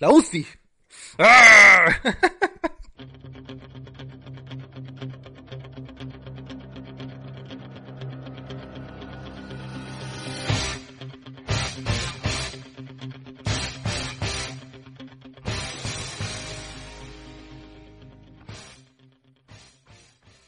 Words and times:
La 0.00 0.10
UCI. 0.10 0.46
¡Ah! 1.18 1.86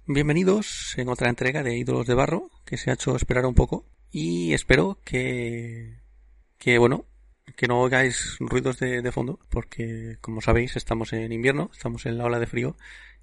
Bienvenidos 0.06 0.94
en 0.96 1.08
otra 1.08 1.28
entrega 1.28 1.64
de 1.64 1.76
Ídolos 1.76 2.06
de 2.06 2.14
Barro, 2.14 2.50
que 2.64 2.76
se 2.76 2.90
ha 2.90 2.94
hecho 2.94 3.16
esperar 3.16 3.46
un 3.46 3.54
poco. 3.54 3.84
Y 4.12 4.52
espero 4.52 4.98
que, 5.04 5.98
que 6.56 6.78
bueno, 6.78 7.06
que 7.56 7.66
no 7.66 7.80
oigáis 7.80 8.36
ruidos 8.40 8.78
de, 8.78 9.02
de 9.02 9.12
fondo, 9.12 9.38
porque 9.48 10.16
como 10.20 10.40
sabéis 10.40 10.76
estamos 10.76 11.12
en 11.12 11.32
invierno, 11.32 11.70
estamos 11.72 12.06
en 12.06 12.18
la 12.18 12.24
ola 12.24 12.38
de 12.38 12.46
frío, 12.46 12.76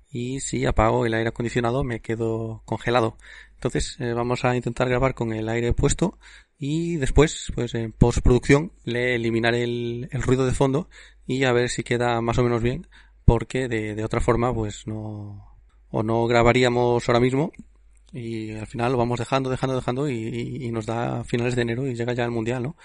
y 0.09 0.39
si 0.39 0.65
apago 0.65 1.05
el 1.05 1.13
aire 1.13 1.29
acondicionado 1.29 1.83
me 1.83 2.01
quedo 2.01 2.61
congelado. 2.65 3.17
Entonces 3.55 3.97
eh, 3.99 4.13
vamos 4.13 4.45
a 4.45 4.55
intentar 4.55 4.87
grabar 4.89 5.13
con 5.13 5.33
el 5.33 5.49
aire 5.49 5.73
puesto 5.73 6.17
y 6.57 6.95
después, 6.97 7.51
pues 7.55 7.75
en 7.75 7.91
postproducción, 7.91 8.71
le 8.83 9.15
eliminaré 9.15 9.63
el, 9.63 10.09
el 10.11 10.21
ruido 10.23 10.45
de 10.45 10.53
fondo 10.53 10.89
y 11.25 11.43
a 11.43 11.51
ver 11.51 11.69
si 11.69 11.83
queda 11.83 12.21
más 12.21 12.37
o 12.37 12.43
menos 12.43 12.61
bien, 12.61 12.87
porque 13.25 13.67
de, 13.67 13.95
de 13.95 14.03
otra 14.05 14.21
forma, 14.21 14.53
pues 14.53 14.87
no, 14.87 15.57
o 15.89 16.03
no 16.03 16.25
grabaríamos 16.27 17.07
ahora 17.07 17.19
mismo 17.19 17.51
y 18.13 18.51
al 18.53 18.67
final 18.67 18.93
lo 18.93 18.97
vamos 18.97 19.19
dejando, 19.19 19.49
dejando, 19.49 19.75
dejando 19.75 20.09
y, 20.09 20.13
y, 20.15 20.65
y 20.65 20.71
nos 20.71 20.85
da 20.85 21.23
finales 21.25 21.55
de 21.55 21.63
enero 21.63 21.85
y 21.87 21.95
llega 21.95 22.13
ya 22.13 22.23
el 22.23 22.31
mundial, 22.31 22.63
¿no? 22.63 22.77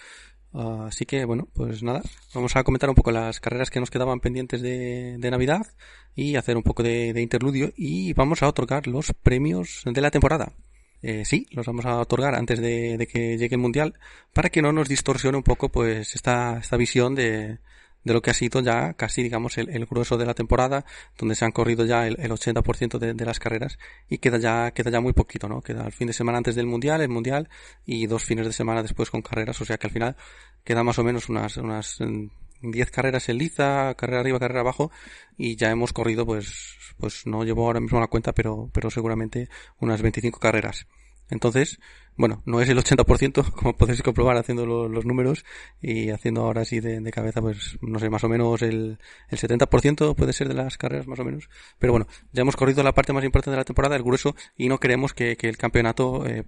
Uh, 0.52 0.82
así 0.82 1.06
que 1.06 1.24
bueno, 1.24 1.48
pues 1.54 1.82
nada, 1.82 2.02
vamos 2.34 2.54
a 2.56 2.62
comentar 2.62 2.90
un 2.90 2.94
poco 2.94 3.10
las 3.10 3.40
carreras 3.40 3.70
que 3.70 3.80
nos 3.80 3.90
quedaban 3.90 4.20
pendientes 4.20 4.60
de, 4.60 5.16
de 5.18 5.30
Navidad 5.30 5.66
y 6.14 6.36
hacer 6.36 6.58
un 6.58 6.62
poco 6.62 6.82
de, 6.82 7.18
interludio 7.20 7.72
y 7.74 8.12
vamos 8.12 8.42
a 8.42 8.48
otorgar 8.48 8.86
los 8.86 9.12
premios 9.22 9.82
de 9.86 10.00
la 10.00 10.10
temporada. 10.10 10.52
Eh, 11.00 11.24
sí, 11.24 11.46
los 11.52 11.66
vamos 11.66 11.86
a 11.86 11.98
otorgar 11.98 12.34
antes 12.34 12.60
de, 12.60 12.96
de, 12.98 13.06
que 13.06 13.38
llegue 13.38 13.56
el 13.56 13.62
mundial 13.62 13.94
para 14.34 14.50
que 14.50 14.62
no 14.62 14.72
nos 14.72 14.88
distorsione 14.88 15.38
un 15.38 15.42
poco 15.42 15.70
pues 15.70 16.14
esta, 16.14 16.58
esta 16.58 16.76
visión 16.76 17.14
de, 17.14 17.58
de 18.04 18.12
lo 18.12 18.22
que 18.22 18.30
ha 18.30 18.34
sido 18.34 18.60
ya 18.60 18.94
casi, 18.94 19.22
digamos, 19.22 19.58
el, 19.58 19.68
el 19.70 19.86
grueso 19.86 20.16
de 20.16 20.26
la 20.26 20.34
temporada, 20.34 20.84
donde 21.18 21.34
se 21.34 21.44
han 21.44 21.52
corrido 21.52 21.84
ya 21.84 22.06
el, 22.06 22.18
el 22.20 22.30
80% 22.30 22.98
de, 22.98 23.14
de, 23.14 23.24
las 23.24 23.38
carreras 23.38 23.78
y 24.08 24.18
queda 24.18 24.38
ya, 24.38 24.70
queda 24.72 24.90
ya 24.90 25.00
muy 25.00 25.12
poquito, 25.12 25.48
¿no? 25.48 25.60
Queda 25.62 25.86
el 25.86 25.92
fin 25.92 26.06
de 26.06 26.12
semana 26.12 26.38
antes 26.38 26.54
del 26.54 26.66
Mundial, 26.66 27.00
el 27.00 27.08
Mundial 27.08 27.48
y 27.86 28.06
dos 28.06 28.24
fines 28.24 28.46
de 28.46 28.52
semana 28.52 28.82
después 28.82 29.10
con 29.10 29.22
carreras, 29.22 29.60
o 29.60 29.64
sea 29.64 29.78
que 29.78 29.86
al 29.86 29.92
final 29.92 30.16
queda 30.64 30.82
más 30.82 30.98
o 30.98 31.04
menos 31.04 31.28
unas, 31.28 31.56
unas 31.56 31.98
10 31.98 32.88
mm, 32.88 32.90
carreras 32.92 33.28
en 33.28 33.38
liza, 33.38 33.94
carrera 33.94 34.20
arriba, 34.20 34.38
carrera 34.38 34.60
abajo 34.60 34.90
y 35.36 35.56
ya 35.56 35.70
hemos 35.70 35.92
corrido 35.92 36.26
pues, 36.26 36.76
pues 36.98 37.26
no 37.26 37.44
llevo 37.44 37.66
ahora 37.66 37.80
mismo 37.80 38.00
la 38.00 38.06
cuenta, 38.08 38.32
pero, 38.32 38.70
pero 38.72 38.90
seguramente 38.90 39.48
unas 39.80 40.02
25 40.02 40.38
carreras. 40.38 40.86
Entonces, 41.32 41.80
bueno, 42.14 42.42
no 42.44 42.60
es 42.60 42.68
el 42.68 42.78
80%, 42.78 43.50
como 43.56 43.74
podéis 43.74 44.02
comprobar 44.02 44.36
haciendo 44.36 44.66
lo, 44.66 44.88
los 44.88 45.06
números 45.06 45.44
y 45.80 46.10
haciendo 46.10 46.42
ahora 46.42 46.62
así 46.62 46.80
de, 46.80 47.10
cabeza, 47.10 47.40
pues 47.40 47.78
no 47.80 47.98
sé, 47.98 48.10
más 48.10 48.22
o 48.24 48.28
menos 48.28 48.60
el, 48.62 48.98
el 49.28 49.38
70% 49.38 50.14
puede 50.14 50.32
ser 50.32 50.48
de 50.48 50.54
las 50.54 50.76
carreras, 50.76 51.06
más 51.06 51.18
o 51.18 51.24
menos. 51.24 51.48
Pero 51.78 51.94
bueno, 51.94 52.06
ya 52.32 52.42
hemos 52.42 52.56
corrido 52.56 52.82
la 52.82 52.92
parte 52.92 53.12
más 53.12 53.24
importante 53.24 53.52
de 53.52 53.56
la 53.56 53.64
temporada, 53.64 53.96
el 53.96 54.02
grueso, 54.02 54.36
y 54.56 54.68
no 54.68 54.78
queremos 54.78 55.14
que, 55.14 55.36
el 55.40 55.56
campeonato, 55.56 56.26
eh, 56.26 56.44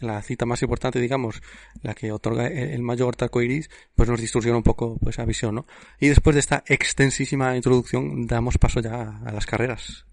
la 0.00 0.20
cita 0.22 0.46
más 0.46 0.62
importante, 0.62 0.98
digamos, 0.98 1.42
la 1.82 1.94
que 1.94 2.10
otorga 2.10 2.46
el 2.46 2.82
mayor 2.82 3.14
arco 3.20 3.42
iris, 3.42 3.70
pues 3.94 4.08
nos 4.08 4.20
distorsiona 4.20 4.56
un 4.56 4.64
poco 4.64 4.96
pues, 4.98 5.16
esa 5.16 5.26
visión, 5.26 5.54
¿no? 5.54 5.66
Y 6.00 6.08
después 6.08 6.34
de 6.34 6.40
esta 6.40 6.64
extensísima 6.66 7.54
introducción, 7.54 8.26
damos 8.26 8.56
paso 8.58 8.80
ya 8.80 9.20
a 9.24 9.30
las 9.30 9.44
carreras. 9.44 10.06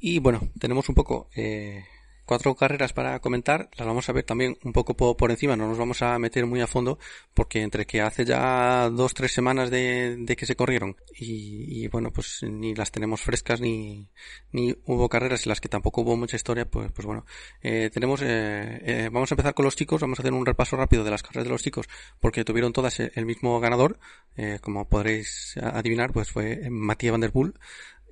Y 0.00 0.18
bueno, 0.18 0.40
tenemos 0.58 0.88
un 0.88 0.94
poco, 0.94 1.28
eh, 1.36 1.84
cuatro 2.30 2.54
carreras 2.54 2.92
para 2.92 3.18
comentar, 3.18 3.68
las 3.76 3.88
vamos 3.88 4.08
a 4.08 4.12
ver 4.12 4.22
también 4.22 4.56
un 4.62 4.72
poco 4.72 4.96
por, 4.96 5.32
encima, 5.32 5.56
no 5.56 5.66
nos 5.66 5.78
vamos 5.78 6.00
a 6.00 6.16
meter 6.20 6.46
muy 6.46 6.60
a 6.60 6.68
fondo, 6.68 6.96
porque 7.34 7.60
entre 7.60 7.86
que 7.86 8.00
hace 8.00 8.24
ya 8.24 8.88
dos, 8.88 9.14
tres 9.14 9.32
semanas 9.32 9.68
de, 9.68 10.14
de 10.16 10.36
que 10.36 10.46
se 10.46 10.54
corrieron 10.54 10.94
y, 11.12 11.88
bueno, 11.88 12.12
pues 12.12 12.44
ni 12.44 12.72
las 12.72 12.92
tenemos 12.92 13.20
frescas 13.20 13.60
ni, 13.60 14.08
ni 14.52 14.76
hubo 14.84 15.08
carreras 15.08 15.44
en 15.44 15.48
las 15.48 15.60
que 15.60 15.68
tampoco 15.68 16.02
hubo 16.02 16.16
mucha 16.16 16.36
historia, 16.36 16.66
pues, 16.66 16.92
pues 16.92 17.04
bueno, 17.04 17.26
eh, 17.62 17.90
tenemos, 17.92 18.22
eh, 18.22 18.80
eh, 18.84 19.08
vamos 19.10 19.32
a 19.32 19.34
empezar 19.34 19.54
con 19.54 19.64
los 19.64 19.74
chicos, 19.74 20.00
vamos 20.00 20.20
a 20.20 20.22
hacer 20.22 20.32
un 20.32 20.46
repaso 20.46 20.76
rápido 20.76 21.02
de 21.02 21.10
las 21.10 21.24
carreras 21.24 21.46
de 21.46 21.50
los 21.50 21.64
chicos, 21.64 21.88
porque 22.20 22.44
tuvieron 22.44 22.72
todas 22.72 23.00
el 23.00 23.26
mismo 23.26 23.58
ganador, 23.58 23.98
eh, 24.36 24.60
como 24.62 24.88
podréis 24.88 25.56
adivinar, 25.60 26.12
pues 26.12 26.30
fue 26.30 26.70
Matías 26.70 27.10
Van 27.10 27.22
Der 27.22 27.32
Poel, 27.32 27.54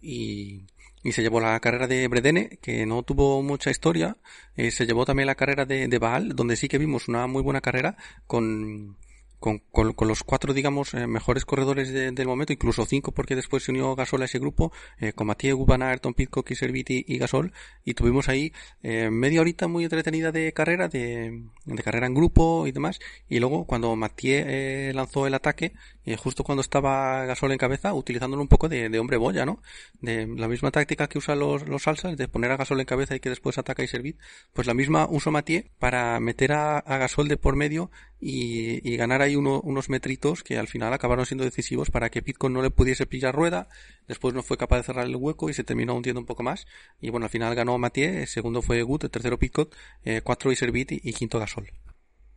y 0.01 0.65
y 1.03 1.13
se 1.13 1.23
llevó 1.23 1.41
la 1.41 1.59
carrera 1.61 1.87
de 1.87 2.09
Bredene, 2.09 2.59
que 2.61 2.87
no 2.87 3.03
tuvo 3.03 3.43
mucha 3.43 3.71
historia, 3.71 4.17
eh, 4.57 4.71
se 4.71 4.87
llevó 4.87 5.05
también 5.05 5.27
la 5.27 5.35
carrera 5.35 5.65
de, 5.65 5.89
de 5.89 5.99
Baal, 5.99 6.35
donde 6.35 6.57
sí 6.57 6.69
que 6.69 6.79
vimos 6.79 7.09
una 7.09 7.27
muy 7.27 7.43
buena 7.43 7.61
carrera 7.61 7.97
con, 8.27 8.97
con, 9.39 9.61
con, 9.71 10.09
los 10.09 10.25
cuatro, 10.25 10.53
digamos, 10.53 10.95
eh, 10.95 11.07
mejores 11.07 11.45
corredores 11.45 11.93
de, 11.93 12.11
del 12.11 12.27
momento, 12.27 12.53
incluso 12.53 12.85
cinco, 12.87 13.13
porque 13.13 13.37
después 13.37 13.63
se 13.63 13.71
unió 13.71 13.95
Gasol 13.95 14.23
a 14.23 14.25
ese 14.25 14.39
grupo, 14.39 14.73
eh, 14.99 15.13
con 15.13 15.29
Mathieu 15.29 15.57
Gubana, 15.57 15.91
Ayrton 15.91 16.15
Pitcock, 16.15 16.53
Serviti 16.55 17.05
y 17.07 17.19
Gasol, 17.19 17.53
y 17.85 17.95
tuvimos 17.95 18.29
ahí 18.29 18.53
media 18.83 19.41
horita 19.41 19.69
muy 19.69 19.85
entretenida 19.85 20.33
de 20.33 20.53
carrera, 20.53 20.89
de, 20.89 21.45
de 21.65 21.83
carrera 21.83 22.07
en 22.07 22.15
grupo 22.15 22.67
y 22.67 22.73
demás, 22.73 22.99
y 23.29 23.39
luego 23.39 23.65
cuando 23.65 23.97
eh, 24.23 24.93
lanzó 24.95 25.27
el 25.27 25.35
ataque, 25.35 25.73
eh, 26.09 26.17
justo 26.17 26.43
cuando 26.43 26.63
estaba 26.63 27.27
Gasol 27.27 27.53
en 27.53 27.59
cabeza, 27.59 27.93
utilizándolo 27.93 28.41
un 28.41 28.49
poco 28.49 28.69
de, 28.69 28.89
de, 28.89 28.99
hombre 28.99 29.19
boya, 29.19 29.45
¿no? 29.45 29.61
De 30.01 30.27
la 30.27 30.49
misma 30.49 30.71
táctica 30.71 31.07
que 31.07 31.19
usan 31.19 31.39
los, 31.39 31.69
los 31.69 31.83
salsas, 31.83 32.17
de 32.17 32.29
poner 32.29 32.51
a 32.51 32.57
Gasol 32.57 32.81
en 32.81 32.87
cabeza 32.87 33.15
y 33.15 33.21
que 33.21 33.29
después 33.29 33.59
ataca 33.59 33.83
y 33.83 33.89
servir, 33.89 34.17
pues 34.55 34.67
la 34.67 34.73
misma 34.73 35.07
usó 35.11 35.31
Mathieu 35.31 35.65
para 35.79 36.19
meter 36.21 36.53
a, 36.53 36.79
a 36.79 36.97
Gasol 36.97 37.29
de 37.29 37.37
por 37.37 37.57
medio 37.57 37.91
y, 38.21 38.89
y 38.89 38.97
ganar 38.97 39.21
hay 39.21 39.37
uno, 39.37 39.61
unos 39.61 39.91
metritos 39.91 40.43
que 40.43 40.57
al 40.57 40.67
final 40.67 40.95
acabaron 40.95 41.27
siendo 41.27 41.45
decisivos 41.45 41.91
para 41.91 42.09
que 42.11 42.23
Pitcock 42.23 42.51
no 42.51 42.63
le 42.63 42.71
pudiese 42.71 43.05
pillar 43.05 43.35
rueda, 43.35 43.69
después 44.07 44.33
no 44.35 44.43
fue 44.43 44.57
capaz 44.57 44.79
de 44.79 44.85
cerrar 44.85 45.07
el 45.07 45.17
hueco 45.17 45.51
y 45.51 45.55
se 45.55 45.63
terminó 45.65 45.95
hundiendo 45.95 46.21
un 46.21 46.27
poco 46.27 46.43
más, 46.43 46.67
y 47.03 47.11
bueno, 47.11 47.27
al 47.27 47.31
final 47.31 47.55
ganó 47.55 47.77
Mathieu, 47.77 48.27
segundo 48.27 48.63
fue 48.63 48.83
Gut, 48.83 49.05
el 49.05 49.11
tercero 49.11 49.39
Pitcock, 49.39 49.75
eh, 50.05 50.23
cuatro 50.25 50.51
Iservit 50.51 50.93
y, 50.93 51.01
y 51.03 51.13
quinto 51.13 51.39
Gasol. 51.39 51.71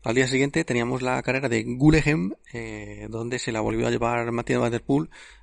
Al 0.03 0.15
día 0.15 0.27
siguiente 0.27 0.63
teníamos 0.63 1.03
la 1.03 1.21
carrera 1.21 1.47
de 1.47 1.63
Gulehem, 1.63 2.33
eh, 2.53 3.07
donde 3.09 3.37
se 3.37 3.51
la 3.51 3.61
volvió 3.61 3.85
a 3.85 3.91
llevar 3.91 4.31
Matías 4.31 4.59
Van 4.59 4.71
Der 4.71 4.83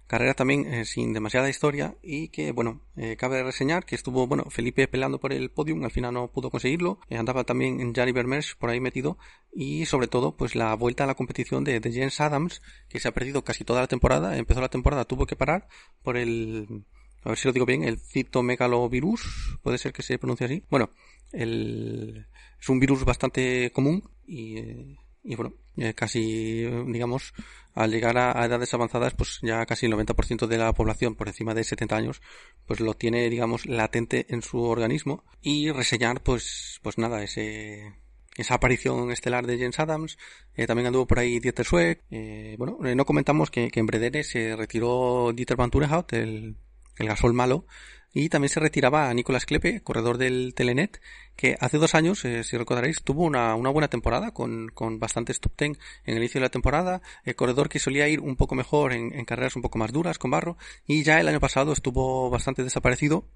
carrera 0.09 0.35
también 0.35 0.67
eh, 0.73 0.85
sin 0.85 1.13
demasiada 1.13 1.49
historia 1.49 1.95
y 2.03 2.29
que, 2.29 2.51
bueno, 2.51 2.81
eh, 2.97 3.17
cabe 3.17 3.43
reseñar 3.45 3.85
que 3.85 3.95
estuvo, 3.95 4.27
bueno, 4.27 4.45
Felipe 4.49 4.89
peleando 4.89 5.21
por 5.21 5.33
el 5.33 5.51
podium, 5.51 5.85
al 5.85 5.91
final 5.91 6.15
no 6.15 6.33
pudo 6.33 6.51
conseguirlo, 6.51 6.99
eh, 7.09 7.19
andaba 7.19 7.45
también 7.45 7.95
Jari 7.95 8.11
Vermeers 8.11 8.57
por 8.57 8.71
ahí 8.71 8.81
metido 8.81 9.19
y 9.53 9.85
sobre 9.85 10.09
todo, 10.09 10.37
pues 10.37 10.57
la 10.57 10.75
vuelta 10.75 11.05
a 11.05 11.07
la 11.07 11.15
competición 11.15 11.63
de, 11.63 11.79
de 11.79 11.93
James 11.93 12.21
Adams, 12.21 12.63
que 12.89 12.99
se 12.99 13.07
ha 13.07 13.13
perdido 13.13 13.45
casi 13.45 13.65
toda 13.65 13.83
la 13.83 13.87
temporada, 13.87 14.37
empezó 14.39 14.63
la 14.63 14.71
temporada, 14.71 15.05
tuvo 15.05 15.27
que 15.27 15.37
parar 15.37 15.69
por 16.03 16.17
el, 16.17 16.85
a 17.23 17.29
ver 17.29 17.39
si 17.39 17.47
lo 17.47 17.53
digo 17.53 17.67
bien, 17.67 17.85
el 17.85 17.99
citomegalovirus, 17.99 19.59
puede 19.63 19.77
ser 19.77 19.93
que 19.93 20.03
se 20.03 20.19
pronuncie 20.19 20.47
así, 20.47 20.65
bueno, 20.71 20.91
el, 21.33 22.27
es 22.61 22.69
un 22.69 22.81
virus 22.81 23.05
bastante 23.05 23.71
común 23.73 24.09
y, 24.27 24.57
y 25.23 25.35
bueno, 25.37 25.53
eh, 25.77 25.95
casi, 25.95 26.65
digamos, 26.87 27.33
al 27.75 27.91
llegar 27.91 28.17
a, 28.19 28.45
edades 28.45 28.73
avanzadas, 28.75 29.15
pues 29.15 29.39
ya 29.43 29.65
casi 29.67 29.87
el 29.87 29.93
90% 29.93 30.47
de 30.47 30.59
la 30.59 30.73
población 30.73 31.15
por 31.15 31.29
encima 31.29 31.55
de 31.55 31.65
70 31.65 31.97
años, 31.97 32.23
pues 32.67 32.81
lo 32.81 32.95
tiene, 32.95 33.29
digamos, 33.31 33.67
latente 33.67 34.27
en 34.31 34.43
su 34.43 34.61
organismo. 34.63 35.25
Y 35.41 35.71
reseñar, 35.71 36.23
pues, 36.23 36.81
pues 36.83 36.99
nada, 36.99 37.23
ese, 37.23 37.95
esa 38.37 38.55
aparición 38.55 39.13
estelar 39.13 39.47
de 39.47 39.59
James 39.59 39.79
Adams, 39.79 40.19
eh, 40.55 40.67
también 40.67 40.87
anduvo 40.87 41.07
por 41.07 41.19
ahí 41.19 41.39
Dieter 41.41 41.67
Schweck, 41.67 42.05
eh, 42.11 42.57
bueno, 42.59 42.79
no 42.81 43.05
comentamos 43.05 43.51
que, 43.51 43.71
que 43.71 43.81
en 43.81 43.87
Bredene 43.87 44.25
se 44.25 44.57
retiró 44.57 45.33
Dieter 45.35 45.57
Van 45.57 45.71
Turenhout, 45.71 46.13
el, 46.15 46.57
el 46.97 47.07
gasol 47.07 47.35
malo, 47.35 47.67
y 48.13 48.29
también 48.29 48.49
se 48.49 48.61
retiraba 48.61 49.09
a 49.09 49.15
Nicolás 49.15 49.47
Klepe, 49.47 49.81
corredor 49.83 50.19
del 50.19 50.55
Telenet, 50.55 51.01
que 51.37 51.57
hace 51.61 51.79
dos 51.79 51.95
años, 51.95 52.25
eh, 52.25 52.43
si 52.43 52.57
recordaréis, 52.57 53.03
tuvo 53.03 53.25
una, 53.25 53.55
una 53.55 53.71
buena 53.71 53.89
temporada 53.89 54.33
con, 54.33 54.69
con 54.69 54.99
bastantes 54.99 55.41
top 55.41 55.53
ten 55.55 55.79
en 56.05 56.15
el 56.15 56.19
inicio 56.19 56.41
de 56.41 56.47
la 56.47 56.51
temporada, 56.51 57.03
el 57.25 57.37
corredor 57.37 57.69
que 57.69 57.79
solía 57.79 58.09
ir 58.09 58.21
un 58.21 58.37
poco 58.37 58.55
mejor 58.55 58.93
en, 58.93 59.25
carreras 59.25 59.57
un 59.57 59.63
poco 59.63 59.79
más 59.79 59.93
duras 59.93 60.19
con 60.19 60.31
barro, 60.31 60.57
y 60.87 61.03
ya 61.03 61.21
el 61.21 61.29
año 61.29 61.41
pasado 61.41 61.73
estuvo 61.73 62.31
bastante 62.31 62.65
desaparecido, 62.65 63.29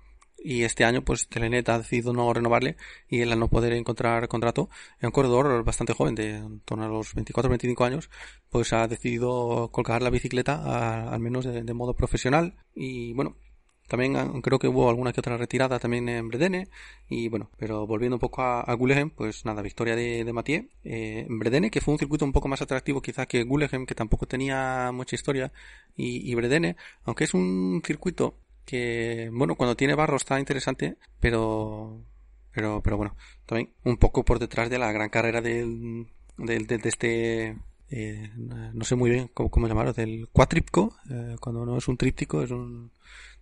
y 0.44 0.64
este 0.64 0.84
año 0.84 1.04
pues 1.04 1.28
Telenet 1.28 1.68
ha 1.68 1.78
decidido 1.78 2.12
no 2.12 2.32
renovarle 2.32 2.76
y 3.06 3.20
él 3.20 3.30
al 3.30 3.38
no 3.38 3.46
poder 3.48 3.74
encontrar 3.74 4.26
contrato 4.26 4.70
en 5.00 5.06
un 5.06 5.12
corredor 5.12 5.62
bastante 5.62 5.92
joven 5.92 6.16
de 6.16 6.30
en 6.30 6.60
torno 6.60 6.84
a 6.84 6.88
los 6.88 7.14
24-25 7.14 7.86
años 7.86 8.10
pues 8.50 8.72
ha 8.72 8.88
decidido 8.88 9.68
colgar 9.70 10.02
la 10.02 10.10
bicicleta 10.10 11.12
al 11.12 11.20
menos 11.20 11.44
de 11.44 11.74
modo 11.74 11.94
profesional 11.94 12.56
y 12.74 13.12
bueno 13.12 13.36
También 13.92 14.40
creo 14.40 14.58
que 14.58 14.68
hubo 14.68 14.88
alguna 14.88 15.12
que 15.12 15.20
otra 15.20 15.36
retirada 15.36 15.78
también 15.78 16.08
en 16.08 16.26
Bredene. 16.26 16.68
Y 17.10 17.28
bueno, 17.28 17.50
pero 17.58 17.86
volviendo 17.86 18.16
un 18.16 18.20
poco 18.20 18.40
a, 18.40 18.62
a 18.62 18.78
pues 19.14 19.44
nada, 19.44 19.60
victoria 19.60 19.94
de, 19.94 20.24
de 20.24 20.32
Mathieu. 20.32 20.66
Eh, 20.82 21.26
en 21.28 21.38
Bredene, 21.38 21.70
que 21.70 21.82
fue 21.82 21.92
un 21.92 21.98
circuito 21.98 22.24
un 22.24 22.32
poco 22.32 22.48
más 22.48 22.62
atractivo 22.62 23.02
quizá 23.02 23.26
que 23.26 23.44
Gullegem, 23.44 23.84
que 23.84 23.94
tampoco 23.94 24.24
tenía 24.26 24.92
mucha 24.94 25.14
historia. 25.14 25.52
Y, 25.94 26.26
y 26.26 26.34
Bredene, 26.34 26.76
aunque 27.04 27.24
es 27.24 27.34
un 27.34 27.82
circuito 27.84 28.38
que, 28.64 29.28
bueno, 29.30 29.56
cuando 29.56 29.76
tiene 29.76 29.94
barro 29.94 30.16
está 30.16 30.40
interesante, 30.40 30.96
pero, 31.20 32.00
pero, 32.50 32.80
pero 32.82 32.96
bueno, 32.96 33.14
también 33.44 33.74
un 33.84 33.98
poco 33.98 34.24
por 34.24 34.38
detrás 34.38 34.70
de 34.70 34.78
la 34.78 34.90
gran 34.90 35.10
carrera 35.10 35.42
del, 35.42 36.06
del, 36.38 36.66
de, 36.66 36.78
de 36.78 36.88
este 36.88 37.56
eh, 37.90 38.30
no 38.36 38.84
sé 38.84 38.96
muy 38.96 39.10
bien 39.10 39.28
cómo, 39.34 39.50
cómo 39.50 39.68
llamarlo, 39.68 39.92
del 39.92 40.28
cuatripco, 40.32 40.96
eh, 41.10 41.36
cuando 41.38 41.66
no 41.66 41.76
es 41.76 41.88
un 41.88 41.98
tríptico, 41.98 42.42
es 42.42 42.50
un, 42.50 42.90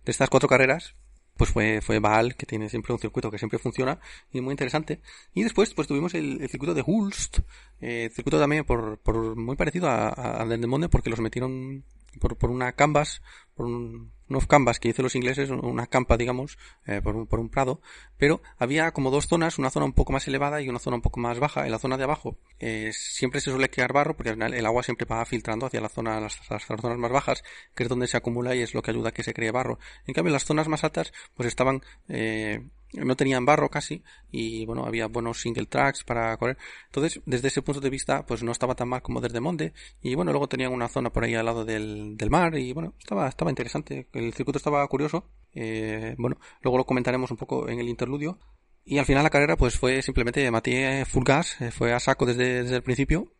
de 0.05 0.11
estas 0.11 0.29
cuatro 0.29 0.49
carreras, 0.49 0.95
pues 1.37 1.49
fue, 1.49 1.81
fue 1.81 1.99
Baal, 1.99 2.35
que 2.35 2.45
tiene 2.45 2.69
siempre 2.69 2.93
un 2.93 2.99
circuito 2.99 3.31
que 3.31 3.37
siempre 3.37 3.59
funciona 3.59 3.99
y 4.31 4.41
muy 4.41 4.51
interesante. 4.51 5.01
Y 5.33 5.43
después, 5.43 5.73
pues 5.73 5.87
tuvimos 5.87 6.13
el, 6.13 6.47
circuito 6.49 6.73
de 6.73 6.83
Hulst, 6.85 7.39
eh, 7.79 8.09
circuito 8.13 8.39
también 8.39 8.63
por, 8.63 8.99
por 8.99 9.35
muy 9.35 9.55
parecido 9.55 9.89
a, 9.89 10.09
a, 10.09 10.41
a 10.41 10.45
Monde, 10.45 10.89
porque 10.89 11.09
los 11.09 11.19
metieron 11.19 11.83
por, 12.19 12.37
por 12.37 12.51
una 12.51 12.73
canvas, 12.73 13.21
por 13.55 13.65
un, 13.65 14.11
unos 14.31 14.47
canvas 14.47 14.79
que 14.79 14.87
dicen 14.89 15.03
los 15.03 15.15
ingleses, 15.15 15.49
una 15.49 15.87
campa, 15.87 16.17
digamos, 16.17 16.57
eh, 16.85 17.01
por, 17.01 17.15
un, 17.15 17.27
por 17.27 17.39
un 17.39 17.49
prado, 17.49 17.81
pero 18.17 18.41
había 18.57 18.91
como 18.91 19.11
dos 19.11 19.27
zonas, 19.27 19.59
una 19.59 19.69
zona 19.69 19.85
un 19.85 19.93
poco 19.93 20.13
más 20.13 20.27
elevada 20.27 20.61
y 20.61 20.69
una 20.69 20.79
zona 20.79 20.95
un 20.95 21.01
poco 21.01 21.19
más 21.19 21.39
baja. 21.39 21.65
En 21.65 21.71
la 21.71 21.79
zona 21.79 21.97
de 21.97 22.05
abajo 22.05 22.37
eh, 22.59 22.91
siempre 22.93 23.41
se 23.41 23.51
suele 23.51 23.69
quedar 23.69 23.93
barro 23.93 24.15
porque 24.15 24.31
el 24.31 24.65
agua 24.65 24.83
siempre 24.83 25.05
va 25.05 25.23
filtrando 25.25 25.65
hacia 25.65 25.81
la 25.81 25.89
zona, 25.89 26.19
las, 26.19 26.39
las, 26.49 26.65
zonas 26.65 26.97
más 26.97 27.11
bajas, 27.11 27.43
que 27.75 27.83
es 27.83 27.89
donde 27.89 28.07
se 28.07 28.17
acumula 28.17 28.55
y 28.55 28.61
es 28.61 28.73
lo 28.73 28.81
que 28.81 28.91
ayuda 28.91 29.09
a 29.09 29.11
que 29.11 29.23
se 29.23 29.33
cree 29.33 29.51
barro. 29.51 29.79
En 30.07 30.13
cambio, 30.13 30.33
las 30.33 30.45
zonas 30.45 30.67
más 30.67 30.83
altas, 30.83 31.11
pues 31.35 31.47
estaban 31.47 31.81
eh, 32.07 32.63
no 32.93 33.15
tenían 33.15 33.45
barro 33.45 33.69
casi 33.69 34.03
y 34.31 34.65
bueno 34.65 34.85
había 34.85 35.07
buenos 35.07 35.41
single 35.41 35.65
tracks 35.65 36.03
para 36.03 36.35
correr. 36.37 36.57
Entonces 36.87 37.21
desde 37.25 37.47
ese 37.47 37.61
punto 37.61 37.81
de 37.81 37.89
vista 37.89 38.25
pues 38.25 38.43
no 38.43 38.51
estaba 38.51 38.75
tan 38.75 38.89
mal 38.89 39.01
como 39.01 39.21
desde 39.21 39.39
Monde 39.39 39.73
y 40.01 40.15
bueno 40.15 40.31
luego 40.31 40.47
tenían 40.47 40.73
una 40.73 40.87
zona 40.87 41.11
por 41.11 41.23
ahí 41.23 41.35
al 41.35 41.45
lado 41.45 41.65
del, 41.65 42.17
del 42.17 42.29
mar 42.29 42.57
y 42.57 42.73
bueno 42.73 42.93
estaba 42.99 43.27
estaba 43.27 43.51
interesante. 43.51 44.07
El 44.13 44.33
circuito 44.33 44.57
estaba 44.57 44.85
curioso 44.87 45.29
eh, 45.53 46.15
bueno 46.17 46.37
luego 46.61 46.77
lo 46.77 46.85
comentaremos 46.85 47.31
un 47.31 47.37
poco 47.37 47.69
en 47.69 47.79
el 47.79 47.87
interludio. 47.87 48.39
Y 48.83 48.97
al 48.97 49.05
final 49.05 49.23
la 49.23 49.29
carrera 49.29 49.57
pues 49.57 49.77
fue 49.77 50.01
simplemente 50.01 50.49
Matías 50.49 51.07
full 51.07 51.23
gas 51.23 51.61
eh, 51.61 51.71
fue 51.71 51.93
a 51.93 51.99
saco 51.99 52.25
desde, 52.25 52.63
desde 52.63 52.77
el 52.77 52.83
principio 52.83 53.31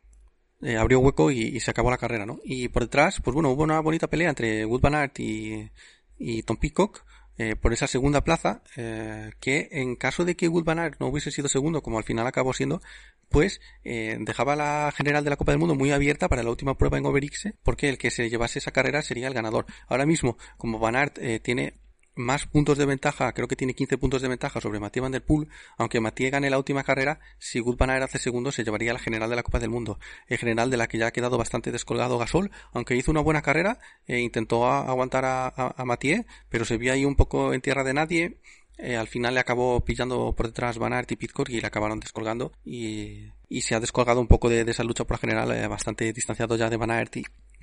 eh, 0.62 0.78
abrió 0.78 1.00
hueco 1.00 1.32
y, 1.32 1.60
se 1.60 1.72
acabó 1.72 1.90
la 1.90 1.98
carrera 1.98 2.28
no 2.28 2.40
y 2.44 2.68
por 2.68 2.84
detrás 2.84 3.20
pues 3.24 3.34
bueno 3.34 3.50
hubo 3.50 3.64
una 3.64 3.80
bonita 3.80 4.08
pelea 4.08 4.30
entre 4.30 4.64
Wood 4.64 4.82
Van 4.82 5.12
y, 5.18 5.72
y 6.20 6.44
Tom 6.44 6.58
Peacock 6.58 7.04
eh, 7.42 7.56
por 7.56 7.74
esa 7.74 7.88
segunda 7.88 8.24
plaza, 8.24 8.62
eh, 8.78 9.32
que 9.40 9.70
en 9.72 9.96
caso 9.96 10.26
de 10.26 10.36
que 10.36 10.46
Aert 10.46 11.00
no 11.00 11.08
hubiese 11.08 11.32
sido 11.32 11.48
segundo, 11.48 11.82
como 11.82 11.98
al 11.98 12.04
final 12.04 12.28
acabó 12.28 12.54
siendo, 12.54 12.84
pues 13.30 13.62
eh, 13.84 14.16
dejaba 14.20 14.56
la 14.56 14.94
general 14.96 15.24
de 15.24 15.32
la 15.32 15.38
Copa 15.38 15.52
del 15.52 15.58
Mundo 15.58 15.74
muy 15.74 15.92
abierta 15.92 16.30
para 16.30 16.44
la 16.44 16.52
última 16.52 16.78
prueba 16.78 17.00
en 17.00 17.06
Overixe, 17.08 17.56
porque 17.64 17.90
el 17.90 17.98
que 17.98 18.12
se 18.12 18.30
llevase 18.30 18.60
esa 18.60 18.70
carrera 18.70 19.02
sería 19.02 19.28
el 19.28 19.34
ganador. 19.34 19.66
Ahora 19.88 20.06
mismo, 20.06 20.38
como 20.58 20.78
Van 20.78 20.96
Aert 20.96 21.18
eh, 21.18 21.40
tiene 21.40 21.80
más 22.16 22.46
puntos 22.46 22.78
de 22.78 22.86
ventaja, 22.86 23.32
creo 23.34 23.48
que 23.48 23.56
tiene 23.56 23.74
15 23.74 23.98
puntos 23.98 24.22
de 24.22 24.28
ventaja 24.28 24.60
sobre 24.60 24.80
Mathieu 24.80 25.04
Van 25.04 25.12
Der 25.12 25.24
Poel, 25.24 25.48
aunque 25.78 26.00
Mathieu 26.00 26.30
gane 26.30 26.50
la 26.50 26.58
última 26.58 26.84
carrera, 26.84 27.20
si 27.40 27.60
Aert 27.60 28.04
hace 28.04 28.20
segundo 28.20 28.52
se 28.52 28.64
llevaría 28.64 28.94
la 28.94 29.00
general 29.00 29.30
de 29.30 29.36
la 29.36 29.44
Copa 29.44 29.60
del 29.60 29.70
Mundo, 29.70 30.00
el 30.28 30.38
general 30.38 30.70
de 30.70 30.78
la 30.78 30.88
que 30.88 30.98
ya 30.98 31.08
ha 31.08 31.12
quedado 31.12 31.38
bastante 31.38 31.72
descolgado 31.72 32.18
Gasol, 32.18 32.52
aunque 32.74 32.96
hizo 32.96 33.12
una 33.12 33.22
buena 33.22 33.42
carrera, 33.42 33.80
e 34.08 34.20
intentó 34.20 34.68
aguantar 34.68 35.26
a, 35.26 35.48
a, 35.48 35.86
Mathieu, 35.86 36.26
pero 36.50 36.66
se 36.66 36.78
vio 36.78 36.94
ahí 36.94 37.06
un 37.06 37.16
poco 37.16 37.54
en 37.54 37.62
tierra 37.62 37.84
de 37.84 37.94
nadie, 37.94 38.38
eh, 38.78 38.96
al 38.96 39.08
final 39.08 39.34
le 39.34 39.40
acabó 39.40 39.84
pillando 39.86 40.34
por 40.36 40.48
detrás 40.48 40.78
Van 40.78 40.94
Aert 40.94 41.12
y 41.12 41.16
Pitcock 41.16 41.50
y 41.50 41.62
le 41.62 41.68
acabaron 41.68 42.00
descolgando. 42.00 42.52
Y, 42.66 43.28
y 43.48 43.62
se 43.62 43.76
ha 43.76 43.80
descolgado 43.80 44.20
un 44.20 44.28
poco 44.28 44.50
de, 44.50 44.66
de 44.66 44.72
esa 44.72 44.84
lucha 44.84 45.04
por 45.04 45.18
la 45.18 45.20
general, 45.20 45.52
eh, 45.52 45.68
bastante 45.68 46.12
distanciado 46.14 46.56
ya 46.56 46.70
de 46.70 46.78
Van 46.78 46.90
Aert 46.90 47.16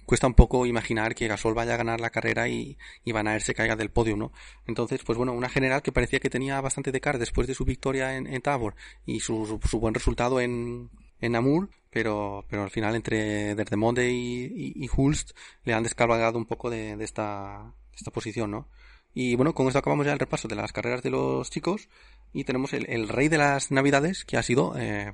cuesta 0.09 0.27
un 0.27 0.33
poco 0.33 0.65
imaginar 0.65 1.15
que 1.15 1.29
Gasol 1.29 1.53
vaya 1.53 1.75
a 1.75 1.77
ganar 1.77 2.01
la 2.01 2.09
carrera 2.09 2.49
y, 2.49 2.79
y 3.05 3.13
Van 3.13 3.29
Aert 3.29 3.45
se 3.45 3.55
caiga 3.55 3.77
del 3.77 3.91
podio, 3.91 4.17
¿no? 4.17 4.33
Entonces, 4.67 5.03
pues 5.05 5.19
bueno, 5.19 5.35
una 5.35 5.51
general 5.51 5.83
que 5.83 5.93
parecía 5.93 6.19
que 6.19 6.31
tenía 6.31 6.59
bastante 6.63 6.93
de 6.93 7.01
cara 7.03 7.19
después 7.19 7.47
de 7.47 7.55
su 7.55 7.67
victoria 7.67 8.17
en, 8.17 8.27
en 8.27 8.41
Tabor 8.41 8.75
y 9.05 9.21
su, 9.21 9.61
su, 9.69 9.79
buen 9.79 9.93
resultado 9.93 10.41
en, 10.41 10.89
en 11.21 11.33
Namur, 11.33 11.69
pero, 11.91 12.47
pero 12.49 12.63
al 12.63 12.71
final 12.71 12.97
entre 12.97 13.55
Derdemonde 13.55 14.11
y, 14.11 14.73
y, 14.75 14.89
Hulst 14.97 15.33
le 15.65 15.75
han 15.75 15.83
descargado 15.83 16.39
un 16.39 16.47
poco 16.47 16.71
de, 16.71 16.97
de, 16.97 17.05
esta, 17.05 17.75
de 17.91 17.97
esta 17.97 18.11
posición, 18.11 18.51
¿no? 18.51 18.67
Y 19.13 19.35
bueno, 19.37 19.55
con 19.55 19.67
esto 19.67 19.79
acabamos 19.79 20.07
ya 20.07 20.15
el 20.15 20.19
repaso 20.19 20.49
de 20.49 20.57
las 20.57 20.73
carreras 20.73 21.03
de 21.03 21.11
los 21.11 21.51
chicos 21.51 21.91
y 22.33 22.45
tenemos 22.45 22.73
el, 22.73 22.89
el 22.89 23.11
rey 23.11 23.29
de 23.29 23.37
las 23.37 23.71
navidades 23.71 24.25
que 24.25 24.39
ha 24.39 24.43
sido 24.43 24.75
eh, 24.79 25.13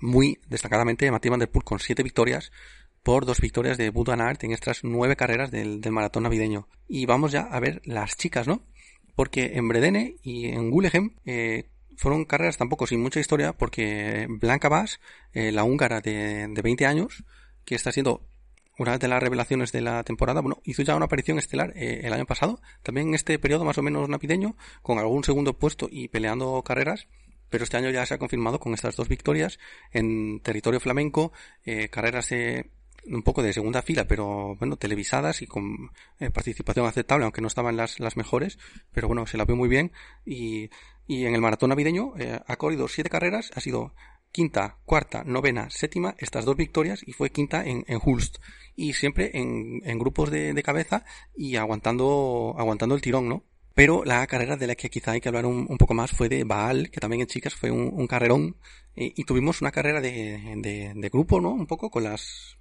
muy 0.00 0.38
destacadamente 0.46 1.10
Matías 1.10 1.30
Van 1.30 1.40
Der 1.40 1.50
Poel 1.50 1.64
con 1.64 1.80
siete 1.80 2.04
victorias, 2.04 2.52
por 3.06 3.24
dos 3.24 3.40
victorias 3.40 3.78
de 3.78 3.90
Bud 3.90 4.08
Van 4.08 4.20
Aert 4.20 4.42
en 4.42 4.50
estas 4.50 4.82
nueve 4.82 5.14
carreras 5.14 5.52
del, 5.52 5.80
del, 5.80 5.92
maratón 5.92 6.24
navideño. 6.24 6.66
Y 6.88 7.06
vamos 7.06 7.30
ya 7.30 7.42
a 7.42 7.60
ver 7.60 7.80
las 7.84 8.16
chicas, 8.16 8.48
¿no? 8.48 8.64
Porque 9.14 9.52
en 9.54 9.68
Bredene 9.68 10.16
y 10.24 10.46
en 10.46 10.72
Gulegem 10.72 11.14
eh, 11.24 11.68
fueron 11.96 12.24
carreras 12.24 12.56
tampoco 12.56 12.84
sin 12.84 13.00
mucha 13.00 13.20
historia, 13.20 13.52
porque 13.52 14.26
Blanca 14.28 14.68
Bass, 14.68 14.98
eh, 15.34 15.52
la 15.52 15.62
húngara 15.62 16.00
de, 16.00 16.48
de 16.48 16.62
20 16.62 16.84
años, 16.84 17.22
que 17.64 17.76
está 17.76 17.92
siendo 17.92 18.26
una 18.76 18.98
de 18.98 19.06
las 19.06 19.22
revelaciones 19.22 19.70
de 19.70 19.82
la 19.82 20.02
temporada, 20.02 20.40
bueno, 20.40 20.60
hizo 20.64 20.82
ya 20.82 20.96
una 20.96 21.04
aparición 21.04 21.38
estelar 21.38 21.74
eh, 21.76 22.00
el 22.02 22.12
año 22.12 22.26
pasado, 22.26 22.60
también 22.82 23.06
en 23.06 23.14
este 23.14 23.38
periodo 23.38 23.64
más 23.64 23.78
o 23.78 23.82
menos 23.82 24.08
navideño, 24.08 24.56
con 24.82 24.98
algún 24.98 25.22
segundo 25.22 25.56
puesto 25.56 25.86
y 25.88 26.08
peleando 26.08 26.60
carreras, 26.62 27.06
pero 27.50 27.62
este 27.62 27.76
año 27.76 27.90
ya 27.90 28.04
se 28.04 28.14
ha 28.14 28.18
confirmado 28.18 28.58
con 28.58 28.74
estas 28.74 28.96
dos 28.96 29.08
victorias 29.08 29.60
en 29.92 30.40
territorio 30.40 30.80
flamenco, 30.80 31.32
eh, 31.64 31.88
carreras 31.88 32.30
de 32.30 32.70
un 33.06 33.22
poco 33.22 33.42
de 33.42 33.52
segunda 33.52 33.82
fila, 33.82 34.06
pero 34.06 34.56
bueno, 34.56 34.76
televisadas 34.76 35.42
y 35.42 35.46
con 35.46 35.90
eh, 36.18 36.30
participación 36.30 36.86
aceptable, 36.86 37.24
aunque 37.24 37.40
no 37.40 37.48
estaban 37.48 37.76
las, 37.76 38.00
las 38.00 38.16
mejores, 38.16 38.58
pero 38.92 39.08
bueno, 39.08 39.26
se 39.26 39.36
la 39.36 39.44
ve 39.44 39.54
muy 39.54 39.68
bien. 39.68 39.92
Y, 40.24 40.70
y 41.06 41.26
en 41.26 41.34
el 41.34 41.40
maratón 41.40 41.70
navideño 41.70 42.14
eh, 42.18 42.40
ha 42.44 42.56
corrido 42.56 42.88
siete 42.88 43.10
carreras, 43.10 43.50
ha 43.54 43.60
sido 43.60 43.94
quinta, 44.32 44.76
cuarta, 44.84 45.24
novena, 45.24 45.70
séptima, 45.70 46.14
estas 46.18 46.44
dos 46.44 46.56
victorias 46.56 47.02
y 47.06 47.12
fue 47.12 47.30
quinta 47.30 47.64
en, 47.64 47.84
en 47.86 47.98
Hulst. 48.04 48.36
Y 48.74 48.92
siempre 48.92 49.30
en, 49.32 49.80
en 49.84 49.98
grupos 49.98 50.30
de, 50.30 50.62
cabeza 50.62 51.04
y 51.34 51.56
aguantando, 51.56 52.54
aguantando 52.58 52.94
el 52.94 53.00
tirón, 53.00 53.28
¿no? 53.28 53.44
Pero 53.74 54.04
la 54.04 54.26
carrera 54.26 54.56
de 54.56 54.66
la 54.66 54.74
que 54.74 54.90
quizá 54.90 55.12
hay 55.12 55.20
que 55.20 55.28
hablar 55.28 55.46
un, 55.46 55.66
un 55.68 55.78
poco 55.78 55.94
más 55.94 56.10
fue 56.10 56.28
de 56.28 56.44
Baal, 56.44 56.90
que 56.90 57.00
también 57.00 57.22
en 57.22 57.28
chicas 57.28 57.54
fue 57.54 57.70
un, 57.70 57.90
un 57.92 58.06
carrerón. 58.06 58.56
Y, 58.94 59.24
tuvimos 59.24 59.60
una 59.60 59.70
carrera 59.70 60.00
de, 60.00 60.92
de 60.94 61.08
grupo, 61.10 61.40
¿no? 61.40 61.50
Un 61.50 61.66
poco 61.66 61.90
con 61.90 62.04
las 62.04 62.55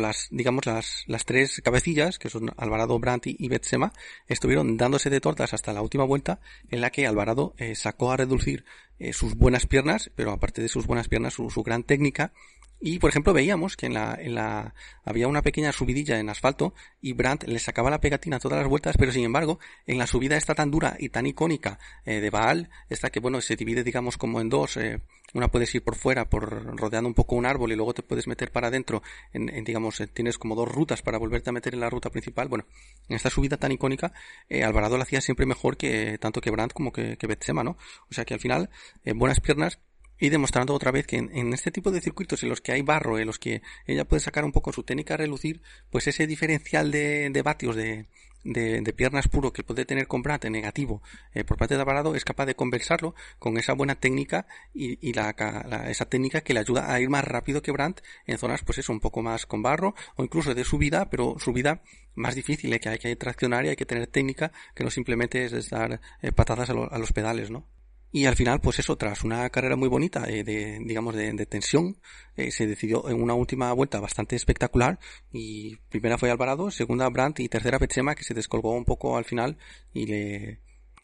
las, 0.00 0.28
digamos, 0.30 0.66
las, 0.66 1.04
las 1.06 1.24
tres 1.24 1.60
cabecillas, 1.62 2.18
que 2.18 2.30
son 2.30 2.52
Alvarado, 2.56 2.98
Brandt 2.98 3.26
y 3.26 3.48
Betsema, 3.48 3.92
estuvieron 4.26 4.76
dándose 4.76 5.10
de 5.10 5.20
tortas 5.20 5.54
hasta 5.54 5.72
la 5.72 5.82
última 5.82 6.04
vuelta, 6.04 6.40
en 6.70 6.80
la 6.80 6.90
que 6.90 7.06
Alvarado 7.06 7.54
eh, 7.58 7.74
sacó 7.74 8.12
a 8.12 8.16
reducir 8.16 8.64
eh, 8.98 9.12
sus 9.12 9.34
buenas 9.34 9.66
piernas, 9.66 10.10
pero 10.14 10.32
aparte 10.32 10.62
de 10.62 10.68
sus 10.68 10.86
buenas 10.86 11.08
piernas, 11.08 11.34
su, 11.34 11.50
su 11.50 11.62
gran 11.62 11.84
técnica, 11.84 12.32
y, 12.80 12.98
por 12.98 13.10
ejemplo, 13.10 13.32
veíamos 13.32 13.76
que 13.76 13.86
en 13.86 13.94
la, 13.94 14.16
en 14.20 14.34
la, 14.34 14.74
había 15.04 15.26
una 15.26 15.42
pequeña 15.42 15.72
subidilla 15.72 16.20
en 16.20 16.28
asfalto 16.28 16.74
y 17.00 17.12
Brandt 17.12 17.44
le 17.44 17.58
sacaba 17.58 17.90
la 17.90 18.00
pegatina 18.00 18.38
todas 18.38 18.60
las 18.60 18.68
vueltas, 18.68 18.96
pero 18.96 19.10
sin 19.10 19.24
embargo, 19.24 19.58
en 19.86 19.98
la 19.98 20.06
subida 20.06 20.36
está 20.36 20.54
tan 20.54 20.70
dura 20.70 20.96
y 20.98 21.08
tan 21.08 21.26
icónica 21.26 21.78
eh, 22.04 22.20
de 22.20 22.30
Baal, 22.30 22.70
esta 22.88 23.10
que, 23.10 23.20
bueno, 23.20 23.40
se 23.40 23.56
divide, 23.56 23.82
digamos, 23.82 24.16
como 24.16 24.40
en 24.40 24.48
dos, 24.48 24.76
eh, 24.76 25.00
una 25.34 25.48
puedes 25.48 25.74
ir 25.74 25.82
por 25.82 25.96
fuera, 25.96 26.28
por 26.28 26.76
rodeando 26.78 27.08
un 27.08 27.14
poco 27.14 27.34
un 27.34 27.46
árbol 27.46 27.72
y 27.72 27.76
luego 27.76 27.94
te 27.94 28.02
puedes 28.02 28.28
meter 28.28 28.52
para 28.52 28.68
adentro, 28.68 29.02
en, 29.32 29.48
en 29.48 29.64
digamos, 29.64 30.00
eh, 30.00 30.06
tienes 30.06 30.38
como 30.38 30.54
dos 30.54 30.68
rutas 30.70 31.02
para 31.02 31.18
volverte 31.18 31.50
a 31.50 31.52
meter 31.52 31.74
en 31.74 31.80
la 31.80 31.90
ruta 31.90 32.10
principal. 32.10 32.48
Bueno, 32.48 32.64
en 33.08 33.16
esta 33.16 33.28
subida 33.28 33.56
tan 33.56 33.72
icónica, 33.72 34.12
eh, 34.48 34.62
Alvarado 34.62 34.96
la 34.96 35.02
hacía 35.02 35.20
siempre 35.20 35.46
mejor 35.46 35.76
que, 35.76 36.16
tanto 36.18 36.40
que 36.40 36.50
Brandt 36.50 36.72
como 36.72 36.92
que, 36.92 37.16
que 37.16 37.26
Betsema, 37.26 37.64
¿no? 37.64 37.76
O 38.10 38.14
sea 38.14 38.24
que 38.24 38.34
al 38.34 38.40
final, 38.40 38.70
buenas 39.04 39.40
piernas, 39.40 39.80
y 40.18 40.28
demostrando 40.28 40.74
otra 40.74 40.90
vez 40.90 41.06
que 41.06 41.16
en, 41.16 41.52
este 41.52 41.70
tipo 41.70 41.90
de 41.90 42.00
circuitos 42.00 42.42
en 42.42 42.48
los 42.48 42.60
que 42.60 42.72
hay 42.72 42.82
barro, 42.82 43.18
en 43.18 43.26
los 43.26 43.38
que 43.38 43.62
ella 43.86 44.06
puede 44.06 44.20
sacar 44.20 44.44
un 44.44 44.52
poco 44.52 44.72
su 44.72 44.82
técnica 44.82 45.14
a 45.14 45.18
relucir, 45.18 45.60
pues 45.90 46.06
ese 46.06 46.26
diferencial 46.26 46.90
de, 46.90 47.30
de 47.30 47.42
vatios 47.42 47.76
de, 47.76 48.06
de, 48.44 48.80
de, 48.80 48.92
piernas 48.92 49.28
puro 49.28 49.52
que 49.52 49.62
puede 49.62 49.84
tener 49.84 50.06
con 50.06 50.22
Brandt 50.22 50.44
en 50.44 50.52
negativo 50.52 51.02
eh, 51.34 51.44
por 51.44 51.56
parte 51.56 51.74
de 51.74 51.80
Alvarado 51.80 52.14
es 52.14 52.24
capaz 52.24 52.46
de 52.46 52.54
conversarlo 52.54 53.14
con 53.38 53.58
esa 53.58 53.72
buena 53.72 53.96
técnica 53.96 54.46
y, 54.72 54.98
y 55.06 55.12
la, 55.12 55.34
la, 55.68 55.90
esa 55.90 56.06
técnica 56.06 56.40
que 56.40 56.54
le 56.54 56.60
ayuda 56.60 56.92
a 56.92 57.00
ir 57.00 57.10
más 57.10 57.24
rápido 57.24 57.62
que 57.62 57.72
Brandt 57.72 58.00
en 58.26 58.38
zonas 58.38 58.62
pues 58.62 58.78
eso 58.78 58.92
un 58.92 59.00
poco 59.00 59.22
más 59.22 59.46
con 59.46 59.62
barro 59.62 59.94
o 60.16 60.24
incluso 60.24 60.54
de 60.54 60.64
subida 60.64 61.10
pero 61.10 61.36
subida 61.38 61.82
más 62.14 62.34
difícil 62.34 62.72
eh, 62.72 62.80
que 62.80 62.88
hay 62.88 62.98
que 62.98 63.16
traccionar 63.16 63.64
y 63.66 63.70
hay 63.70 63.76
que 63.76 63.86
tener 63.86 64.06
técnica 64.06 64.52
que 64.74 64.84
no 64.84 64.90
simplemente 64.90 65.44
es 65.44 65.70
dar 65.70 66.00
eh, 66.22 66.32
patadas 66.32 66.70
a, 66.70 66.74
lo, 66.74 66.92
a 66.92 66.98
los 66.98 67.12
pedales 67.12 67.50
¿no? 67.50 67.66
Y 68.10 68.24
al 68.24 68.36
final, 68.36 68.60
pues 68.60 68.78
eso, 68.78 68.96
tras 68.96 69.22
una 69.22 69.50
carrera 69.50 69.76
muy 69.76 69.88
bonita, 69.88 70.24
eh, 70.28 70.42
de, 70.42 70.78
digamos, 70.82 71.14
de, 71.14 71.46
tensión, 71.46 71.98
eh, 72.36 72.50
se 72.50 72.66
decidió 72.66 73.08
en 73.10 73.22
una 73.22 73.34
última 73.34 73.72
vuelta 73.72 74.00
bastante 74.00 74.34
espectacular. 74.34 74.98
Y 75.30 75.76
primera 75.90 76.16
fue 76.16 76.30
Alvarado, 76.30 76.70
segunda 76.70 77.08
Brandt 77.10 77.40
y 77.40 77.48
tercera 77.48 77.78
Betsema, 77.78 78.14
que 78.14 78.24
se 78.24 78.32
descolgó 78.32 78.72
un 78.72 78.86
poco 78.86 79.18
al 79.18 79.26
final 79.26 79.58
y 79.92 80.06
le, 80.06 80.60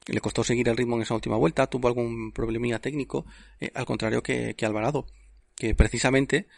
le 0.06 0.20
costó 0.20 0.44
seguir 0.44 0.68
el 0.68 0.78
ritmo 0.78 0.96
en 0.96 1.02
esa 1.02 1.14
última 1.14 1.36
vuelta. 1.36 1.66
Tuvo 1.66 1.88
algún 1.88 2.32
problemilla 2.32 2.78
técnico, 2.78 3.26
eh, 3.60 3.70
al 3.74 3.84
contrario 3.84 4.22
que, 4.22 4.54
que 4.54 4.64
Alvarado, 4.64 5.06
que 5.56 5.74
precisamente 5.74 6.48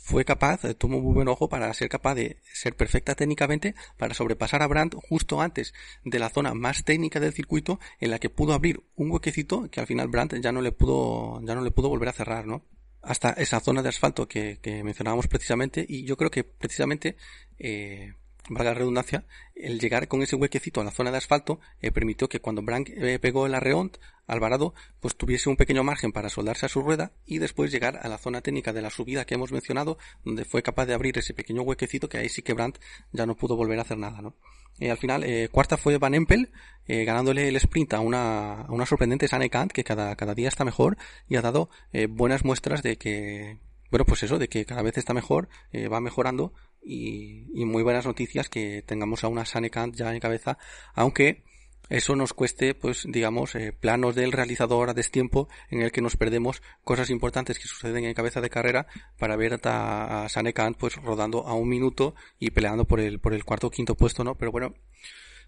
fue 0.00 0.24
capaz, 0.24 0.60
tuvo 0.78 1.00
muy 1.00 1.14
buen 1.14 1.28
ojo 1.28 1.48
para 1.48 1.72
ser 1.74 1.88
capaz 1.88 2.14
de 2.14 2.38
ser 2.52 2.76
perfecta 2.76 3.14
técnicamente 3.14 3.74
para 3.96 4.14
sobrepasar 4.14 4.62
a 4.62 4.66
Brandt 4.66 4.94
justo 5.08 5.40
antes 5.40 5.74
de 6.04 6.18
la 6.18 6.30
zona 6.30 6.54
más 6.54 6.84
técnica 6.84 7.20
del 7.20 7.32
circuito 7.32 7.80
en 8.00 8.10
la 8.10 8.18
que 8.18 8.30
pudo 8.30 8.52
abrir 8.52 8.82
un 8.94 9.10
huequecito 9.10 9.68
que 9.70 9.80
al 9.80 9.86
final 9.86 10.08
Brandt 10.08 10.40
ya 10.40 10.52
no 10.52 10.62
le 10.62 10.72
pudo, 10.72 11.40
ya 11.44 11.54
no 11.54 11.62
le 11.62 11.70
pudo 11.70 11.88
volver 11.88 12.08
a 12.08 12.12
cerrar, 12.12 12.46
¿no? 12.46 12.62
Hasta 13.02 13.30
esa 13.30 13.60
zona 13.60 13.82
de 13.82 13.88
asfalto 13.88 14.26
que, 14.26 14.58
que 14.60 14.82
mencionábamos 14.82 15.28
precisamente 15.28 15.84
y 15.88 16.04
yo 16.04 16.16
creo 16.16 16.30
que 16.30 16.44
precisamente 16.44 17.16
eh, 17.58 18.14
valga 18.48 18.70
la 18.70 18.78
redundancia, 18.78 19.24
el 19.54 19.80
llegar 19.80 20.08
con 20.08 20.22
ese 20.22 20.36
huequecito 20.36 20.80
a 20.80 20.84
la 20.84 20.90
zona 20.90 21.10
de 21.10 21.18
asfalto 21.18 21.60
eh, 21.80 21.90
permitió 21.90 22.28
que 22.28 22.40
cuando 22.40 22.62
Brandt 22.62 22.90
eh, 22.90 23.18
pegó 23.18 23.46
el 23.46 23.54
arreont, 23.54 23.96
Alvarado 24.26 24.74
pues 25.00 25.16
tuviese 25.16 25.48
un 25.48 25.56
pequeño 25.56 25.84
margen 25.84 26.10
para 26.10 26.28
soldarse 26.28 26.66
a 26.66 26.68
su 26.68 26.82
rueda 26.82 27.12
y 27.26 27.38
después 27.38 27.70
llegar 27.70 28.00
a 28.02 28.08
la 28.08 28.18
zona 28.18 28.40
técnica 28.40 28.72
de 28.72 28.82
la 28.82 28.90
subida 28.90 29.24
que 29.24 29.34
hemos 29.34 29.52
mencionado, 29.52 29.98
donde 30.24 30.44
fue 30.44 30.62
capaz 30.62 30.86
de 30.86 30.94
abrir 30.94 31.16
ese 31.16 31.32
pequeño 31.32 31.62
huequecito 31.62 32.08
que 32.08 32.18
ahí 32.18 32.28
sí 32.28 32.42
que 32.42 32.52
Brandt 32.52 32.78
ya 33.12 33.24
no 33.24 33.36
pudo 33.36 33.56
volver 33.56 33.78
a 33.78 33.82
hacer 33.82 33.98
nada, 33.98 34.20
¿no? 34.20 34.34
Eh, 34.78 34.90
al 34.90 34.98
final, 34.98 35.24
cuarta 35.52 35.78
fue 35.78 35.96
Van 35.96 36.14
Empel, 36.14 36.50
ganándole 36.86 37.48
el 37.48 37.56
sprint 37.56 37.94
a 37.94 38.00
una, 38.00 38.62
a 38.62 38.72
una 38.72 38.84
sorprendente 38.84 39.26
Sane 39.26 39.48
Kant, 39.48 39.72
que 39.72 39.84
cada, 39.84 40.14
cada 40.16 40.34
día 40.34 40.48
está 40.48 40.64
mejor 40.64 40.98
y 41.28 41.36
ha 41.36 41.40
dado 41.40 41.70
buenas 42.10 42.44
muestras 42.44 42.82
de 42.82 42.98
que, 42.98 43.58
bueno, 43.90 44.04
pues 44.04 44.22
eso, 44.24 44.38
de 44.38 44.48
que 44.48 44.66
cada 44.66 44.82
vez 44.82 44.98
está 44.98 45.14
mejor, 45.14 45.48
va 45.72 46.00
mejorando 46.00 46.52
y, 46.86 47.64
muy 47.64 47.82
buenas 47.82 48.06
noticias 48.06 48.48
que 48.48 48.82
tengamos 48.86 49.24
a 49.24 49.28
una 49.28 49.44
Sanekant 49.44 49.94
ya 49.94 50.14
en 50.14 50.20
cabeza, 50.20 50.56
aunque 50.94 51.42
eso 51.88 52.16
nos 52.16 52.32
cueste, 52.32 52.74
pues, 52.74 53.04
digamos, 53.08 53.54
eh, 53.54 53.72
planos 53.72 54.14
del 54.14 54.32
realizador 54.32 54.90
a 54.90 54.94
destiempo 54.94 55.48
en 55.70 55.82
el 55.82 55.92
que 55.92 56.00
nos 56.00 56.16
perdemos 56.16 56.62
cosas 56.82 57.10
importantes 57.10 57.58
que 57.58 57.68
suceden 57.68 58.04
en 58.04 58.14
cabeza 58.14 58.40
de 58.40 58.50
carrera 58.50 58.86
para 59.18 59.36
ver 59.36 59.60
a, 59.64 60.24
a 60.24 60.28
Sanekant, 60.28 60.76
pues, 60.76 60.96
rodando 60.96 61.46
a 61.46 61.54
un 61.54 61.68
minuto 61.68 62.14
y 62.38 62.50
peleando 62.50 62.86
por 62.86 63.00
el, 63.00 63.20
por 63.20 63.34
el 63.34 63.44
cuarto 63.44 63.68
o 63.68 63.70
quinto 63.70 63.94
puesto, 63.94 64.24
¿no? 64.24 64.36
Pero 64.36 64.50
bueno, 64.50 64.74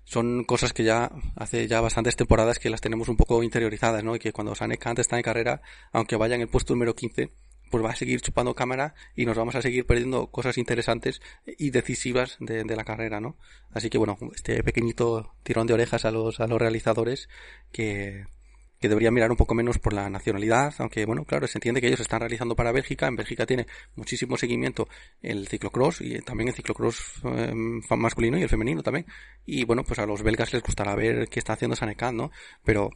son 0.05 0.45
cosas 0.45 0.73
que 0.73 0.85
ya 0.85 1.11
hace 1.37 1.67
ya 1.67 1.81
bastantes 1.81 2.17
temporadas 2.17 2.59
que 2.59 2.71
las 2.71 2.81
tenemos 2.81 3.09
un 3.09 3.17
poco 3.17 3.43
interiorizadas, 3.43 4.03
¿no? 4.05 4.15
Y 4.17 4.19
que 4.19 4.33
cuando 4.33 4.55
Sanekant 4.55 5.01
está 5.01 5.17
en 5.17 5.23
carrera, 5.23 5.61
aunque 5.93 6.17
vaya 6.17 6.35
en 6.37 6.43
el 6.43 6.49
puesto 6.49 6.73
número 6.73 6.95
15, 6.95 7.31
pues 7.71 7.85
va 7.85 7.91
a 7.91 7.97
seguir 7.97 8.21
chupando 8.21 8.55
cámara 8.55 8.95
y 9.15 9.27
nos 9.27 9.37
vamos 9.37 9.55
a 9.55 9.63
seguir 9.63 9.87
perdiendo 9.87 10.29
cosas 10.29 10.59
interesantes 10.59 11.21
y 11.47 11.71
decisivas 11.71 12.37
de, 12.41 12.65
la 12.65 12.85
carrera, 12.85 13.21
¿no? 13.21 13.37
Así 13.71 13.91
que 13.91 13.99
bueno, 13.99 14.19
este 14.35 14.63
pequeñito 14.63 15.35
tirón 15.43 15.67
de 15.67 15.75
orejas 15.75 16.05
a 16.05 16.11
los, 16.11 16.41
a 16.41 16.47
los 16.47 16.59
realizadores 16.59 17.29
que, 17.73 18.27
que 18.81 18.89
deberían 18.89 19.15
mirar 19.15 19.31
un 19.31 19.37
poco 19.37 19.55
menos 19.55 19.79
por 19.79 19.93
la 19.93 20.09
nacionalidad, 20.09 20.75
aunque 20.79 21.05
bueno, 21.05 21.25
claro, 21.25 21.47
se 21.47 21.59
entiende 21.59 21.81
que 21.81 21.89
ellos 21.89 22.01
están 22.01 22.21
realizando 22.21 22.55
para 22.55 22.73
Bélgica, 22.73 23.07
en 23.09 23.17
Bélgica 23.17 23.47
tiene 23.47 23.67
muchísimo 23.97 24.37
seguimiento 24.37 24.89
el 25.21 25.49
ciclocross 25.49 26.01
y 26.01 26.21
también 26.21 26.49
el 26.49 26.55
ciclocross 26.55 27.23
eh, 27.25 27.53
masculino 27.97 28.39
y 28.39 28.43
el 28.43 28.49
femenino 28.49 28.83
también, 28.83 29.07
y 29.45 29.65
bueno, 29.65 29.83
pues 29.85 29.99
a 29.99 30.07
los 30.07 30.23
belgas 30.23 30.53
les 30.53 30.63
gustará 30.63 30.95
ver 30.95 31.29
qué 31.29 31.41
está 31.41 31.55
haciendo 31.55 31.77
Sanecan, 31.77 32.17
¿no? 32.17 32.31
Pero 32.65 32.91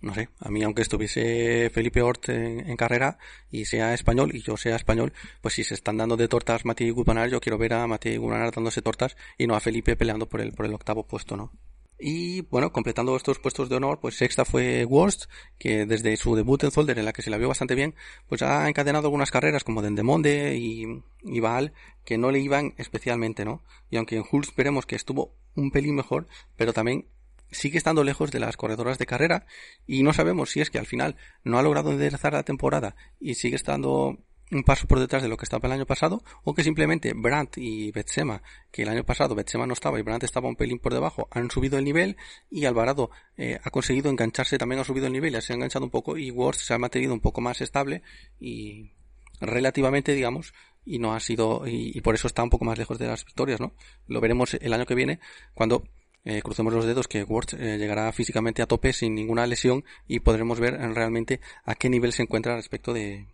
no 0.00 0.14
sé, 0.14 0.28
a 0.38 0.50
mí 0.50 0.62
aunque 0.62 0.82
estuviese 0.82 1.70
Felipe 1.70 2.02
Ort 2.02 2.28
en, 2.28 2.76
carrera 2.76 3.18
y 3.50 3.64
sea 3.64 3.94
español 3.94 4.34
y 4.34 4.42
yo 4.42 4.56
sea 4.56 4.76
español, 4.76 5.12
pues 5.40 5.54
si 5.54 5.64
se 5.64 5.74
están 5.74 5.96
dando 5.96 6.16
de 6.16 6.28
tortas 6.28 6.64
Mati 6.64 6.84
y 6.84 6.90
Gupanar, 6.90 7.30
yo 7.30 7.40
quiero 7.40 7.58
ver 7.58 7.74
a 7.74 7.86
Mati 7.86 8.10
y 8.10 8.16
Gupanar 8.16 8.52
dándose 8.52 8.82
tortas 8.82 9.16
y 9.36 9.46
no 9.46 9.56
a 9.56 9.60
Felipe 9.60 9.96
peleando 9.96 10.28
por 10.28 10.40
el, 10.40 10.52
por 10.52 10.66
el 10.66 10.74
octavo 10.74 11.06
puesto, 11.06 11.36
¿no? 11.36 11.52
Y 12.00 12.42
bueno, 12.42 12.72
completando 12.72 13.16
estos 13.16 13.40
puestos 13.40 13.68
de 13.68 13.74
honor, 13.74 13.98
pues 13.98 14.16
sexta 14.16 14.44
fue 14.44 14.84
Worst, 14.84 15.24
que 15.58 15.84
desde 15.84 16.16
su 16.16 16.36
debut 16.36 16.62
en 16.62 16.70
Zolder, 16.70 16.96
en 16.96 17.04
la 17.04 17.12
que 17.12 17.22
se 17.22 17.30
la 17.30 17.38
vio 17.38 17.48
bastante 17.48 17.74
bien, 17.74 17.96
pues 18.28 18.42
ha 18.42 18.68
encadenado 18.68 19.08
algunas 19.08 19.32
carreras 19.32 19.64
como 19.64 19.82
Dendemonde 19.82 20.56
y, 20.56 20.84
y 21.24 21.40
Baal, 21.40 21.72
que 22.04 22.16
no 22.16 22.30
le 22.30 22.38
iban 22.38 22.74
especialmente, 22.76 23.44
¿no? 23.44 23.64
Y 23.90 23.96
aunque 23.96 24.16
en 24.16 24.24
Hulst 24.30 24.54
veremos 24.54 24.86
que 24.86 24.94
estuvo 24.94 25.34
un 25.56 25.72
pelín 25.72 25.96
mejor, 25.96 26.28
pero 26.56 26.72
también 26.72 27.08
sigue 27.50 27.78
estando 27.78 28.04
lejos 28.04 28.30
de 28.30 28.40
las 28.40 28.56
corredoras 28.56 28.98
de 28.98 29.06
carrera 29.06 29.46
y 29.86 30.02
no 30.02 30.12
sabemos 30.12 30.50
si 30.50 30.60
es 30.60 30.70
que 30.70 30.78
al 30.78 30.86
final 30.86 31.16
no 31.44 31.58
ha 31.58 31.62
logrado 31.62 31.90
enderezar 31.90 32.32
la 32.32 32.42
temporada 32.42 32.96
y 33.20 33.34
sigue 33.34 33.56
estando 33.56 34.18
un 34.50 34.64
paso 34.64 34.86
por 34.86 34.98
detrás 34.98 35.22
de 35.22 35.28
lo 35.28 35.36
que 35.36 35.44
estaba 35.44 35.66
el 35.66 35.72
año 35.72 35.86
pasado 35.86 36.22
o 36.44 36.54
que 36.54 36.64
simplemente 36.64 37.12
Brandt 37.14 37.58
y 37.58 37.90
Betsema, 37.92 38.42
que 38.70 38.82
el 38.82 38.88
año 38.88 39.04
pasado 39.04 39.34
Betsema 39.34 39.66
no 39.66 39.74
estaba 39.74 39.98
y 39.98 40.02
Brandt 40.02 40.24
estaba 40.24 40.48
un 40.48 40.56
pelín 40.56 40.78
por 40.78 40.94
debajo, 40.94 41.28
han 41.30 41.50
subido 41.50 41.78
el 41.78 41.84
nivel 41.84 42.16
y 42.50 42.64
Alvarado 42.64 43.10
eh, 43.36 43.58
ha 43.62 43.70
conseguido 43.70 44.10
engancharse, 44.10 44.58
también 44.58 44.80
ha 44.80 44.84
subido 44.84 45.06
el 45.06 45.12
nivel, 45.12 45.40
se 45.42 45.52
ha 45.52 45.56
enganchado 45.56 45.84
un 45.84 45.90
poco 45.90 46.16
y 46.16 46.30
Worth 46.30 46.58
se 46.58 46.74
ha 46.74 46.78
mantenido 46.78 47.12
un 47.12 47.20
poco 47.20 47.40
más 47.40 47.60
estable 47.60 48.02
y 48.40 48.92
relativamente 49.40 50.14
digamos 50.14 50.54
y 50.84 50.98
no 50.98 51.14
ha 51.14 51.20
sido 51.20 51.64
y 51.66 52.00
por 52.00 52.14
eso 52.14 52.26
está 52.26 52.42
un 52.42 52.50
poco 52.50 52.64
más 52.64 52.78
lejos 52.78 52.98
de 52.98 53.06
las 53.06 53.24
victorias, 53.24 53.60
¿no? 53.60 53.74
Lo 54.06 54.22
veremos 54.22 54.54
el 54.54 54.72
año 54.72 54.86
que 54.86 54.94
viene 54.94 55.20
cuando 55.52 55.84
eh, 56.28 56.42
crucemos 56.42 56.74
los 56.74 56.84
dedos 56.84 57.08
que 57.08 57.24
Ward 57.24 57.54
eh, 57.58 57.78
llegará 57.78 58.12
físicamente 58.12 58.60
a 58.60 58.66
tope 58.66 58.92
sin 58.92 59.14
ninguna 59.14 59.46
lesión 59.46 59.86
y 60.06 60.20
podremos 60.20 60.60
ver 60.60 60.74
realmente 60.94 61.40
a 61.64 61.74
qué 61.74 61.88
nivel 61.88 62.12
se 62.12 62.22
encuentra 62.22 62.54
respecto 62.54 62.92
de, 62.92 63.28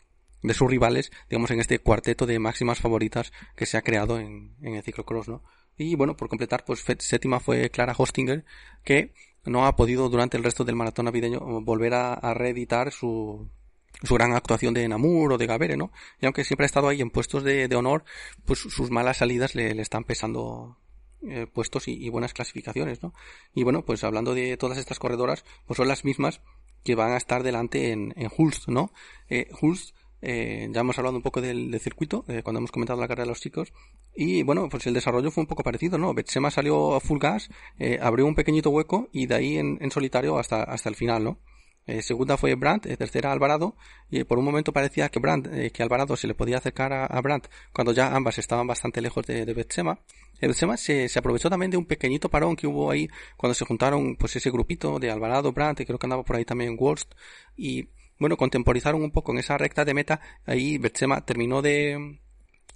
de 0.45 0.55
sus 0.55 0.71
rivales, 0.71 1.11
digamos, 1.29 1.51
en 1.51 1.59
este 1.59 1.81
cuarteto 1.81 2.25
de 2.25 2.39
máximas 2.39 2.79
favoritas 2.79 3.33
que 3.57 3.67
se 3.67 3.77
ha 3.77 3.83
creado 3.83 4.21
en, 4.21 4.55
en 4.63 4.77
el 4.77 4.85
ciclocross, 4.85 5.27
¿no? 5.27 5.43
Y 5.77 5.97
bueno, 5.97 6.17
por 6.17 6.29
completar, 6.29 6.65
pues 6.65 6.85
séptima 7.01 7.41
fue 7.41 7.69
Clara 7.69 7.97
Hostinger, 7.99 8.45
que 8.85 9.13
no 9.45 9.67
ha 9.67 9.75
podido 9.75 10.09
durante 10.09 10.37
el 10.37 10.45
resto 10.45 10.63
del 10.63 10.77
maratón 10.77 11.07
navideño 11.07 11.41
volver 11.63 11.95
a, 11.95 12.33
reeditar 12.33 12.93
su, 12.93 13.51
su 14.05 14.15
gran 14.15 14.35
actuación 14.35 14.73
de 14.73 14.87
Namur 14.87 15.33
o 15.33 15.39
de 15.39 15.47
Gavere, 15.47 15.77
¿no? 15.77 15.91
Y 16.21 16.27
aunque 16.27 16.45
siempre 16.45 16.65
ha 16.65 16.67
estado 16.67 16.87
ahí 16.87 17.01
en 17.01 17.11
puestos 17.11 17.43
de, 17.43 17.67
de 17.67 17.75
honor, 17.75 18.05
pues 18.45 18.61
sus 18.61 18.93
malas 18.93 19.17
salidas 19.17 19.57
le, 19.57 19.75
le 19.75 19.83
están 19.83 20.05
pesando 20.05 20.79
eh, 21.29 21.47
puestos 21.47 21.89
y, 21.89 22.09
buenas 22.11 22.35
clasificaciones, 22.35 23.03
¿no? 23.03 23.15
Y 23.55 23.63
bueno, 23.63 23.85
pues 23.85 24.05
hablando 24.05 24.35
de 24.35 24.57
todas 24.57 24.79
estas 24.79 24.99
corredoras, 24.99 25.45
pues 25.67 25.77
son 25.77 25.89
las 25.89 26.05
mismas 26.05 26.41
que 26.83 26.95
van 26.95 27.13
a 27.13 27.17
estar 27.17 27.43
delante 27.43 27.93
en, 27.93 28.15
Hulst, 28.37 28.69
¿no? 28.69 28.93
Eh, 29.29 29.49
Hulst, 29.61 29.95
eh, 30.21 30.69
ya 30.71 30.81
hemos 30.81 30.99
hablado 30.99 31.17
un 31.17 31.23
poco 31.23 31.41
del, 31.41 31.79
circuito, 31.81 32.25
cuando 32.43 32.59
hemos 32.59 32.73
comentado 32.73 33.01
la 33.01 33.09
carrera 33.09 33.25
de 33.25 33.31
los 33.31 33.41
chicos, 33.41 33.73
y 34.15 34.43
bueno, 34.43 34.69
pues 34.69 34.87
el 34.87 34.95
desarrollo 34.95 35.31
fue 35.31 35.43
un 35.43 35.47
poco 35.47 35.63
parecido, 35.63 35.97
¿no? 35.97 36.13
Betsema 36.13 36.51
salió 36.51 36.95
a 36.95 37.01
full 37.01 37.19
gas, 37.19 37.49
abrió 38.01 38.27
un 38.27 38.35
pequeñito 38.35 38.71
hueco 38.71 39.09
y 39.13 39.27
de 39.27 39.35
ahí 39.35 39.59
en, 39.59 39.91
solitario 39.91 40.39
hasta, 40.39 40.63
hasta 40.63 40.89
el 40.89 40.95
final, 40.95 41.25
¿no? 41.25 41.39
Segunda 42.01 42.39
fue 42.39 42.55
Brandt, 42.55 42.87
tercera 42.97 43.33
Alvarado, 43.33 43.77
y 44.11 44.25
por 44.25 44.39
un 44.39 44.45
momento 44.45 44.73
parecía 44.73 45.11
que 45.11 45.21
Brandt, 45.21 45.73
que 45.73 45.83
Alvarado 45.83 46.17
se 46.17 46.27
le 46.27 46.35
podía 46.35 46.59
acercar 46.59 46.93
a, 46.93 47.05
a, 47.05 47.21
Brandt 47.21 47.49
cuando 47.73 47.93
ya 47.93 48.15
ambas 48.15 48.39
estaban 48.39 48.67
bastante 48.67 49.03
lejos 49.03 49.27
de, 49.27 49.45
de 49.45 49.53
Betsema. 49.53 50.01
Betsema 50.49 50.77
se, 50.77 51.09
se, 51.09 51.19
aprovechó 51.19 51.51
también 51.51 51.71
de 51.71 51.77
un 51.77 51.87
pequeñito 51.87 52.29
parón 52.29 52.57
que 52.57 52.67
hubo 52.67 52.91
ahí 52.91 53.09
cuando 53.37 53.55
se 53.55 53.65
juntaron 53.65 54.17
pues 54.17 54.37
ese 54.37 54.51
grupito 54.51 54.99
de 54.99 55.11
Alvarado, 55.11 55.53
Brandt, 55.53 55.81
y 55.81 55.87
creo 55.87 55.99
que 55.99 56.07
andaba 56.07 56.25
por 56.25 56.37
ahí 56.37 56.45
también 56.45 56.77
Wolst, 56.77 57.13
y 57.57 57.89
bueno, 58.19 58.37
contemporizaron 58.37 59.03
un 59.03 59.11
poco 59.11 59.33
en 59.33 59.39
esa 59.39 59.59
recta 59.59 59.85
de 59.85 59.95
meta, 59.95 60.21
ahí 60.47 60.79
Betsema 60.79 61.25
terminó 61.25 61.63
de, 61.63 62.19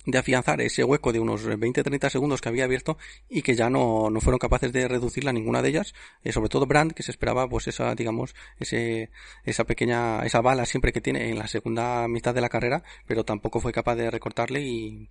de 0.09 0.19
afianzar 0.19 0.61
ese 0.63 0.85
hueco 0.85 1.13
de 1.13 1.21
unos 1.21 1.47
20-30 1.47 2.09
segundos 2.09 2.41
que 2.41 2.49
había 2.49 2.65
abierto 2.65 2.97
y 3.29 3.43
que 3.43 3.55
ya 3.55 3.69
no, 3.69 4.09
no 4.11 4.21
fueron 4.21 4.39
capaces 4.39 4.73
de 4.73 4.89
reducirla 4.89 5.33
ninguna 5.33 5.61
de 5.61 5.69
ellas, 5.69 5.95
eh, 6.25 6.33
sobre 6.33 6.49
todo 6.49 6.67
Brandt, 6.67 6.95
que 6.95 7.03
se 7.03 7.11
esperaba 7.11 7.49
pues 7.49 7.69
esa, 7.69 7.95
digamos, 7.95 8.35
ese, 8.59 9.11
esa 9.45 9.65
pequeña, 9.65 10.25
esa 10.25 10.41
bala 10.41 10.65
siempre 10.65 10.93
que 10.93 11.01
tiene 11.01 11.29
en 11.31 11.39
la 11.39 11.47
segunda 11.47 12.09
mitad 12.09 12.35
de 12.35 12.41
la 12.41 12.49
carrera, 12.49 12.83
pero 13.07 13.25
tampoco 13.25 13.61
fue 13.61 13.73
capaz 13.73 13.97
de 13.97 14.11
recortarle 14.11 14.63
y, 14.63 15.09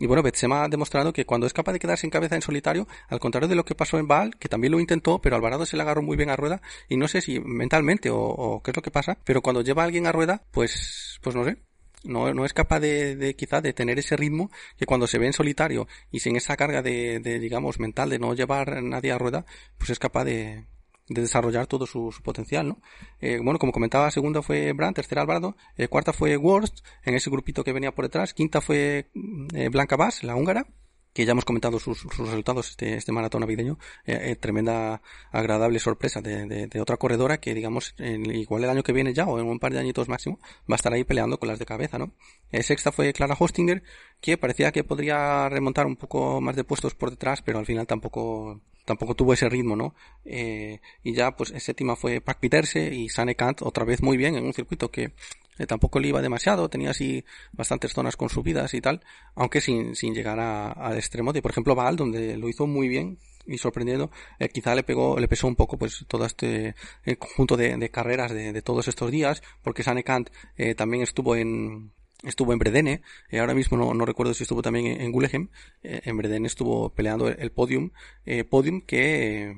y 0.00 0.06
bueno, 0.06 0.22
Betsema 0.22 0.64
ha 0.64 0.68
demostrado 0.68 1.12
que 1.12 1.26
cuando 1.26 1.46
es 1.46 1.52
capaz 1.52 1.72
de 1.72 1.78
quedarse 1.78 2.06
en 2.06 2.10
cabeza 2.10 2.34
en 2.34 2.42
solitario, 2.42 2.88
al 3.08 3.20
contrario 3.20 3.48
de 3.48 3.54
lo 3.54 3.64
que 3.64 3.74
pasó 3.74 3.98
en 3.98 4.08
Baal, 4.08 4.36
que 4.36 4.48
también 4.48 4.72
lo 4.72 4.80
intentó, 4.80 5.20
pero 5.20 5.36
Alvarado 5.36 5.66
se 5.66 5.76
le 5.76 5.82
agarró 5.82 6.02
muy 6.02 6.16
bien 6.16 6.30
a 6.30 6.36
rueda, 6.36 6.62
y 6.88 6.96
no 6.96 7.06
sé 7.06 7.20
si 7.20 7.38
mentalmente 7.38 8.10
o, 8.10 8.18
o 8.18 8.62
qué 8.62 8.70
es 8.70 8.76
lo 8.76 8.82
que 8.82 8.90
pasa, 8.90 9.18
pero 9.24 9.42
cuando 9.42 9.60
lleva 9.60 9.82
a 9.82 9.84
alguien 9.84 10.06
a 10.06 10.12
rueda, 10.12 10.42
pues, 10.52 11.20
pues 11.22 11.36
no 11.36 11.44
sé, 11.44 11.58
no, 12.02 12.32
no 12.32 12.46
es 12.46 12.54
capaz 12.54 12.80
de, 12.80 13.14
de 13.14 13.34
quizá 13.34 13.60
de 13.60 13.74
tener 13.74 13.98
ese 13.98 14.16
ritmo 14.16 14.50
que 14.78 14.86
cuando 14.86 15.06
se 15.06 15.18
ve 15.18 15.26
en 15.26 15.32
solitario 15.34 15.86
y 16.10 16.20
sin 16.20 16.36
esa 16.36 16.56
carga 16.56 16.80
de, 16.82 17.20
de 17.20 17.38
digamos 17.38 17.78
mental 17.78 18.08
de 18.08 18.18
no 18.18 18.34
llevar 18.34 18.72
a 18.72 18.80
nadie 18.80 19.12
a 19.12 19.18
rueda 19.18 19.44
pues 19.76 19.90
es 19.90 19.98
capaz 19.98 20.24
de, 20.24 20.64
de 21.08 21.22
desarrollar 21.22 21.66
todo 21.66 21.86
su, 21.86 22.14
potencial, 22.22 22.68
¿no? 22.68 22.82
Eh, 23.20 23.40
bueno, 23.42 23.58
como 23.58 23.72
comentaba, 23.72 24.10
segunda 24.10 24.42
fue 24.42 24.72
Brandt, 24.72 24.96
tercera 24.96 25.22
Alvarado, 25.22 25.56
eh, 25.76 25.88
cuarta 25.88 26.12
fue 26.12 26.36
Worst, 26.36 26.80
en 27.04 27.14
ese 27.14 27.30
grupito 27.30 27.64
que 27.64 27.72
venía 27.72 27.92
por 27.94 28.04
detrás, 28.04 28.34
quinta 28.34 28.60
fue 28.60 29.10
eh, 29.54 29.68
Blanca 29.68 29.96
Bass, 29.96 30.22
la 30.22 30.36
húngara, 30.36 30.66
que 31.12 31.24
ya 31.24 31.32
hemos 31.32 31.44
comentado 31.44 31.78
sus, 31.78 32.04
resultados 32.16 32.70
este, 32.70 32.94
este 32.94 33.12
maratón 33.12 33.40
navideño, 33.40 33.78
eh, 34.06 34.30
eh, 34.30 34.36
tremenda 34.36 35.02
agradable 35.32 35.78
sorpresa 35.78 36.20
de, 36.20 36.46
de, 36.46 36.80
otra 36.80 36.96
corredora 36.96 37.40
que 37.40 37.54
digamos 37.54 37.94
igual 37.98 38.64
el 38.64 38.70
año 38.70 38.82
que 38.82 38.92
viene 38.92 39.12
ya 39.12 39.26
o 39.26 39.38
en 39.38 39.46
un 39.46 39.58
par 39.58 39.72
de 39.72 39.80
añitos 39.80 40.08
máximo 40.08 40.38
va 40.70 40.74
a 40.74 40.76
estar 40.76 40.92
ahí 40.92 41.04
peleando 41.04 41.38
con 41.38 41.48
las 41.48 41.58
de 41.58 41.66
cabeza, 41.66 41.98
¿no? 41.98 42.12
Eh, 42.52 42.62
sexta 42.62 42.92
fue 42.92 43.12
Clara 43.12 43.36
Hostinger 43.38 43.82
que 44.20 44.36
parecía 44.38 44.72
que 44.72 44.84
podría 44.84 45.48
remontar 45.48 45.86
un 45.86 45.96
poco 45.96 46.40
más 46.40 46.56
de 46.56 46.64
puestos 46.64 46.94
por 46.94 47.10
detrás 47.10 47.42
pero 47.42 47.58
al 47.58 47.66
final 47.66 47.86
tampoco 47.86 48.60
tampoco 48.84 49.14
tuvo 49.14 49.32
ese 49.32 49.48
ritmo, 49.48 49.76
¿no? 49.76 49.94
Eh, 50.24 50.80
y 51.04 51.14
ya, 51.14 51.36
pues, 51.36 51.52
séptima 51.58 51.94
fue 51.94 52.20
Pac 52.20 52.40
Peterse 52.40 52.92
y 52.92 53.08
Sane 53.08 53.36
Kant 53.36 53.62
otra 53.62 53.84
vez 53.84 54.02
muy 54.02 54.16
bien 54.16 54.34
en 54.34 54.44
un 54.44 54.52
circuito 54.52 54.90
que 54.90 55.12
eh, 55.58 55.66
tampoco 55.66 56.00
le 56.00 56.08
iba 56.08 56.22
demasiado, 56.22 56.68
tenía 56.68 56.90
así 56.90 57.24
bastantes 57.52 57.92
zonas 57.92 58.16
con 58.16 58.28
subidas 58.28 58.74
y 58.74 58.80
tal, 58.80 59.00
aunque 59.34 59.60
sin, 59.60 59.94
sin 59.96 60.14
llegar 60.14 60.38
al 60.40 60.96
extremo 60.96 61.32
de, 61.32 61.42
por 61.42 61.50
ejemplo, 61.50 61.74
Val, 61.74 61.96
donde 61.96 62.36
lo 62.36 62.48
hizo 62.48 62.66
muy 62.66 62.88
bien 62.88 63.18
y 63.46 63.58
sorprendiendo, 63.58 64.10
eh, 64.38 64.48
quizá 64.48 64.74
le 64.74 64.82
pegó, 64.82 65.18
le 65.18 65.28
pesó 65.28 65.46
un 65.46 65.56
poco 65.56 65.78
pues 65.78 66.04
todo 66.06 66.24
este 66.24 66.74
conjunto 67.18 67.56
de, 67.56 67.90
carreras 67.90 68.32
de, 68.32 68.62
todos 68.62 68.88
estos 68.88 69.10
días, 69.10 69.42
porque 69.62 69.82
Sane 69.82 70.04
Kant 70.04 70.30
también 70.76 71.02
estuvo 71.02 71.34
en, 71.36 71.92
estuvo 72.24 72.52
en 72.52 72.58
Bredene, 72.58 73.02
eh, 73.30 73.40
ahora 73.40 73.54
mismo 73.54 73.76
no, 73.76 73.94
no, 73.94 74.04
recuerdo 74.04 74.34
si 74.34 74.44
estuvo 74.44 74.62
también 74.62 74.86
en, 74.86 75.00
en 75.00 75.50
eh, 75.82 76.00
en 76.04 76.16
Bredene 76.16 76.46
estuvo 76.46 76.90
peleando 76.90 77.28
el, 77.28 77.50
podium, 77.52 77.90
eh, 78.26 78.44
podium 78.44 78.80
que, 78.82 79.56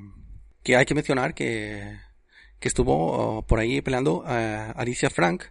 que 0.63 0.75
hay 0.75 0.85
que 0.85 0.95
mencionar 0.95 1.33
que, 1.33 1.97
que 2.63 2.69
estuvo 2.69 2.95
oh, 2.95 3.41
por 3.41 3.59
ahí 3.59 3.81
peleando 3.81 4.23
Alicia 4.25 5.09
Frank, 5.09 5.43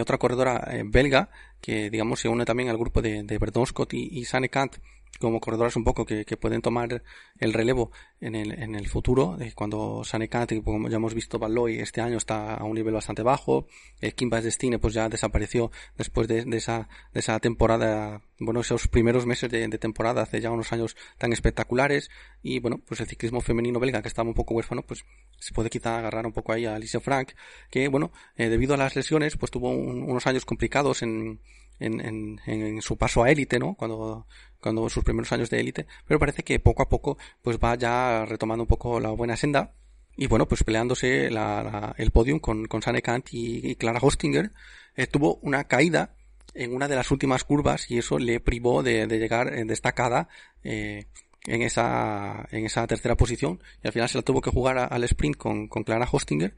otra 0.00 0.18
corredora 0.18 0.68
belga, 0.86 1.30
que 1.60 1.90
digamos 1.90 2.18
se 2.18 2.28
une 2.28 2.44
también 2.44 2.70
al 2.70 2.76
grupo 2.76 3.00
de, 3.00 3.22
de 3.22 3.66
Scott 3.66 3.94
y, 3.94 4.08
y 4.10 4.24
Sane 4.24 4.48
Kant, 4.48 4.78
como 5.18 5.40
corredoras 5.40 5.76
un 5.76 5.84
poco 5.84 6.04
que, 6.04 6.24
que, 6.24 6.36
pueden 6.36 6.62
tomar 6.62 7.02
el 7.38 7.52
relevo 7.52 7.90
en 8.20 8.34
el, 8.34 8.52
en 8.52 8.74
el 8.74 8.88
futuro, 8.88 9.36
eh, 9.40 9.52
cuando 9.54 10.04
Sanekat, 10.04 10.62
como 10.62 10.88
ya 10.88 10.96
hemos 10.96 11.14
visto, 11.14 11.38
Balloy 11.38 11.78
este 11.78 12.00
año 12.00 12.18
está 12.18 12.54
a 12.54 12.64
un 12.64 12.74
nivel 12.74 12.94
bastante 12.94 13.22
bajo, 13.22 13.66
eh, 14.00 14.12
Kimba 14.12 14.40
Destine 14.40 14.78
pues 14.78 14.94
ya 14.94 15.08
desapareció 15.08 15.70
después 15.96 16.28
de, 16.28 16.44
de, 16.44 16.56
esa, 16.56 16.88
de 17.12 17.20
esa 17.20 17.38
temporada, 17.40 18.22
bueno, 18.38 18.60
esos 18.60 18.88
primeros 18.88 19.26
meses 19.26 19.50
de, 19.50 19.66
temporada 19.78 20.22
hace 20.22 20.40
ya 20.40 20.50
unos 20.50 20.72
años 20.72 20.96
tan 21.18 21.32
espectaculares, 21.32 22.10
y 22.42 22.60
bueno, 22.60 22.80
pues 22.86 23.00
el 23.00 23.06
ciclismo 23.06 23.40
femenino 23.40 23.80
belga 23.80 24.02
que 24.02 24.08
estaba 24.08 24.28
un 24.28 24.34
poco 24.34 24.54
huérfano, 24.54 24.82
pues 24.82 25.04
se 25.38 25.52
puede 25.52 25.70
quizá 25.70 25.98
agarrar 25.98 26.26
un 26.26 26.32
poco 26.32 26.52
ahí 26.52 26.66
a 26.66 26.74
Alicia 26.74 27.00
Frank, 27.00 27.32
que 27.70 27.88
bueno, 27.88 28.12
eh, 28.36 28.48
debido 28.48 28.74
a 28.74 28.76
las 28.76 28.96
lesiones, 28.96 29.36
pues 29.36 29.50
tuvo 29.50 29.70
unos 29.70 30.26
años 30.26 30.44
complicados 30.44 31.02
en, 31.02 31.40
en, 31.78 32.00
en, 32.00 32.40
en 32.46 32.82
su 32.82 32.96
paso 32.96 33.22
a 33.22 33.30
élite, 33.30 33.58
¿no? 33.58 33.74
Cuando, 33.74 34.26
cuando 34.66 34.88
sus 34.88 35.04
primeros 35.04 35.30
años 35.30 35.48
de 35.48 35.60
élite, 35.60 35.86
pero 36.08 36.18
parece 36.18 36.42
que 36.42 36.58
poco 36.58 36.82
a 36.82 36.88
poco 36.88 37.18
pues 37.40 37.56
va 37.56 37.76
ya 37.76 38.24
retomando 38.24 38.64
un 38.64 38.66
poco 38.66 38.98
la 38.98 39.10
buena 39.10 39.36
senda 39.36 39.74
y 40.16 40.26
bueno, 40.26 40.48
pues 40.48 40.64
peleándose 40.64 41.30
la, 41.30 41.94
el 41.98 42.10
podium 42.10 42.40
con, 42.40 42.66
con 42.66 42.82
Sane 42.82 43.00
Kant 43.00 43.28
y, 43.30 43.76
Clara 43.76 44.00
Hostinger, 44.02 44.50
eh, 44.96 45.06
tuvo 45.06 45.36
una 45.42 45.64
caída 45.64 46.16
en 46.52 46.74
una 46.74 46.88
de 46.88 46.96
las 46.96 47.12
últimas 47.12 47.44
curvas 47.44 47.88
y 47.92 47.98
eso 47.98 48.18
le 48.18 48.40
privó 48.40 48.82
de, 48.82 49.06
llegar 49.06 49.54
eh, 49.54 49.64
destacada 49.64 50.28
eh, 50.64 51.04
en 51.44 51.62
esa 51.62 52.48
en 52.50 52.66
esa 52.66 52.84
tercera 52.88 53.16
posición 53.16 53.60
y 53.84 53.86
al 53.86 53.92
final 53.92 54.08
se 54.08 54.18
la 54.18 54.22
tuvo 54.22 54.40
que 54.40 54.50
jugar 54.50 54.92
al 54.92 55.04
sprint 55.04 55.36
con, 55.36 55.68
Clara 55.68 56.08
Hostinger 56.10 56.56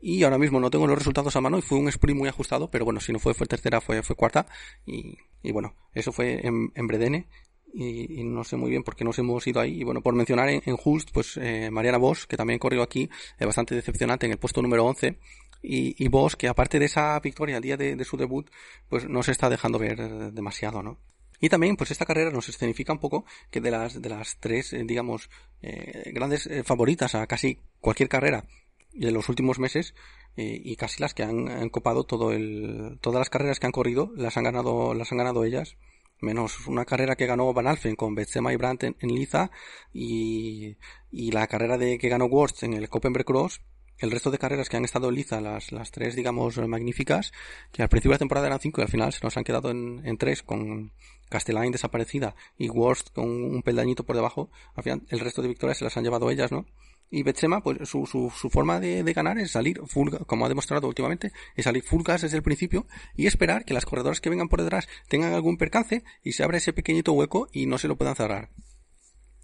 y 0.00 0.22
ahora 0.22 0.38
mismo 0.38 0.60
no 0.60 0.70
tengo 0.70 0.86
los 0.86 0.96
resultados 0.96 1.36
a 1.36 1.42
mano 1.42 1.58
y 1.58 1.62
fue 1.62 1.76
un 1.76 1.88
sprint 1.88 2.18
muy 2.18 2.28
ajustado, 2.30 2.70
pero 2.70 2.86
bueno, 2.86 3.00
si 3.00 3.12
no 3.12 3.18
fue, 3.18 3.34
fue 3.34 3.46
tercera, 3.46 3.82
fue, 3.82 4.02
fue 4.02 4.16
cuarta. 4.16 4.46
Y, 4.86 5.18
y 5.42 5.52
bueno, 5.52 5.74
eso 5.92 6.10
fue 6.10 6.40
en 6.42 6.86
Bredene. 6.86 7.26
Y, 7.72 8.20
y, 8.20 8.24
no 8.24 8.42
sé 8.42 8.56
muy 8.56 8.70
bien 8.70 8.82
por 8.82 8.96
qué 8.96 9.04
nos 9.04 9.18
hemos 9.18 9.46
ido 9.46 9.60
ahí. 9.60 9.80
Y 9.80 9.84
bueno, 9.84 10.00
por 10.00 10.14
mencionar 10.14 10.48
en, 10.48 10.62
en 10.66 10.76
Just, 10.76 11.10
pues 11.12 11.36
eh, 11.36 11.70
Mariana 11.70 11.98
Bosch, 11.98 12.26
que 12.26 12.36
también 12.36 12.58
corrió 12.58 12.82
aquí, 12.82 13.08
es 13.38 13.46
bastante 13.46 13.74
decepcionante 13.74 14.26
en 14.26 14.32
el 14.32 14.38
puesto 14.38 14.60
número 14.60 14.84
11. 14.86 15.18
Y, 15.62 16.02
y 16.02 16.08
Bosch, 16.08 16.34
que 16.34 16.48
aparte 16.48 16.78
de 16.78 16.86
esa 16.86 17.18
victoria 17.20 17.56
el 17.56 17.62
día 17.62 17.76
de, 17.76 18.04
su 18.04 18.16
debut, 18.16 18.50
pues 18.88 19.08
no 19.08 19.22
se 19.22 19.32
está 19.32 19.48
dejando 19.48 19.78
ver 19.78 20.32
demasiado, 20.32 20.82
¿no? 20.82 20.98
Y 21.40 21.48
también, 21.48 21.76
pues 21.76 21.90
esta 21.90 22.04
carrera 22.04 22.30
nos 22.30 22.48
escenifica 22.48 22.92
un 22.92 22.98
poco 22.98 23.24
que 23.50 23.60
de 23.60 23.70
las, 23.70 24.00
de 24.00 24.08
las 24.10 24.36
tres, 24.40 24.72
eh, 24.74 24.82
digamos, 24.84 25.30
eh, 25.62 26.10
grandes 26.12 26.46
eh, 26.46 26.64
favoritas 26.64 27.14
a 27.14 27.26
casi 27.26 27.58
cualquier 27.80 28.08
carrera 28.08 28.44
de 28.92 29.10
los 29.10 29.28
últimos 29.28 29.58
meses 29.58 29.94
eh, 30.36 30.60
y 30.62 30.76
casi 30.76 31.00
las 31.00 31.14
que 31.14 31.22
han, 31.22 31.68
copado 31.70 32.04
todo 32.04 32.32
el, 32.32 32.98
todas 33.00 33.18
las 33.18 33.30
carreras 33.30 33.58
que 33.60 33.66
han 33.66 33.72
corrido 33.72 34.12
las 34.16 34.36
han 34.36 34.44
ganado, 34.44 34.94
las 34.94 35.10
han 35.12 35.18
ganado 35.18 35.44
ellas 35.44 35.76
menos 36.20 36.66
una 36.66 36.84
carrera 36.84 37.16
que 37.16 37.26
ganó 37.26 37.52
Van 37.52 37.66
Alphen 37.66 37.96
con 37.96 38.14
Betsema 38.14 38.52
y 38.52 38.56
Brandt 38.56 38.84
en, 38.84 39.14
Liza 39.14 39.50
y, 39.92 40.76
y, 41.10 41.30
la 41.32 41.46
carrera 41.46 41.78
de 41.78 41.98
que 41.98 42.08
ganó 42.08 42.26
Worst 42.26 42.62
en 42.62 42.74
el 42.74 42.88
Copenberg 42.88 43.24
Cross 43.24 43.60
el 44.00 44.10
resto 44.10 44.30
de 44.30 44.38
carreras 44.38 44.68
que 44.68 44.76
han 44.76 44.84
estado 44.84 45.10
en 45.10 45.14
Liza, 45.14 45.40
las, 45.40 45.72
las 45.72 45.90
tres, 45.90 46.16
digamos, 46.16 46.56
magníficas, 46.56 47.32
que 47.70 47.82
al 47.82 47.88
principio 47.88 48.12
de 48.12 48.14
la 48.14 48.20
temporada 48.20 48.46
eran 48.46 48.58
cinco 48.58 48.80
y 48.80 48.84
al 48.84 48.90
final 48.90 49.12
se 49.12 49.20
nos 49.22 49.36
han 49.36 49.44
quedado 49.44 49.70
en, 49.70 50.00
en 50.04 50.16
tres, 50.16 50.42
con 50.42 50.92
Castellane 51.28 51.70
desaparecida 51.70 52.34
y 52.56 52.68
Worst 52.70 53.12
con 53.14 53.28
un 53.28 53.62
peldañito 53.62 54.04
por 54.04 54.16
debajo, 54.16 54.50
al 54.74 54.82
final 54.82 55.02
el 55.08 55.20
resto 55.20 55.42
de 55.42 55.48
victorias 55.48 55.78
se 55.78 55.84
las 55.84 55.96
han 55.96 56.04
llevado 56.04 56.30
ellas, 56.30 56.50
¿no? 56.50 56.66
Y 57.10 57.24
Betsema, 57.24 57.60
pues 57.60 57.88
su, 57.88 58.06
su, 58.06 58.30
su 58.30 58.50
forma 58.50 58.78
de, 58.78 59.02
ganar 59.12 59.36
es 59.38 59.50
salir 59.50 59.80
full, 59.86 60.10
como 60.26 60.46
ha 60.46 60.48
demostrado 60.48 60.86
últimamente, 60.86 61.32
es 61.56 61.64
salir 61.64 61.82
full 61.82 62.04
gas 62.04 62.22
desde 62.22 62.36
el 62.36 62.44
principio 62.44 62.86
y 63.16 63.26
esperar 63.26 63.64
que 63.64 63.74
las 63.74 63.84
corredoras 63.84 64.20
que 64.20 64.30
vengan 64.30 64.48
por 64.48 64.62
detrás 64.62 64.88
tengan 65.08 65.32
algún 65.32 65.56
percance 65.56 66.04
y 66.22 66.32
se 66.32 66.44
abra 66.44 66.58
ese 66.58 66.72
pequeñito 66.72 67.12
hueco 67.12 67.48
y 67.52 67.66
no 67.66 67.78
se 67.78 67.88
lo 67.88 67.96
puedan 67.96 68.14
cerrar. 68.14 68.50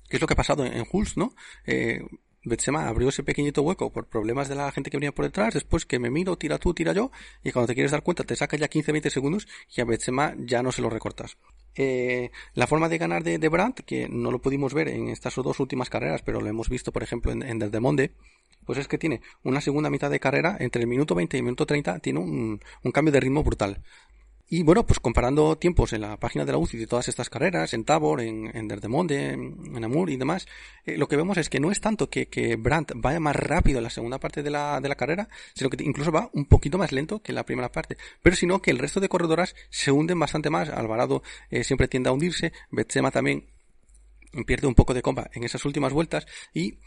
¿Qué 0.09 0.16
es 0.16 0.20
lo 0.20 0.29
que 0.29 0.35
ha 0.35 0.37
pasado 0.37 0.64
en, 0.64 0.74
en 0.74 0.87
no? 1.16 1.35
Eh, 1.66 2.02
Betsema 2.46 2.88
abrió 2.88 3.09
ese 3.09 3.22
pequeñito 3.22 3.62
hueco 3.62 3.92
por 3.92 4.06
problemas 4.06 4.48
de 4.48 4.54
la 4.54 4.70
gente 4.70 4.90
que 4.90 4.96
venía 4.96 5.12
por 5.12 5.24
detrás, 5.24 5.54
después 5.54 5.85
que 5.85 5.98
me 5.98 6.11
miro, 6.11 6.38
tira 6.38 6.59
tú, 6.59 6.72
tira 6.72 6.92
yo, 6.92 7.11
y 7.42 7.50
cuando 7.50 7.66
te 7.66 7.74
quieres 7.74 7.90
dar 7.90 8.02
cuenta 8.02 8.24
te 8.24 8.37
saca 8.37 8.56
ya 8.56 8.68
15-20 8.68 9.11
segundos 9.11 9.48
y 9.76 9.80
a 9.80 9.85
Betsema 9.85 10.35
ya 10.38 10.62
no 10.62 10.72
se 10.72 10.80
lo 10.80 10.88
recortas. 10.88 11.37
Eh, 11.74 12.30
la 12.54 12.66
forma 12.66 12.88
de 12.88 12.98
ganar 12.98 13.22
de, 13.22 13.38
de 13.38 13.48
Brandt, 13.48 13.80
que 13.80 14.09
no 14.09 14.30
lo 14.30 14.40
pudimos 14.40 14.72
ver 14.72 14.88
en 14.88 15.09
estas 15.09 15.35
dos 15.35 15.61
últimas 15.61 15.90
carreras, 15.90 16.22
pero 16.22 16.40
lo 16.40 16.48
hemos 16.48 16.68
visto, 16.68 16.92
por 16.92 17.02
ejemplo, 17.02 17.32
en, 17.32 17.42
en 17.42 17.59
Desde 17.59 17.80
Monde, 17.80 18.12
pues 18.64 18.78
es 18.78 18.88
que 18.88 18.96
tiene 18.96 19.20
una 19.42 19.61
segunda 19.61 19.90
mitad 19.90 20.11
de 20.11 20.20
carrera, 20.20 20.56
entre 20.59 20.82
el 20.82 20.88
minuto 20.88 21.14
20 21.14 21.37
y 21.37 21.40
el 21.40 21.44
minuto 21.44 21.66
30, 21.66 21.98
tiene 21.98 22.20
un 22.20 22.61
cambio 22.92 23.12
de 23.12 23.20
ritmo 23.20 23.42
brutal. 23.42 23.82
Y 24.48 24.62
bueno, 24.62 24.87
pues 24.87 25.00
comparando 25.00 25.59
tiempos 25.59 25.92
en 25.92 26.02
la 26.02 26.18
página 26.18 26.44
de 26.44 26.52
la 26.52 26.59
UCI 26.59 26.78
de 26.78 26.87
todas 26.87 27.09
estas 27.09 27.28
carreras, 27.28 27.74
en 27.74 27.85
Tabor, 27.85 28.20
en, 28.20 28.56
en 28.56 28.68
Derdemonde, 28.68 29.30
en, 29.32 29.85
Amur 29.85 30.09
y 30.09 30.16
demás, 30.16 30.46
eh, 30.85 30.96
lo 30.96 31.09
que 31.09 31.16
vemos 31.16 31.37
es 31.37 31.48
que 31.48 31.59
no 31.59 31.72
es 31.72 31.80
tanto 31.80 32.09
que, 32.09 32.28
que 32.28 32.54
Brandt 32.54 32.92
vaya 32.94 33.18
más 33.18 33.35
rápido 33.35 33.78
en 33.78 33.85
la 33.85 33.90
segunda 33.90 34.20
parte 34.20 34.44
de 34.44 34.50
la, 34.50 34.80
de 34.80 34.88
la 34.88 34.94
carrera, 34.94 35.28
sino 35.54 35.68
que 35.68 35.82
incluso 35.82 36.12
va 36.12 36.30
un 36.32 36.46
poquito 36.46 36.78
más 36.78 36.92
lento 36.92 37.20
que 37.20 37.32
en 37.32 37.37
la 37.37 37.44
primera 37.44 37.72
parte. 37.72 37.96
Pero 38.22 38.37
sino 38.37 38.62
que 38.62 38.70
el 38.70 38.78
resto 38.78 39.00
de 39.00 39.09
corredoras 39.09 39.56
se 39.68 39.90
hunden 39.90 40.20
bastante 40.20 40.48
más. 40.48 40.68
Alvarado 40.68 41.24
eh, 41.50 41.64
siempre 41.64 41.88
tiende 41.88 42.09
a 42.09 42.12
hundirse, 42.12 42.52
Betsema 42.70 43.11
también 43.11 43.46
pierde 44.46 44.68
un 44.68 44.76
poco 44.76 44.94
de 44.94 45.02
comba 45.02 45.28
en 45.35 45.42
esas 45.42 45.64
últimas 45.64 45.92
vueltas 45.92 46.26
y 46.54 46.78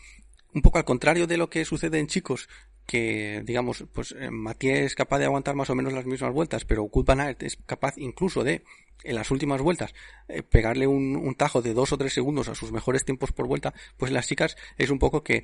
un 0.53 0.61
poco 0.61 0.77
al 0.77 0.85
contrario 0.85 1.27
de 1.27 1.37
lo 1.37 1.49
que 1.49 1.65
sucede 1.65 1.99
en 1.99 2.07
chicos, 2.07 2.47
que 2.89 3.43
digamos, 3.45 3.85
pues 3.93 4.15
eh, 4.17 4.31
Matías 4.31 4.79
es 4.79 4.95
capaz 4.95 5.19
de 5.19 5.25
aguantar 5.25 5.53
más 5.53 5.69
o 5.69 5.75
menos 5.75 5.93
las 5.93 6.07
mismas 6.07 6.33
vueltas, 6.33 6.65
pero 6.65 6.89
Van 7.05 7.35
es 7.39 7.55
capaz 7.67 7.99
incluso 7.99 8.43
de, 8.43 8.63
en 9.03 9.13
las 9.13 9.29
últimas 9.29 9.61
vueltas, 9.61 9.93
eh, 10.27 10.41
pegarle 10.41 10.87
un, 10.87 11.15
un, 11.15 11.35
tajo 11.35 11.61
de 11.61 11.75
dos 11.75 11.93
o 11.93 11.99
tres 11.99 12.13
segundos 12.13 12.49
a 12.49 12.55
sus 12.55 12.71
mejores 12.71 13.05
tiempos 13.05 13.31
por 13.31 13.45
vuelta, 13.45 13.75
pues 13.95 14.11
las 14.11 14.27
chicas 14.27 14.57
es 14.79 14.89
un 14.89 14.97
poco 14.97 15.23
que 15.23 15.43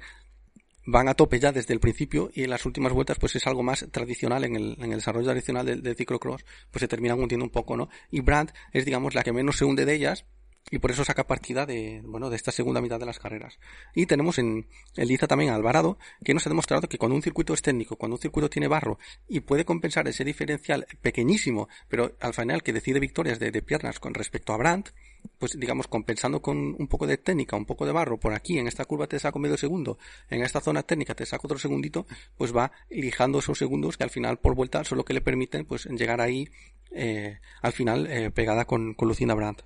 van 0.88 1.08
a 1.08 1.13
tope 1.13 1.39
ya 1.39 1.51
desde 1.51 1.75
el 1.75 1.79
principio 1.79 2.31
y 2.34 2.45
en 2.45 2.49
las 2.49 2.65
últimas 2.65 2.93
vueltas 2.93 3.19
pues 3.19 3.36
es 3.36 3.45
algo 3.45 3.62
más 3.62 3.86
tradicional 3.91 4.43
en 4.43 4.55
el, 4.55 4.75
en 4.79 4.91
el 4.91 4.97
desarrollo 4.97 5.27
tradicional 5.27 5.67
del, 5.67 5.84
del 5.84 5.95
ciclocross, 5.95 6.45
pues 6.71 6.79
se 6.79 6.88
terminan 6.88 7.19
hundiendo 7.19 7.45
un 7.45 7.51
poco, 7.51 7.77
¿no? 7.77 7.89
Y 8.10 8.21
Brandt 8.21 8.53
es 8.73 8.86
digamos 8.86 9.13
la 9.13 9.21
que 9.21 9.34
menos 9.34 9.58
se 9.58 9.65
hunde 9.65 9.86
de 9.86 9.93
ellas, 9.93 10.25
y 10.71 10.80
por 10.80 10.91
eso 10.91 11.06
saca 11.06 11.28
partida 11.28 11.65
de, 11.65 12.01
bueno, 12.04 12.30
de 12.30 12.36
esta 12.36 12.51
segunda 12.51 12.82
mitad 12.82 12.99
de 12.99 13.06
las 13.06 13.19
carreras. 13.19 13.60
Y 13.93 14.08
tenemos 14.08 14.39
en 14.39 14.67
el 14.95 15.08
Liza 15.08 15.28
también 15.28 15.51
Alvarado, 15.51 15.99
que 16.23 16.34
nos 16.34 16.45
ha 16.45 16.49
demostrado 16.49 16.89
que 16.89 16.97
cuando 16.97 17.15
un 17.15 17.21
circuito 17.21 17.54
es 17.54 17.62
técnico, 17.62 17.97
cuando 17.97 18.15
un 18.15 18.21
circuito 18.21 18.49
tiene 18.49 18.67
barro 18.67 18.97
y 19.28 19.41
puede 19.41 19.63
compensar 19.63 20.08
ese 20.08 20.23
diferencial 20.23 20.88
pequeñísimo, 21.01 21.69
pero 21.88 22.15
al 22.19 22.34
final 22.34 22.63
que 22.63 22.73
decide 22.73 22.99
victorias 22.99 23.39
de, 23.39 23.51
de 23.51 23.62
piernas 23.62 23.99
con 23.99 24.15
respecto 24.15 24.54
a 24.54 24.58
Brandt, 24.58 24.89
pues 25.38 25.60
digamos 25.60 25.88
compensando 25.88 26.41
con 26.41 26.58
un 26.58 26.88
poco 26.88 27.06
de 27.06 27.17
técnica, 27.17 27.56
un 27.56 27.65
poco 27.65 27.86
de 27.86 27.91
barro, 27.91 28.19
por 28.19 28.34
aquí 28.34 28.58
en 28.58 28.67
esta 28.67 28.86
curva 28.86 29.08
te 29.08 29.19
saco 29.19 29.39
medio 29.39 29.58
segundo, 29.58 29.99
en 30.30 30.43
esta 30.43 30.62
zona 30.62 30.84
técnica 30.84 31.13
te 31.13 31.25
saco 31.25 31.47
otro 31.47 31.60
segundito, 31.60 32.06
pues 32.38 32.56
va 32.56 32.71
lijando 32.89 33.39
esos 33.39 33.58
segundos 33.58 33.97
que 33.97 34.04
al 34.04 34.10
final 34.10 34.38
por 34.38 34.56
vuelta 34.56 34.84
son 34.84 34.97
lo 34.97 35.06
que 35.06 35.13
le 35.13 35.21
permiten 35.21 35.65
pues 35.65 35.86
llegar 35.86 36.21
ahí 36.21 36.49
eh, 36.91 37.39
al 37.62 37.73
final 37.73 38.08
eh, 38.08 38.32
pegada 38.32 38.65
con, 38.65 38.93
con 38.93 39.08
Lucinda 39.08 39.36
Brandt. 39.36 39.63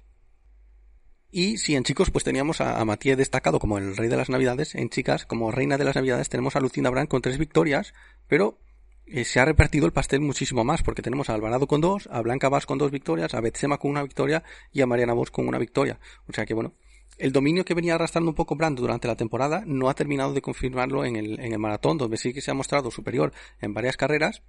Y 1.32 1.58
si 1.58 1.76
en 1.76 1.84
chicos 1.84 2.10
pues 2.10 2.24
teníamos 2.24 2.60
a, 2.60 2.82
a 2.82 2.98
destacado 3.16 3.60
como 3.60 3.78
el 3.78 3.96
rey 3.96 4.10
de 4.10 4.18
las 4.18 4.30
navidades, 4.30 4.74
en 4.74 4.90
chicas 4.90 5.26
como 5.26 5.52
reina 5.52 5.78
de 5.78 5.84
las 5.84 5.96
navidades 5.96 6.28
tenemos 6.30 6.56
a 6.56 6.60
Lucinda 6.60 6.90
Brand 6.90 7.08
con 7.08 7.22
tres 7.22 7.38
victorias, 7.38 7.94
pero 8.28 8.58
eh, 9.06 9.26
se 9.26 9.40
ha 9.40 9.46
repartido 9.46 9.86
el 9.86 9.94
pastel 9.94 10.22
muchísimo 10.22 10.64
más, 10.64 10.82
porque 10.82 11.04
tenemos 11.04 11.30
a 11.30 11.36
Alvarado 11.36 11.68
con 11.68 11.82
dos, 11.82 12.10
a 12.12 12.22
Blanca 12.22 12.50
Vaz 12.50 12.66
con 12.66 12.80
dos 12.80 12.92
victorias, 12.92 13.34
a 13.36 13.42
Betsema 13.42 13.78
con 13.78 13.92
una 13.92 14.02
victoria 14.02 14.44
y 14.72 14.82
a 14.82 14.88
Mariana 14.88 15.14
Vos 15.14 15.30
con 15.30 15.48
una 15.48 15.60
victoria. 15.60 16.00
O 16.28 16.34
sea 16.34 16.48
que 16.48 16.56
bueno, 16.56 16.74
el 17.20 17.32
dominio 17.32 17.64
que 17.64 17.76
venía 17.76 17.96
arrastrando 17.96 18.32
un 18.32 18.36
poco 18.36 18.56
Brand 18.56 18.80
durante 18.80 19.08
la 19.08 19.16
temporada 19.16 19.64
no 19.66 19.90
ha 19.90 19.94
terminado 19.94 20.34
de 20.34 20.42
confirmarlo 20.42 21.06
en 21.06 21.16
el, 21.16 21.40
en 21.40 21.54
el 21.54 21.60
maratón, 21.60 21.98
donde 21.98 22.18
sí 22.18 22.34
que 22.34 22.42
se 22.42 22.50
ha 22.50 22.56
mostrado 22.56 22.90
superior 22.90 23.34
en 23.62 23.74
varias 23.74 23.98
carreras 23.98 24.42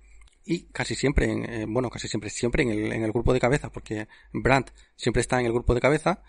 y 0.44 0.64
casi 0.72 0.94
siempre, 0.94 1.30
en, 1.30 1.44
eh, 1.44 1.66
bueno, 1.68 1.90
casi 1.90 2.08
siempre, 2.08 2.30
siempre 2.30 2.62
en 2.62 2.70
el, 2.70 2.92
en 2.92 3.02
el 3.02 3.12
grupo 3.12 3.32
de 3.32 3.40
cabeza, 3.40 3.70
porque 3.70 4.08
Brandt 4.32 4.70
siempre 4.96 5.20
está 5.20 5.38
en 5.40 5.46
el 5.46 5.52
grupo 5.52 5.74
de 5.74 5.80
cabeza, 5.80 6.22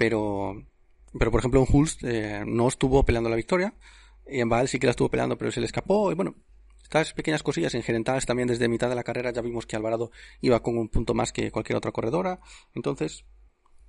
pero, 0.00 0.54
pero 1.18 1.30
por 1.30 1.40
ejemplo 1.40 1.60
en 1.60 1.66
Hulst 1.70 2.04
eh, 2.04 2.42
no 2.46 2.68
estuvo 2.68 3.04
peleando 3.04 3.28
la 3.28 3.36
victoria, 3.36 3.74
y 4.26 4.40
en 4.40 4.48
Baal 4.48 4.66
sí 4.66 4.78
que 4.78 4.86
la 4.86 4.92
estuvo 4.92 5.10
peleando, 5.10 5.36
pero 5.36 5.52
se 5.52 5.60
le 5.60 5.66
escapó, 5.66 6.10
y 6.10 6.14
bueno, 6.14 6.36
estas 6.82 7.12
pequeñas 7.12 7.42
cosillas 7.42 7.74
en 7.74 7.82
general 7.82 8.24
también 8.24 8.48
desde 8.48 8.66
mitad 8.66 8.88
de 8.88 8.94
la 8.94 9.02
carrera 9.02 9.30
ya 9.30 9.42
vimos 9.42 9.66
que 9.66 9.76
Alvarado 9.76 10.10
iba 10.40 10.62
con 10.62 10.78
un 10.78 10.88
punto 10.88 11.12
más 11.12 11.32
que 11.32 11.50
cualquier 11.50 11.76
otra 11.76 11.92
corredora, 11.92 12.40
entonces 12.74 13.26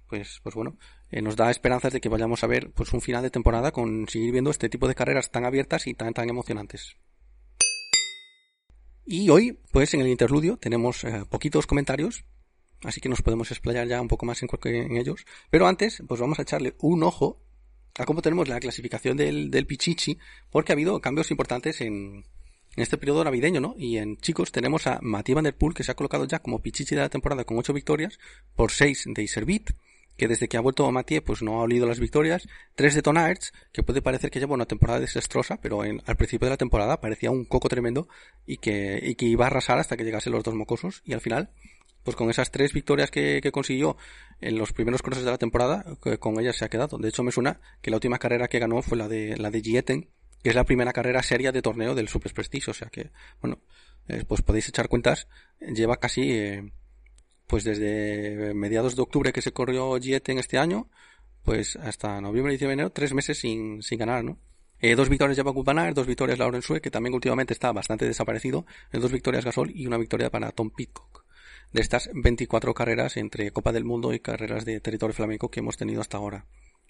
pues, 0.10 0.42
pues 0.44 0.54
bueno, 0.54 0.78
eh, 1.12 1.22
nos 1.22 1.38
da 1.38 1.50
esperanzas 1.50 1.94
de 1.94 2.02
que 2.02 2.10
vayamos 2.10 2.44
a 2.44 2.48
ver 2.48 2.74
pues 2.74 2.92
un 2.92 3.00
final 3.00 3.24
de 3.24 3.30
temporada 3.30 3.72
con 3.72 4.10
seguir 4.10 4.34
viendo 4.34 4.52
este 4.52 4.68
tipo 4.68 4.90
de 4.90 4.96
carreras 4.96 5.32
tan 5.32 5.46
abiertas 5.46 5.88
y 5.88 5.94
tan, 5.94 6.14
tan 6.14 6.30
emocionantes. 6.30 6.98
Y 9.06 9.30
hoy, 9.30 9.58
pues 9.72 9.94
en 9.94 10.02
el 10.02 10.08
interludio 10.08 10.58
tenemos 10.58 11.06
eh, 11.06 11.24
poquitos 11.30 11.68
comentarios, 11.68 12.26
así 12.84 13.02
que 13.02 13.10
nos 13.10 13.22
podemos 13.22 13.52
explayar 13.52 13.88
ya 13.88 14.02
un 14.02 14.08
poco 14.08 14.26
más 14.26 14.42
en, 14.44 14.50
en, 14.64 14.98
ellos. 14.98 15.26
Pero 15.50 15.68
antes, 15.68 16.04
pues 16.08 16.20
vamos 16.20 16.40
a 16.40 16.44
echarle 16.44 16.76
un 16.80 17.04
ojo 17.04 17.40
a 17.98 18.06
cómo 18.06 18.22
tenemos 18.22 18.48
la 18.48 18.60
clasificación 18.60 19.18
del, 19.18 19.52
del 19.52 19.68
Pichichi, 19.68 20.18
porque 20.50 20.72
ha 20.72 20.76
habido 20.76 21.00
cambios 21.02 21.32
importantes 21.32 21.82
en, 21.82 22.24
en 22.76 22.84
este 22.84 22.98
periodo 22.98 23.24
navideño, 23.24 23.60
¿no? 23.60 23.76
Y 23.78 23.98
en 23.98 24.18
chicos 24.18 24.52
tenemos 24.52 24.88
a 24.88 25.00
Matías 25.02 25.36
Van 25.36 25.44
Der 25.44 25.56
Poel, 25.56 25.74
que 25.74 25.84
se 25.84 25.92
ha 25.92 25.96
colocado 25.96 26.26
ya 26.26 26.40
como 26.40 26.62
Pichichi 26.62 26.96
de 26.96 27.02
la 27.02 27.10
temporada 27.10 27.44
con 27.44 27.58
8 27.58 27.74
victorias, 27.74 28.20
por 28.56 28.72
6 28.72 29.06
de 29.14 29.24
Iservit, 29.24 29.72
que 30.18 30.28
desde 30.28 30.48
que 30.48 30.58
ha 30.58 30.62
vuelto 30.62 30.86
a 30.86 30.92
Mathieu 30.92 31.24
pues 31.24 31.42
no 31.42 31.60
ha 31.60 31.64
olido 31.64 31.88
las 31.88 32.00
victorias, 32.00 32.48
tres 32.76 32.94
de 32.96 33.02
Tonaerts, 33.02 33.54
que 33.72 33.84
puede 33.84 34.02
parecer 34.02 34.30
que 34.30 34.40
lleva 34.40 34.54
una 34.54 34.68
temporada 34.68 35.00
desastrosa, 35.00 35.60
pero 35.60 35.84
en, 35.84 36.02
al 36.06 36.16
principio 36.16 36.46
de 36.46 36.52
la 36.52 36.58
temporada 36.58 37.02
parecía 37.02 37.32
un 37.32 37.46
coco 37.46 37.70
tremendo 37.70 38.08
y 38.46 38.58
que, 38.58 39.00
y 39.02 39.16
que 39.16 39.26
iba 39.26 39.46
a 39.46 39.48
arrasar 39.48 39.80
hasta 39.80 39.98
que 39.98 40.04
llegasen 40.04 40.34
los 40.34 40.44
dos 40.44 40.54
mocosos, 40.54 41.02
y 41.06 41.14
al 41.14 41.22
final, 41.22 41.50
pues 42.04 42.16
con 42.16 42.30
esas 42.30 42.52
tres 42.52 42.74
victorias 42.74 43.12
que, 43.12 43.42
consiguió 43.52 43.98
en 44.40 44.58
los 44.58 44.74
primeros 44.74 45.02
crosses 45.02 45.26
de 45.26 45.32
la 45.32 45.38
temporada, 45.38 45.86
con 46.20 46.40
ellas 46.40 46.56
se 46.58 46.66
ha 46.66 46.70
quedado. 46.70 46.98
De 46.98 47.10
hecho 47.10 47.24
me 47.24 47.32
suena 47.32 47.60
que 47.82 47.92
la 47.92 47.98
última 47.98 48.18
carrera 48.18 48.48
que 48.48 48.60
ganó 48.60 48.82
fue 48.82 48.98
la 48.98 49.08
de, 49.08 49.38
la 49.38 49.52
de 49.52 49.62
Gieten, 49.62 50.10
que 50.42 50.50
es 50.50 50.56
la 50.56 50.64
primera 50.64 50.94
carrera 50.94 51.22
seria 51.22 51.52
de 51.52 51.62
torneo 51.62 51.96
del 51.96 52.08
Super 52.08 52.34
Prestige, 52.34 52.72
o 52.72 52.74
sea 52.74 52.90
que, 52.90 53.12
bueno, 53.42 53.60
eh, 54.08 54.24
pues 54.28 54.42
podéis 54.42 54.68
echar 54.70 54.88
cuentas, 54.88 55.28
lleva 55.60 55.98
casi, 55.98 56.32
eh, 56.32 56.72
pues 57.48 57.64
desde 57.64 58.54
mediados 58.54 58.96
de 58.96 59.02
octubre 59.04 59.34
que 59.34 59.42
se 59.42 59.52
corrió 59.52 59.98
en 59.98 60.38
este 60.40 60.58
año, 60.58 60.90
pues 61.44 61.76
hasta 61.76 62.22
noviembre, 62.22 62.54
diciembre, 62.54 62.74
enero, 62.74 62.92
tres 62.92 63.14
meses 63.14 63.40
sin, 63.40 63.82
sin 63.82 64.00
ganar, 64.00 64.24
¿no? 64.24 64.40
Eh, 64.80 64.96
dos 64.96 65.10
victorias 65.10 65.38
lleva 65.38 65.52
Gupanar, 65.52 65.94
dos 65.94 66.08
victorias 66.08 66.40
Lauren 66.40 66.64
Sue, 66.64 66.82
que 66.82 66.90
también 66.90 67.14
últimamente 67.14 67.54
está 67.54 67.72
bastante 67.72 68.06
desaparecido, 68.06 68.66
eh, 68.92 68.98
dos 68.98 69.12
victorias 69.12 69.46
Gasol 69.46 69.72
y 69.76 69.86
una 69.86 69.98
victoria 69.98 70.32
para 70.32 70.52
Tom 70.52 70.72
Pitcock. 70.72 71.21
De 71.74 71.82
estas 71.82 72.10
24 72.14 72.74
carreras 72.74 73.18
entre 73.18 73.52
Copa 73.52 73.72
del 73.72 73.86
Mundo 73.86 74.14
y 74.14 74.20
carreras 74.20 74.66
de 74.66 74.80
territorio 74.82 75.14
flamenco 75.14 75.50
que 75.50 75.62
hemos 75.62 75.78
tenido 75.78 76.02
hasta 76.02 76.18
ahora. 76.18 76.46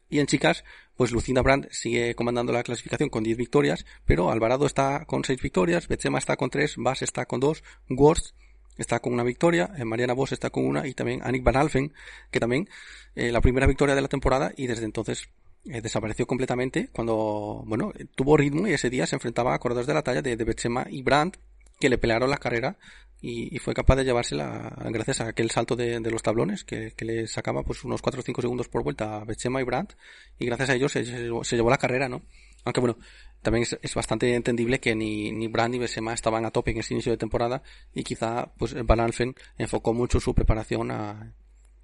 Y 0.09 0.19
en 0.19 0.27
chicas, 0.27 0.65
pues 0.97 1.11
Lucinda 1.11 1.41
Brandt 1.41 1.69
sigue 1.71 2.15
comandando 2.15 2.51
la 2.51 2.63
clasificación 2.63 3.09
con 3.09 3.23
10 3.23 3.37
victorias, 3.37 3.85
pero 4.05 4.29
Alvarado 4.29 4.65
está 4.65 5.05
con 5.05 5.23
6 5.23 5.41
victorias, 5.41 5.87
Bechema 5.87 6.19
está 6.19 6.35
con 6.35 6.49
3, 6.49 6.75
Bass 6.77 7.01
está 7.01 7.25
con 7.25 7.39
2, 7.39 7.63
Worth 7.89 8.33
está 8.77 8.99
con 8.99 9.13
una 9.13 9.23
victoria, 9.23 9.71
eh, 9.77 9.85
Mariana 9.85 10.13
Vos 10.13 10.33
está 10.33 10.49
con 10.49 10.65
una 10.65 10.85
y 10.85 10.93
también 10.93 11.21
Annick 11.23 11.43
Van 11.43 11.55
Alfen, 11.55 11.93
que 12.29 12.39
también 12.39 12.67
eh, 13.15 13.31
la 13.31 13.39
primera 13.39 13.67
victoria 13.67 13.95
de 13.95 14.01
la 14.01 14.09
temporada 14.09 14.51
y 14.57 14.67
desde 14.67 14.83
entonces 14.83 15.29
eh, 15.65 15.79
desapareció 15.81 16.27
completamente 16.27 16.89
cuando, 16.91 17.63
bueno, 17.65 17.93
tuvo 18.15 18.35
ritmo 18.35 18.67
y 18.67 18.73
ese 18.73 18.89
día 18.89 19.05
se 19.05 19.15
enfrentaba 19.15 19.53
a 19.53 19.59
corredores 19.59 19.87
de 19.87 19.93
la 19.93 20.01
talla 20.01 20.21
de, 20.21 20.35
de 20.35 20.85
y 20.89 21.03
Brandt 21.03 21.37
que 21.79 21.89
le 21.89 21.97
pelearon 21.97 22.29
la 22.29 22.37
carrera 22.37 22.77
y, 23.21 23.55
y, 23.55 23.59
fue 23.59 23.73
capaz 23.73 23.95
de 23.97 24.03
llevársela 24.03 24.75
gracias 24.89 25.21
a 25.21 25.27
aquel 25.27 25.51
salto 25.51 25.75
de, 25.75 25.99
de 25.99 26.11
los 26.11 26.23
tablones 26.23 26.63
que, 26.63 26.91
que, 26.91 27.05
le 27.05 27.27
sacaba 27.27 27.63
pues 27.63 27.83
unos 27.83 28.01
4 28.01 28.19
o 28.19 28.23
5 28.23 28.41
segundos 28.41 28.67
por 28.67 28.83
vuelta 28.83 29.17
a 29.17 29.23
Bechema 29.23 29.61
y 29.61 29.63
Brandt 29.63 29.93
y 30.39 30.47
gracias 30.47 30.71
a 30.71 30.75
ellos 30.75 30.91
se, 30.91 31.05
se, 31.05 31.29
se 31.43 31.55
llevó 31.55 31.69
la 31.69 31.77
carrera, 31.77 32.09
¿no? 32.09 32.23
Aunque 32.63 32.79
bueno, 32.79 32.97
también 33.41 33.63
es, 33.63 33.77
es, 33.81 33.95
bastante 33.95 34.33
entendible 34.35 34.79
que 34.79 34.95
ni, 34.95 35.31
ni 35.31 35.47
Brand 35.47 35.73
ni 35.73 35.79
Besema 35.79 36.13
estaban 36.13 36.45
a 36.45 36.51
tope 36.51 36.71
en 36.71 36.79
ese 36.79 36.93
inicio 36.93 37.11
de 37.11 37.17
temporada 37.17 37.63
y 37.93 38.03
quizá 38.03 38.51
pues 38.57 38.73
Van 38.85 38.99
Alfen 38.99 39.35
enfocó 39.57 39.93
mucho 39.93 40.19
su 40.19 40.33
preparación 40.33 40.91
a, 40.91 41.33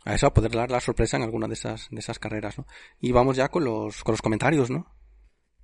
a 0.05 0.15
eso, 0.15 0.27
a 0.27 0.33
poder 0.33 0.51
dar 0.51 0.71
la 0.71 0.79
sorpresa 0.79 1.17
en 1.17 1.23
alguna 1.23 1.47
de 1.47 1.53
esas, 1.53 1.87
de 1.91 1.99
esas 1.99 2.17
carreras, 2.17 2.57
¿no? 2.57 2.65
Y 3.01 3.11
vamos 3.11 3.35
ya 3.35 3.49
con 3.49 3.63
los, 3.63 4.03
con 4.03 4.13
los 4.13 4.21
comentarios, 4.21 4.69
¿no? 4.69 4.87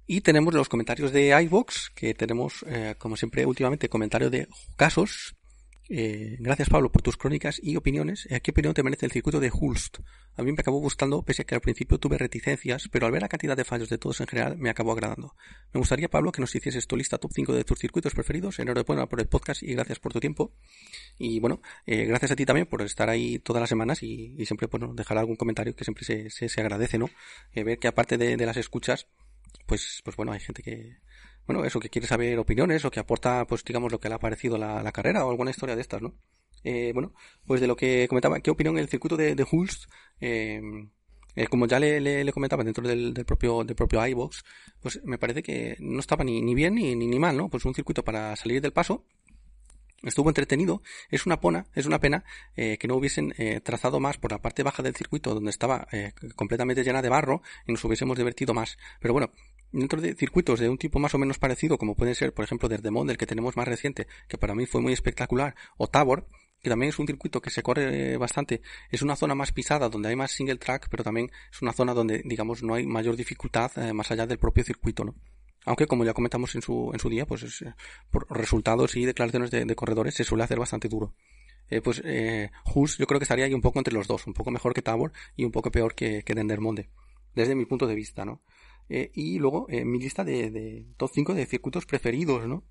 Y 0.05 0.21
tenemos 0.21 0.53
los 0.53 0.67
comentarios 0.67 1.13
de 1.13 1.29
iVox, 1.43 1.91
que 1.95 2.13
tenemos, 2.13 2.65
eh, 2.67 2.95
como 2.97 3.15
siempre, 3.15 3.45
últimamente, 3.45 3.87
comentario 3.87 4.29
de 4.29 4.49
casos, 4.75 5.35
eh, 5.89 6.37
gracias 6.39 6.69
Pablo 6.69 6.91
por 6.91 7.01
tus 7.01 7.17
crónicas 7.17 7.59
y 7.61 7.75
opiniones. 7.75 8.27
¿A 8.31 8.39
qué 8.39 8.51
opinión 8.51 8.73
te 8.73 8.83
merece 8.83 9.05
el 9.05 9.11
circuito 9.11 9.39
de 9.39 9.51
Hulst? 9.53 9.99
A 10.35 10.43
mí 10.43 10.51
me 10.51 10.61
acabó 10.61 10.79
gustando, 10.79 11.21
pese 11.23 11.41
a 11.41 11.45
que 11.45 11.55
al 11.55 11.61
principio 11.61 11.97
tuve 11.99 12.17
reticencias, 12.17 12.87
pero 12.89 13.05
al 13.05 13.11
ver 13.11 13.21
la 13.21 13.27
cantidad 13.27 13.55
de 13.57 13.65
fallos 13.65 13.89
de 13.89 13.97
todos 13.97 14.21
en 14.21 14.27
general 14.27 14.57
me 14.57 14.69
acabó 14.69 14.93
agradando. 14.93 15.35
Me 15.73 15.79
gustaría, 15.79 16.09
Pablo, 16.09 16.31
que 16.31 16.41
nos 16.41 16.55
hicieses 16.55 16.87
tu 16.87 16.95
lista 16.95 17.17
top 17.17 17.31
5 17.33 17.53
de 17.53 17.63
tus 17.63 17.79
circuitos 17.79 18.13
preferidos. 18.13 18.59
Enhorabuena 18.59 19.07
por 19.07 19.19
el 19.19 19.27
podcast 19.27 19.61
y 19.61 19.73
gracias 19.73 19.99
por 19.99 20.13
tu 20.13 20.19
tiempo. 20.19 20.53
Y 21.17 21.39
bueno, 21.39 21.61
eh, 21.85 22.05
gracias 22.05 22.31
a 22.31 22.35
ti 22.35 22.45
también 22.45 22.65
por 22.67 22.81
estar 22.81 23.09
ahí 23.09 23.39
todas 23.39 23.59
las 23.59 23.69
semanas 23.69 24.03
y, 24.03 24.35
y 24.37 24.45
siempre 24.45 24.67
bueno, 24.67 24.93
dejar 24.93 25.17
algún 25.17 25.35
comentario 25.35 25.75
que 25.75 25.83
siempre 25.83 26.05
se, 26.05 26.29
se, 26.29 26.49
se 26.49 26.61
agradece, 26.61 26.97
¿no? 26.97 27.09
Eh, 27.53 27.63
ver 27.63 27.77
que 27.77 27.87
aparte 27.87 28.17
de, 28.17 28.37
de 28.37 28.45
las 28.45 28.57
escuchas, 28.57 29.07
pues, 29.65 30.01
pues 30.03 30.15
bueno, 30.15 30.31
hay 30.31 30.39
gente 30.39 30.63
que, 30.63 30.97
bueno, 31.47 31.65
eso, 31.65 31.79
que 31.79 31.89
quiere 31.89 32.07
saber 32.07 32.39
opiniones 32.39 32.85
o 32.85 32.91
que 32.91 32.99
aporta, 32.99 33.45
pues 33.45 33.63
digamos, 33.63 33.91
lo 33.91 33.99
que 33.99 34.09
le 34.09 34.15
ha 34.15 34.19
parecido 34.19 34.57
la, 34.57 34.91
carrera 34.91 35.25
o 35.25 35.31
alguna 35.31 35.51
historia 35.51 35.75
de 35.75 35.81
estas, 35.81 36.01
¿no? 36.01 36.13
Eh, 36.63 36.91
bueno, 36.93 37.13
pues 37.45 37.59
de 37.59 37.67
lo 37.67 37.75
que 37.75 38.07
comentaba, 38.07 38.39
¿qué 38.39 38.51
opinión 38.51 38.77
el 38.77 38.87
circuito 38.87 39.17
de, 39.17 39.45
Hulst? 39.49 39.89
Eh, 40.21 40.61
eh, 41.35 41.47
como 41.47 41.65
ya 41.67 41.79
le, 41.79 42.31
comentaba 42.31 42.63
dentro 42.63 42.87
del, 42.87 43.13
del 43.13 43.25
propio 43.25 43.63
del 43.63 43.75
propio 43.75 44.05
iBox, 44.05 44.43
pues 44.81 45.01
me 45.03 45.17
parece 45.17 45.41
que 45.41 45.75
no 45.79 45.99
estaba 45.99 46.23
ni, 46.23 46.41
ni 46.41 46.53
bien 46.53 46.75
ni, 46.75 46.95
ni, 46.95 47.19
mal, 47.19 47.35
¿no? 47.35 47.49
Pues 47.49 47.65
un 47.65 47.73
circuito 47.73 48.03
para 48.03 48.35
salir 48.35 48.61
del 48.61 48.71
paso, 48.71 49.05
estuvo 50.03 50.29
entretenido. 50.29 50.81
Es 51.09 51.25
una 51.25 51.39
pena, 51.39 51.65
es 51.73 51.85
una 51.85 51.99
pena 51.99 52.23
eh, 52.55 52.77
que 52.77 52.87
no 52.87 52.95
hubiesen 52.95 53.33
eh, 53.37 53.61
trazado 53.61 53.99
más 53.99 54.17
por 54.17 54.31
la 54.31 54.41
parte 54.41 54.63
baja 54.63 54.83
del 54.83 54.95
circuito 54.95 55.33
donde 55.33 55.49
estaba 55.49 55.87
eh, 55.91 56.13
completamente 56.35 56.83
llena 56.83 57.01
de 57.01 57.09
barro 57.09 57.41
y 57.67 57.71
nos 57.71 57.83
hubiésemos 57.83 58.17
divertido 58.17 58.53
más. 58.53 58.77
Pero 58.99 59.13
bueno, 59.13 59.31
dentro 59.73 59.99
de 59.99 60.15
circuitos 60.15 60.59
de 60.59 60.69
un 60.69 60.77
tipo 60.77 60.99
más 60.99 61.13
o 61.13 61.17
menos 61.17 61.39
parecido, 61.39 61.77
como 61.77 61.95
puede 61.95 62.15
ser, 62.15 62.33
por 62.33 62.45
ejemplo, 62.45 62.69
Desdemont, 62.69 63.07
del 63.07 63.17
que 63.17 63.25
tenemos 63.25 63.57
más 63.57 63.67
reciente, 63.67 64.07
que 64.29 64.37
para 64.37 64.55
mí 64.55 64.65
fue 64.65 64.81
muy 64.81 64.93
espectacular, 64.93 65.55
o 65.77 65.87
Tabor, 65.87 66.27
que 66.61 66.69
también 66.69 66.89
es 66.89 66.99
un 66.99 67.07
circuito 67.07 67.41
que 67.41 67.49
se 67.49 67.61
corre 67.61 68.15
bastante, 68.17 68.61
es 68.89 69.01
una 69.01 69.17
zona 69.17 69.35
más 69.35 69.51
pisada, 69.51 69.89
donde 69.89 70.09
hay 70.09 70.15
más 70.15 70.31
single 70.31 70.57
track, 70.57 70.87
pero 70.89 71.03
también 71.03 71.29
es 71.51 71.61
una 71.61 71.73
zona 71.73 71.93
donde, 71.93 72.21
digamos, 72.23 72.63
no 72.63 72.75
hay 72.75 72.85
mayor 72.85 73.17
dificultad 73.17 73.71
eh, 73.77 73.91
más 73.91 74.09
allá 74.11 74.25
del 74.25 74.39
propio 74.39 74.63
circuito, 74.63 75.03
¿no? 75.03 75.15
Aunque, 75.65 75.87
como 75.87 76.05
ya 76.05 76.13
comentamos 76.13 76.55
en 76.55 76.61
su, 76.61 76.91
en 76.93 76.99
su 76.99 77.09
día, 77.09 77.25
pues 77.25 77.43
es, 77.43 77.61
eh, 77.61 77.73
por 78.11 78.27
resultados 78.29 78.95
y 78.95 79.05
declaraciones 79.05 79.51
de, 79.51 79.65
de, 79.65 79.75
corredores 79.75 80.13
se 80.13 80.23
suele 80.23 80.43
hacer 80.43 80.59
bastante 80.59 80.89
duro. 80.89 81.13
Eh, 81.69 81.81
pues 81.81 82.01
eh, 82.05 82.51
Hus 82.73 82.97
yo 82.97 83.07
creo 83.07 83.19
que 83.19 83.23
estaría 83.23 83.45
ahí 83.45 83.53
un 83.53 83.61
poco 83.61 83.79
entre 83.79 83.93
los 83.93 84.07
dos, 84.07 84.27
un 84.27 84.33
poco 84.33 84.51
mejor 84.51 84.73
que 84.73 84.81
Tabor 84.81 85.13
y 85.35 85.45
un 85.45 85.51
poco 85.51 85.71
peor 85.71 85.95
que, 85.95 86.23
que 86.23 86.35
Dendermonde, 86.35 86.89
desde 87.35 87.55
mi 87.55 87.65
punto 87.65 87.87
de 87.87 87.95
vista, 87.95 88.25
¿no? 88.25 88.41
Eh, 88.89 89.11
y 89.13 89.39
luego, 89.39 89.67
eh, 89.69 89.85
mi 89.85 89.99
lista 89.99 90.23
de, 90.23 90.51
de 90.51 90.85
top 90.97 91.11
5 91.13 91.33
de 91.33 91.45
circuitos 91.45 91.85
preferidos, 91.85 92.47
¿no? 92.47 92.63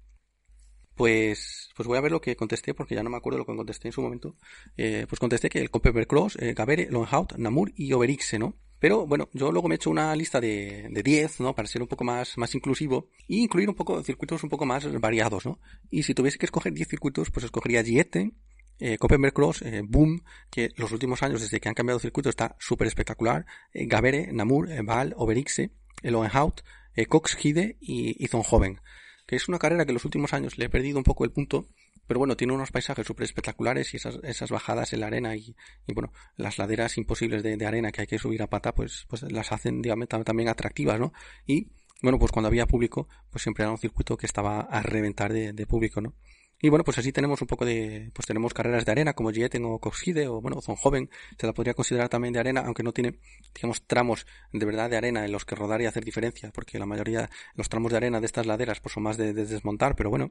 Pues, 0.94 1.70
pues 1.74 1.86
voy 1.88 1.96
a 1.96 2.02
ver 2.02 2.12
lo 2.12 2.20
que 2.20 2.36
contesté, 2.36 2.74
porque 2.74 2.94
ya 2.94 3.02
no 3.02 3.10
me 3.10 3.16
acuerdo 3.16 3.38
lo 3.38 3.46
que 3.46 3.56
contesté 3.56 3.88
en 3.88 3.92
su 3.92 4.02
momento. 4.02 4.36
Eh, 4.76 5.06
pues 5.08 5.18
contesté 5.18 5.48
que 5.48 5.58
el 5.58 5.70
Copeper 5.70 6.06
Cross, 6.06 6.36
Gavere, 6.54 6.88
Longhout, 6.90 7.36
Namur 7.38 7.72
y 7.74 7.92
Oberixe, 7.92 8.38
¿no? 8.38 8.56
Pero 8.78 9.06
bueno, 9.06 9.28
yo 9.32 9.52
luego 9.52 9.68
me 9.68 9.74
he 9.74 9.76
hecho 9.76 9.90
una 9.90 10.14
lista 10.14 10.40
de, 10.40 10.88
de 10.90 11.02
10, 11.02 11.40
¿no? 11.40 11.54
Para 11.54 11.68
ser 11.68 11.82
un 11.82 11.88
poco 11.88 12.04
más, 12.04 12.36
más 12.36 12.54
inclusivo 12.54 13.08
y 13.26 13.42
incluir 13.42 13.68
un 13.68 13.74
poco 13.74 14.02
circuitos 14.02 14.42
un 14.42 14.50
poco 14.50 14.66
más 14.66 14.92
variados, 15.00 15.46
¿no? 15.46 15.60
Y 15.88 16.02
si 16.02 16.14
tuviese 16.14 16.36
que 16.36 16.46
escoger 16.46 16.72
10 16.72 16.88
circuitos, 16.88 17.30
pues 17.30 17.44
escogería 17.44 17.84
Giete, 17.84 18.32
eh, 18.80 18.98
Copenberg 18.98 19.32
Cross, 19.32 19.62
Boom, 19.84 20.24
que 20.50 20.70
los 20.76 20.90
últimos 20.90 21.22
años 21.22 21.40
desde 21.40 21.60
que 21.60 21.68
han 21.68 21.74
cambiado 21.74 22.00
circuito 22.00 22.28
está 22.28 22.56
súper 22.58 22.88
espectacular, 22.88 23.46
eh, 23.72 23.86
Gavere, 23.86 24.32
Namur, 24.32 24.68
Baal, 24.84 25.14
Oberixe, 25.16 25.70
el 26.02 26.14
Oenhout, 26.14 26.62
eh, 26.94 27.06
Cox 27.06 27.36
Hide 27.42 27.76
y, 27.80 28.22
y 28.22 28.28
Zonhoven, 28.28 28.80
que 29.26 29.36
es 29.36 29.48
una 29.48 29.58
carrera 29.58 29.84
que 29.84 29.90
en 29.90 29.94
los 29.94 30.04
últimos 30.04 30.32
años 30.32 30.58
le 30.58 30.66
he 30.66 30.68
perdido 30.68 30.98
un 30.98 31.04
poco 31.04 31.24
el 31.24 31.32
punto, 31.32 31.68
pero 32.06 32.18
bueno, 32.18 32.36
tiene 32.36 32.52
unos 32.52 32.70
paisajes 32.70 33.06
súper 33.06 33.24
espectaculares 33.24 33.94
y 33.94 33.96
esas, 33.96 34.18
esas 34.22 34.50
bajadas 34.50 34.92
en 34.92 35.00
la 35.00 35.06
arena 35.06 35.36
y, 35.36 35.56
y 35.86 35.94
bueno, 35.94 36.12
las 36.36 36.58
laderas 36.58 36.98
imposibles 36.98 37.42
de, 37.42 37.56
de, 37.56 37.66
arena 37.66 37.92
que 37.92 38.02
hay 38.02 38.06
que 38.06 38.18
subir 38.18 38.42
a 38.42 38.50
pata, 38.50 38.74
pues, 38.74 39.06
pues 39.08 39.22
las 39.22 39.52
hacen 39.52 39.80
digamos, 39.82 40.08
también 40.08 40.48
atractivas, 40.48 40.98
¿no? 40.98 41.12
Y 41.46 41.68
bueno, 42.02 42.18
pues 42.18 42.32
cuando 42.32 42.48
había 42.48 42.66
público, 42.66 43.08
pues 43.30 43.42
siempre 43.42 43.62
era 43.62 43.70
un 43.70 43.78
circuito 43.78 44.16
que 44.16 44.26
estaba 44.26 44.60
a 44.60 44.82
reventar 44.82 45.32
de, 45.32 45.52
de 45.52 45.66
público, 45.66 46.00
¿no? 46.00 46.14
Y 46.64 46.68
bueno, 46.68 46.84
pues 46.84 46.96
así 46.96 47.10
tenemos 47.10 47.42
un 47.42 47.48
poco 47.48 47.64
de, 47.64 48.12
pues 48.14 48.24
tenemos 48.24 48.54
carreras 48.54 48.84
de 48.84 48.92
arena 48.92 49.14
como 49.14 49.32
Gieten 49.32 49.64
o 49.64 49.80
Coxide 49.80 50.28
o 50.28 50.40
bueno, 50.40 50.60
Joven, 50.60 51.10
se 51.36 51.44
la 51.44 51.52
podría 51.52 51.74
considerar 51.74 52.08
también 52.08 52.32
de 52.32 52.38
arena, 52.38 52.62
aunque 52.64 52.84
no 52.84 52.92
tiene, 52.92 53.18
digamos, 53.52 53.82
tramos 53.84 54.28
de 54.52 54.64
verdad 54.64 54.88
de 54.88 54.96
arena 54.96 55.24
en 55.24 55.32
los 55.32 55.44
que 55.44 55.56
rodar 55.56 55.82
y 55.82 55.86
hacer 55.86 56.04
diferencia, 56.04 56.52
porque 56.54 56.78
la 56.78 56.86
mayoría, 56.86 57.28
los 57.56 57.68
tramos 57.68 57.90
de 57.90 57.96
arena 57.96 58.20
de 58.20 58.26
estas 58.26 58.46
laderas 58.46 58.78
pues 58.78 58.92
son 58.92 59.02
más 59.02 59.16
de, 59.16 59.32
desmontar, 59.32 59.96
pero 59.96 60.08
bueno. 60.08 60.30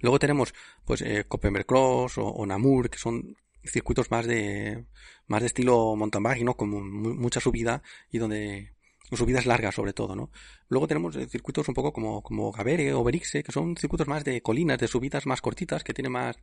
Luego 0.00 0.18
tenemos, 0.18 0.54
pues, 0.86 1.02
eh, 1.02 1.26
Cross 1.66 2.14
o, 2.16 2.46
Namur, 2.46 2.88
que 2.88 2.98
son 2.98 3.36
circuitos 3.62 4.10
más 4.10 4.26
de, 4.26 4.86
más 5.26 5.42
de 5.42 5.48
estilo 5.48 5.94
mountain 5.96 6.22
bike, 6.22 6.44
¿no? 6.44 6.56
Como 6.56 6.80
mucha 6.80 7.40
subida 7.40 7.82
y 8.10 8.16
donde, 8.16 8.72
subidas 9.16 9.46
largas 9.46 9.74
sobre 9.74 9.92
todo, 9.92 10.14
¿no? 10.14 10.30
Luego 10.68 10.86
tenemos 10.86 11.16
eh, 11.16 11.26
circuitos 11.26 11.68
un 11.68 11.74
poco 11.74 11.92
como, 11.92 12.22
como 12.22 12.52
Gavere 12.52 12.92
o 12.92 13.02
Berixe, 13.04 13.42
que 13.42 13.52
son 13.52 13.76
circuitos 13.76 14.06
más 14.08 14.24
de 14.24 14.42
colinas, 14.42 14.78
de 14.78 14.88
subidas 14.88 15.26
más 15.26 15.40
cortitas, 15.40 15.84
que 15.84 15.94
tienen 15.94 16.12
más, 16.12 16.36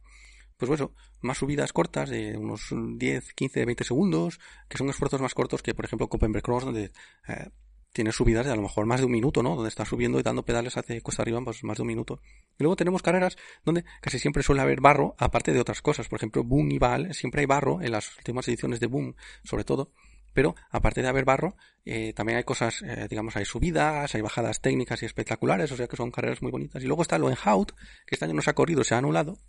pues 0.58 0.71
eso, 0.71 0.93
más 1.21 1.38
subidas 1.38 1.73
cortas 1.73 2.10
de 2.10 2.38
unos 2.38 2.69
10, 2.71 3.34
15, 3.34 3.65
20 3.65 3.84
segundos, 3.84 4.39
que 4.67 4.78
son 4.78 4.89
esfuerzos 4.89 5.21
más 5.21 5.34
cortos 5.34 5.62
que, 5.62 5.73
por 5.73 5.86
ejemplo, 5.86 6.08
Copenhagen 6.08 6.41
Cross, 6.41 6.65
donde 6.65 6.91
eh, 7.28 7.49
tiene 7.93 8.12
subidas 8.12 8.45
de 8.45 8.51
a 8.51 8.56
lo 8.56 8.62
mejor 8.62 8.86
más 8.86 8.99
de 8.99 9.06
un 9.06 9.12
minuto, 9.12 9.41
¿no? 9.41 9.56
Donde 9.56 9.69
está 9.69 9.86
subiendo 9.86 10.19
y 10.19 10.23
dando 10.23 10.43
pedales 10.43 10.75
hacia 10.75 10.99
cuesta 11.01 11.21
arriba, 11.21 11.41
pues 11.43 11.63
más 11.63 11.78
de 11.78 11.84
un 11.84 11.88
minuto. 11.88 12.19
Y 12.58 12.63
luego 12.63 12.75
tenemos 12.75 13.01
carreras 13.01 13.38
donde 13.63 13.86
casi 14.01 14.19
siempre 14.19 14.43
suele 14.43 14.62
haber 14.62 14.82
barro, 14.82 15.15
aparte 15.17 15.54
de 15.54 15.62
otras 15.62 15.82
cosas. 15.82 16.10
Por 16.10 16.17
ejemplo, 16.17 16.43
Boom 16.43 16.71
y 16.71 16.78
Val, 16.78 17.13
siempre 17.13 17.41
hay 17.41 17.45
barro 17.45 17.82
en 17.82 17.91
las 17.91 18.17
últimas 18.17 18.47
ediciones 18.49 18.82
de 18.82 18.88
Boom, 18.88 19.15
sobre 19.43 19.63
todo 19.63 19.91
pero 20.35 20.53
aparte 20.69 21.01
de 21.01 21.07
haber 21.07 21.23
barro, 21.25 21.55
eh, 21.85 22.13
también 22.13 22.37
hay 22.37 22.43
cosas, 22.43 22.83
eh, 22.83 23.07
digamos, 23.09 23.35
hay 23.37 23.45
subidas, 23.45 24.13
hay 24.13 24.21
bajadas 24.21 24.61
técnicas 24.61 25.01
y 25.01 25.05
espectaculares, 25.05 25.71
o 25.71 25.77
sea 25.77 25.87
que 25.87 25.95
son 25.95 26.11
carreras 26.11 26.41
muy 26.41 26.51
bonitas. 26.51 26.83
Y 26.83 26.87
luego 26.87 27.01
está 27.01 27.17
lo 27.17 27.29
en 27.29 27.37
Hout, 27.43 27.71
que 28.05 28.15
este 28.15 28.25
año 28.25 28.35
no 28.35 28.41
se 28.41 28.49
ha 28.49 28.53
corrido, 28.53 28.83
se 28.83 28.93
ha 28.93 28.97
anulado, 28.97 29.39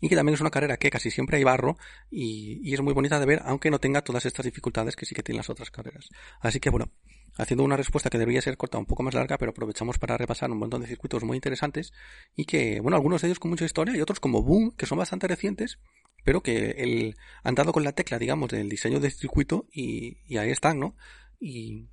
y 0.00 0.08
que 0.08 0.14
también 0.14 0.34
es 0.34 0.40
una 0.40 0.50
carrera 0.50 0.76
que 0.76 0.88
casi 0.88 1.10
siempre 1.10 1.38
hay 1.38 1.44
barro 1.44 1.76
y, 2.10 2.60
y, 2.62 2.72
es 2.72 2.80
muy 2.80 2.94
bonita 2.94 3.18
de 3.18 3.26
ver, 3.26 3.42
aunque 3.44 3.70
no 3.72 3.80
tenga 3.80 4.02
todas 4.02 4.24
estas 4.24 4.46
dificultades 4.46 4.94
que 4.94 5.04
sí 5.04 5.16
que 5.16 5.24
tienen 5.24 5.38
las 5.38 5.50
otras 5.50 5.72
carreras. 5.72 6.08
Así 6.40 6.60
que 6.60 6.70
bueno, 6.70 6.92
haciendo 7.36 7.64
una 7.64 7.76
respuesta 7.76 8.08
que 8.08 8.18
debería 8.18 8.40
ser 8.40 8.56
corta, 8.56 8.78
un 8.78 8.86
poco 8.86 9.02
más 9.02 9.14
larga, 9.14 9.36
pero 9.36 9.50
aprovechamos 9.50 9.98
para 9.98 10.16
repasar 10.16 10.50
un 10.52 10.58
montón 10.58 10.82
de 10.82 10.86
circuitos 10.86 11.24
muy 11.24 11.36
interesantes 11.36 11.92
y 12.36 12.44
que, 12.44 12.78
bueno, 12.80 12.96
algunos 12.96 13.22
de 13.22 13.28
ellos 13.28 13.40
con 13.40 13.50
mucha 13.50 13.64
historia 13.64 13.96
y 13.96 14.00
otros 14.00 14.20
como 14.20 14.42
Boom, 14.44 14.72
que 14.76 14.86
son 14.86 14.98
bastante 14.98 15.26
recientes 15.26 15.80
pero 16.24 16.42
que 16.42 16.70
el, 16.78 17.16
han 17.42 17.54
dado 17.54 17.72
con 17.72 17.84
la 17.84 17.92
tecla, 17.92 18.18
digamos, 18.18 18.50
del 18.50 18.68
diseño 18.68 19.00
del 19.00 19.12
circuito 19.12 19.66
y, 19.72 20.18
y 20.26 20.36
ahí 20.38 20.50
están, 20.50 20.78
¿no? 20.78 20.96
Y, 21.40 21.88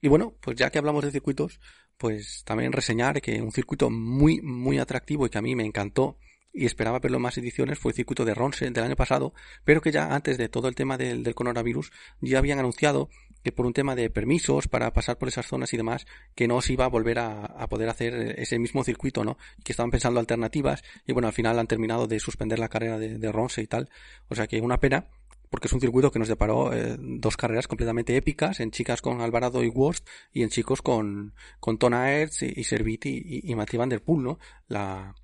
y 0.00 0.08
bueno, 0.08 0.34
pues 0.40 0.56
ya 0.56 0.70
que 0.70 0.78
hablamos 0.78 1.04
de 1.04 1.10
circuitos, 1.10 1.60
pues 1.96 2.42
también 2.44 2.72
reseñar 2.72 3.20
que 3.20 3.42
un 3.42 3.52
circuito 3.52 3.90
muy, 3.90 4.40
muy 4.40 4.78
atractivo 4.78 5.26
y 5.26 5.30
que 5.30 5.38
a 5.38 5.42
mí 5.42 5.54
me 5.56 5.64
encantó 5.64 6.18
y 6.52 6.66
esperaba 6.66 6.98
verlo 6.98 7.18
más 7.18 7.38
ediciones 7.38 7.78
fue 7.78 7.92
el 7.92 7.96
circuito 7.96 8.24
de 8.24 8.34
Ronse 8.34 8.70
del 8.70 8.84
año 8.84 8.96
pasado, 8.96 9.34
pero 9.64 9.80
que 9.80 9.92
ya 9.92 10.14
antes 10.14 10.38
de 10.38 10.48
todo 10.48 10.68
el 10.68 10.74
tema 10.74 10.96
del, 10.96 11.22
del 11.22 11.34
coronavirus 11.34 11.92
ya 12.20 12.38
habían 12.38 12.58
anunciado 12.58 13.10
que 13.42 13.52
por 13.52 13.66
un 13.66 13.72
tema 13.72 13.94
de 13.94 14.10
permisos 14.10 14.68
para 14.68 14.92
pasar 14.92 15.18
por 15.18 15.28
esas 15.28 15.46
zonas 15.46 15.72
y 15.72 15.76
demás, 15.76 16.06
que 16.34 16.48
no 16.48 16.60
se 16.60 16.72
iba 16.72 16.84
a 16.84 16.88
volver 16.88 17.18
a, 17.18 17.66
poder 17.68 17.88
hacer 17.88 18.38
ese 18.38 18.58
mismo 18.58 18.84
circuito, 18.84 19.24
¿no? 19.24 19.36
Que 19.64 19.72
estaban 19.72 19.90
pensando 19.90 20.20
alternativas 20.20 20.82
y 21.06 21.12
bueno, 21.12 21.28
al 21.28 21.34
final 21.34 21.58
han 21.58 21.66
terminado 21.66 22.06
de 22.06 22.20
suspender 22.20 22.58
la 22.58 22.68
carrera 22.68 22.98
de, 22.98 23.18
de 23.18 23.48
y 23.58 23.66
tal. 23.66 23.90
O 24.28 24.34
sea 24.34 24.46
que 24.46 24.60
una 24.60 24.80
pena, 24.80 25.06
porque 25.50 25.68
es 25.68 25.72
un 25.72 25.80
circuito 25.80 26.10
que 26.10 26.18
nos 26.18 26.28
deparó 26.28 26.72
eh, 26.72 26.96
dos 26.98 27.36
carreras 27.36 27.68
completamente 27.68 28.16
épicas, 28.16 28.60
en 28.60 28.70
chicas 28.70 29.00
con 29.00 29.20
Alvarado 29.20 29.62
y 29.62 29.68
Worst 29.68 30.06
y 30.32 30.42
en 30.42 30.50
chicos 30.50 30.82
con, 30.82 31.34
con 31.60 31.78
Tona 31.78 32.12
Ertz 32.12 32.42
y, 32.42 32.64
Serviti 32.64 33.10
y, 33.10 33.50
y 33.50 33.54
Van 33.54 33.88
Der 33.88 34.02
Poel, 34.02 34.24
¿no? 34.24 34.38
La, 34.66 35.14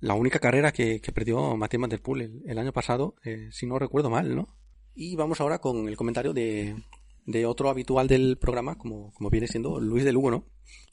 la 0.00 0.14
única 0.14 0.38
carrera 0.38 0.72
que, 0.72 1.00
que 1.00 1.12
perdió 1.12 1.56
Mathieu 1.56 1.80
Van 1.80 1.90
Der 1.90 2.02
Poel 2.02 2.22
el, 2.22 2.42
el 2.46 2.58
año 2.58 2.72
pasado, 2.72 3.14
eh, 3.24 3.48
si 3.52 3.66
no 3.66 3.78
recuerdo 3.78 4.10
mal, 4.10 4.34
¿no? 4.34 4.48
Y 4.94 5.14
vamos 5.14 5.40
ahora 5.40 5.60
con 5.60 5.88
el 5.88 5.96
comentario 5.96 6.32
de, 6.32 6.74
de 7.28 7.44
otro 7.44 7.68
habitual 7.68 8.08
del 8.08 8.38
programa, 8.38 8.78
como, 8.78 9.12
como 9.12 9.28
viene 9.28 9.46
siendo 9.46 9.78
Luis 9.80 10.02
de 10.02 10.12
Lugo, 10.12 10.30
¿no? 10.30 10.46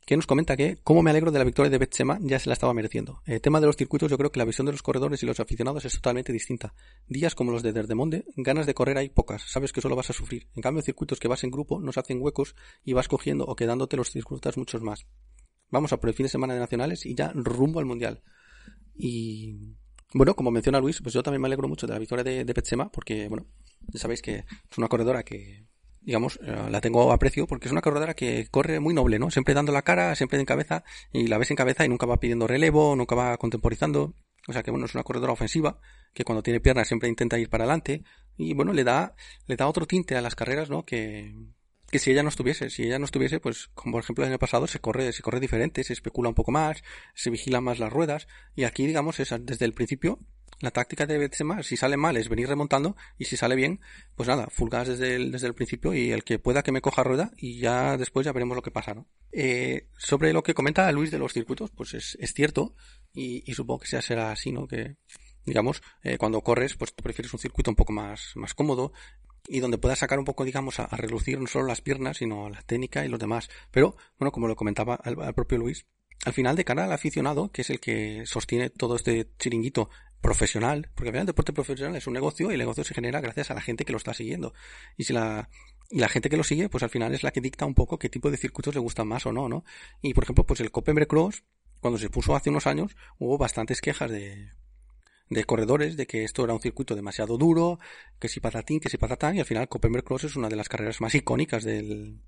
Que 0.05 0.17
nos 0.17 0.27
comenta 0.27 0.57
que, 0.57 0.75
como 0.83 1.01
me 1.01 1.09
alegro 1.09 1.31
de 1.31 1.39
la 1.39 1.45
victoria 1.45 1.69
de 1.69 1.77
Betsema, 1.77 2.19
ya 2.21 2.39
se 2.39 2.49
la 2.49 2.53
estaba 2.53 2.73
mereciendo. 2.73 3.21
El 3.25 3.39
tema 3.39 3.61
de 3.61 3.67
los 3.67 3.77
circuitos, 3.77 4.11
yo 4.11 4.17
creo 4.17 4.33
que 4.33 4.39
la 4.39 4.43
visión 4.43 4.65
de 4.65 4.73
los 4.73 4.83
corredores 4.83 5.23
y 5.23 5.25
los 5.25 5.39
aficionados 5.39 5.85
es 5.85 5.93
totalmente 5.93 6.33
distinta. 6.33 6.73
Días 7.07 7.35
como 7.35 7.53
los 7.53 7.63
de 7.63 7.71
Derdemonde, 7.71 8.25
ganas 8.35 8.65
de 8.65 8.73
correr 8.73 8.97
hay 8.97 9.07
pocas, 9.07 9.43
sabes 9.49 9.71
que 9.71 9.79
solo 9.79 9.95
vas 9.95 10.09
a 10.09 10.13
sufrir. 10.13 10.49
En 10.55 10.61
cambio, 10.61 10.83
circuitos 10.83 11.21
que 11.21 11.29
vas 11.29 11.45
en 11.45 11.51
grupo 11.51 11.79
nos 11.79 11.97
hacen 11.97 12.21
huecos 12.21 12.53
y 12.83 12.91
vas 12.91 13.07
cogiendo 13.07 13.45
o 13.45 13.55
quedándote 13.55 13.95
los 13.95 14.11
disfrutas 14.11 14.57
muchos 14.57 14.81
más. 14.81 15.07
Vamos 15.71 15.93
a 15.93 16.01
por 16.01 16.09
el 16.09 16.15
fin 16.15 16.25
de 16.25 16.29
semana 16.29 16.53
de 16.53 16.59
nacionales 16.59 17.05
y 17.05 17.15
ya 17.15 17.31
rumbo 17.33 17.79
al 17.79 17.85
mundial. 17.85 18.21
Y 18.93 19.77
bueno, 20.13 20.35
como 20.35 20.51
menciona 20.51 20.81
Luis, 20.81 21.01
pues 21.01 21.13
yo 21.13 21.23
también 21.23 21.41
me 21.41 21.47
alegro 21.47 21.69
mucho 21.69 21.87
de 21.87 21.93
la 21.93 21.99
victoria 21.99 22.25
de, 22.25 22.43
de 22.43 22.89
porque, 22.91 23.29
bueno, 23.29 23.47
ya 23.87 23.99
sabéis 23.99 24.21
que 24.21 24.43
es 24.69 24.77
una 24.77 24.89
corredora 24.89 25.23
que 25.23 25.65
digamos, 26.05 26.39
eh, 26.43 26.67
la 26.69 26.81
tengo 26.81 27.11
a 27.11 27.15
aprecio 27.15 27.47
porque 27.47 27.67
es 27.67 27.71
una 27.71 27.81
corredora 27.81 28.13
que 28.13 28.47
corre 28.49 28.79
muy 28.79 28.93
noble, 28.93 29.17
¿no? 29.19 29.31
Siempre 29.31 29.53
dando 29.53 29.71
la 29.71 29.81
cara, 29.81 30.15
siempre 30.15 30.39
en 30.39 30.45
cabeza, 30.45 30.83
y 31.11 31.27
la 31.27 31.37
ves 31.37 31.49
en 31.49 31.57
cabeza 31.57 31.83
y 31.83 31.89
nunca 31.89 32.05
va 32.05 32.19
pidiendo 32.19 32.47
relevo, 32.47 32.95
nunca 32.95 33.15
va 33.15 33.37
contemporizando. 33.37 34.13
O 34.47 34.53
sea 34.53 34.61
que 34.61 34.69
bueno, 34.69 34.85
es 34.85 34.93
una 34.93 35.03
corredora 35.03 35.33
ofensiva, 35.33 35.79
que 36.13 36.23
cuando 36.23 36.43
tiene 36.43 36.59
piernas 36.59 36.87
siempre 36.87 37.09
intenta 37.09 37.39
ir 37.39 37.49
para 37.49 37.63
adelante, 37.63 38.03
y 38.37 38.53
bueno, 38.53 38.73
le 38.73 38.83
da, 38.83 39.15
le 39.47 39.55
da 39.55 39.67
otro 39.67 39.87
tinte 39.87 40.15
a 40.15 40.21
las 40.21 40.35
carreras, 40.35 40.69
¿no? 40.69 40.85
Que, 40.85 41.33
que 41.89 41.97
si 41.97 42.11
ella 42.11 42.21
no 42.21 42.29
estuviese, 42.29 42.69
si 42.69 42.83
ella 42.83 42.99
no 42.99 43.05
estuviese, 43.05 43.39
pues 43.39 43.69
como 43.73 43.93
por 43.93 44.03
ejemplo 44.03 44.23
el 44.23 44.29
año 44.29 44.39
pasado 44.39 44.67
se 44.67 44.79
corre, 44.79 45.11
se 45.11 45.23
corre 45.23 45.39
diferente, 45.39 45.83
se 45.83 45.93
especula 45.93 46.29
un 46.29 46.35
poco 46.35 46.51
más, 46.51 46.83
se 47.15 47.31
vigila 47.31 47.61
más 47.61 47.79
las 47.79 47.91
ruedas, 47.91 48.27
y 48.55 48.65
aquí 48.65 48.85
digamos 48.85 49.19
es 49.19 49.33
desde 49.41 49.65
el 49.65 49.73
principio 49.73 50.19
la 50.65 50.71
táctica 50.71 51.05
de 51.05 51.17
Benzema, 51.17 51.63
si 51.63 51.77
sale 51.77 51.95
mal, 51.95 52.17
es 52.17 52.27
venir 52.27 52.49
remontando 52.49 52.97
y 53.17 53.25
si 53.25 53.37
sale 53.37 53.55
bien, 53.55 53.79
pues 54.15 54.27
nada, 54.27 54.47
full 54.51 54.69
desde 54.69 55.15
el, 55.15 55.31
desde 55.31 55.47
el 55.47 55.53
principio 55.53 55.93
y 55.93 56.11
el 56.11 56.23
que 56.23 56.39
pueda 56.39 56.63
que 56.63 56.73
me 56.73 56.81
coja 56.81 57.03
rueda 57.03 57.31
y 57.37 57.59
ya 57.59 57.95
después 57.97 58.25
ya 58.25 58.33
veremos 58.33 58.55
lo 58.55 58.61
que 58.61 58.71
pasa, 58.71 58.93
¿no? 58.93 59.07
Eh, 59.31 59.87
sobre 59.97 60.33
lo 60.33 60.43
que 60.43 60.53
comenta 60.53 60.91
Luis 60.91 61.11
de 61.11 61.19
los 61.19 61.31
circuitos, 61.31 61.71
pues 61.71 61.93
es, 61.93 62.17
es 62.19 62.33
cierto 62.33 62.75
y, 63.13 63.53
supongo 63.53 63.81
que 63.81 63.87
sea 63.87 64.01
será 64.01 64.31
así, 64.31 64.51
¿no? 64.51 64.67
Que, 64.67 64.97
digamos, 65.45 65.81
eh, 66.03 66.17
cuando 66.17 66.41
corres, 66.41 66.75
pues 66.75 66.91
prefieres 66.91 67.33
un 67.33 67.39
circuito 67.39 67.71
un 67.71 67.75
poco 67.75 67.93
más, 67.93 68.33
más 68.35 68.53
cómodo 68.53 68.91
y 69.47 69.59
donde 69.59 69.77
puedas 69.77 69.99
sacar 69.99 70.19
un 70.19 70.25
poco, 70.25 70.43
digamos, 70.43 70.79
a, 70.79 70.87
relucir 70.87 71.39
no 71.39 71.47
solo 71.47 71.67
las 71.67 71.81
piernas, 71.81 72.17
sino 72.17 72.49
la 72.49 72.61
técnica 72.63 73.05
y 73.05 73.09
los 73.09 73.19
demás. 73.19 73.49
Pero, 73.71 73.95
bueno, 74.17 74.31
como 74.31 74.47
lo 74.47 74.55
comentaba 74.55 74.99
el 75.05 75.33
propio 75.33 75.59
Luis, 75.59 75.85
al 76.25 76.33
final 76.33 76.55
de 76.55 76.65
cara 76.65 76.85
al 76.85 76.91
aficionado, 76.91 77.51
que 77.51 77.61
es 77.61 77.69
el 77.69 77.79
que 77.79 78.25
sostiene 78.25 78.69
todo 78.69 78.95
este 78.95 79.29
chiringuito 79.37 79.89
profesional, 80.25 80.89
porque 80.95 81.09
al 81.09 81.13
final 81.13 81.21
el 81.21 81.27
deporte 81.27 81.53
profesional 81.53 81.95
es 81.95 82.07
un 82.07 82.13
negocio 82.13 82.49
y 82.49 82.53
el 82.53 82.59
negocio 82.59 82.83
se 82.83 82.95
genera 82.95 83.21
gracias 83.21 83.51
a 83.51 83.53
la 83.53 83.61
gente 83.61 83.85
que 83.85 83.91
lo 83.91 83.97
está 83.97 84.13
siguiendo. 84.15 84.55
Y 84.97 85.03
si 85.03 85.13
la, 85.13 85.49
y 85.91 85.99
la 85.99 86.09
gente 86.09 86.29
que 86.29 86.37
lo 86.37 86.43
sigue, 86.43 86.67
pues 86.67 86.83
al 86.83 86.89
final 86.89 87.13
es 87.13 87.21
la 87.21 87.29
que 87.29 87.41
dicta 87.41 87.65
un 87.65 87.75
poco 87.75 87.99
qué 87.99 88.09
tipo 88.09 88.31
de 88.31 88.37
circuitos 88.37 88.73
le 88.73 88.81
gustan 88.81 89.07
más 89.07 89.27
o 89.27 89.31
no, 89.31 89.47
¿no? 89.47 89.63
Y 90.01 90.15
por 90.15 90.23
ejemplo, 90.23 90.43
pues 90.43 90.59
el 90.61 90.71
Copenhague 90.71 91.05
Cross, 91.05 91.43
cuando 91.79 91.99
se 91.99 92.09
puso 92.09 92.35
hace 92.35 92.49
unos 92.49 92.65
años, 92.65 92.95
hubo 93.19 93.37
bastantes 93.37 93.81
quejas 93.81 94.09
de, 94.09 94.49
de 95.29 95.43
corredores 95.43 95.95
de 95.95 96.07
que 96.07 96.23
esto 96.23 96.43
era 96.43 96.53
un 96.53 96.59
circuito 96.59 96.95
demasiado 96.95 97.37
duro, 97.37 97.77
que 98.19 98.27
si 98.27 98.39
patatín, 98.39 98.79
que 98.79 98.89
si 98.89 98.97
patatán, 98.97 99.35
y 99.35 99.41
al 99.41 99.45
final 99.45 99.67
Copenhague 99.67 100.03
Cross 100.03 100.23
es 100.23 100.35
una 100.35 100.49
de 100.49 100.55
las 100.55 100.69
carreras 100.69 101.01
más 101.01 101.13
icónicas 101.13 101.63
del, 101.63 102.19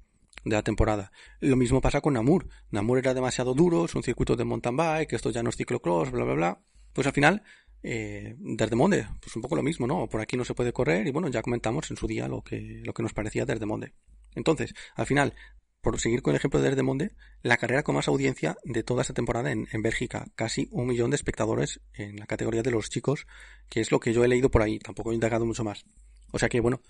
de 0.46 0.56
la 0.56 0.62
temporada. 0.62 1.12
Lo 1.40 1.56
mismo 1.56 1.82
pasa 1.82 2.00
con 2.00 2.14
Namur. 2.14 2.48
Namur 2.70 3.00
era 3.00 3.16
demasiado 3.16 3.56
duro, 3.56 3.86
es 3.86 3.96
un 3.96 4.04
circuito 4.04 4.36
de 4.36 4.46
mountain 4.46 4.78
bike, 4.78 5.14
esto 5.14 5.32
ya 5.32 5.42
no 5.42 5.50
es 5.50 5.56
ciclocross, 5.56 6.12
bla, 6.12 6.26
bla, 6.26 6.34
bla. 6.36 6.62
Pues 6.94 7.06
al 7.06 7.14
final, 7.14 7.44
eh, 7.84 8.36
desde 8.38 8.76
Monde, 8.76 9.08
pues 9.22 9.36
un 9.36 9.42
poco 9.42 9.56
lo 9.56 9.64
mismo, 9.64 9.88
¿no? 9.88 10.08
Por 10.08 10.22
aquí 10.22 10.38
no 10.38 10.46
se 10.46 10.54
puede 10.54 10.74
correr 10.74 11.08
y 11.08 11.12
bueno, 11.12 11.28
ya 11.30 11.42
comentamos 11.42 11.90
en 11.92 11.98
su 11.98 12.08
día 12.08 12.28
lo 12.28 12.42
que, 12.42 12.82
lo 12.84 12.94
que 12.94 13.04
nos 13.04 13.14
parecía 13.14 13.46
desde 13.46 13.66
Monde. 13.66 13.94
Entonces, 14.36 14.74
al 14.96 15.06
final, 15.06 15.34
por 15.82 16.00
seguir 16.00 16.22
con 16.22 16.32
el 16.32 16.38
ejemplo 16.38 16.62
de 16.62 16.84
Monde, 16.84 17.16
la 17.44 17.58
carrera 17.58 17.84
con 17.84 17.96
más 17.96 18.08
audiencia 18.08 18.58
de 18.64 18.84
toda 18.84 19.02
esta 19.02 19.14
temporada 19.14 19.52
en, 19.52 19.68
en 19.72 19.82
Bélgica, 19.82 20.28
casi 20.36 20.68
un 20.72 20.88
millón 20.88 21.12
de 21.12 21.16
espectadores 21.16 21.82
en 21.94 22.18
la 22.18 22.26
categoría 22.26 22.64
de 22.64 22.72
los 22.72 22.90
chicos, 22.90 23.26
que 23.70 23.80
es 23.80 23.92
lo 23.92 24.00
que 24.00 24.14
yo 24.14 24.24
he 24.24 24.28
leído 24.28 24.52
por 24.52 24.62
ahí, 24.62 24.80
tampoco 24.80 25.12
he 25.12 25.16
indagado 25.16 25.46
mucho 25.46 25.64
más. 25.64 25.86
O 26.32 26.40
sea 26.40 26.50
que 26.50 26.60
bueno, 26.60 26.82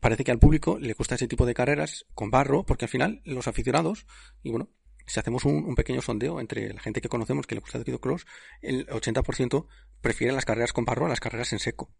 parece 0.00 0.24
que 0.24 0.30
al 0.30 0.38
público 0.38 0.78
le 0.78 0.92
gusta 0.92 1.14
ese 1.14 1.28
tipo 1.28 1.46
de 1.46 1.54
carreras 1.54 2.06
con 2.14 2.30
barro, 2.30 2.64
porque 2.64 2.84
al 2.84 2.90
final 2.90 3.22
los 3.24 3.48
aficionados, 3.48 4.06
y 4.42 4.50
bueno, 4.50 4.68
si 5.06 5.20
hacemos 5.20 5.44
un, 5.44 5.74
pequeño 5.74 6.02
sondeo 6.02 6.40
entre 6.40 6.72
la 6.72 6.80
gente 6.80 7.00
que 7.00 7.08
conocemos 7.08 7.46
que 7.46 7.54
le 7.54 7.60
gusta 7.60 7.78
el 7.78 8.00
cross, 8.00 8.26
el 8.60 8.86
80% 8.88 9.66
prefiere 10.00 10.32
las 10.32 10.44
carreras 10.44 10.72
con 10.72 10.84
barro 10.84 11.06
a 11.06 11.08
las 11.08 11.20
carreras 11.20 11.52
en 11.52 11.58
seco. 11.58 11.90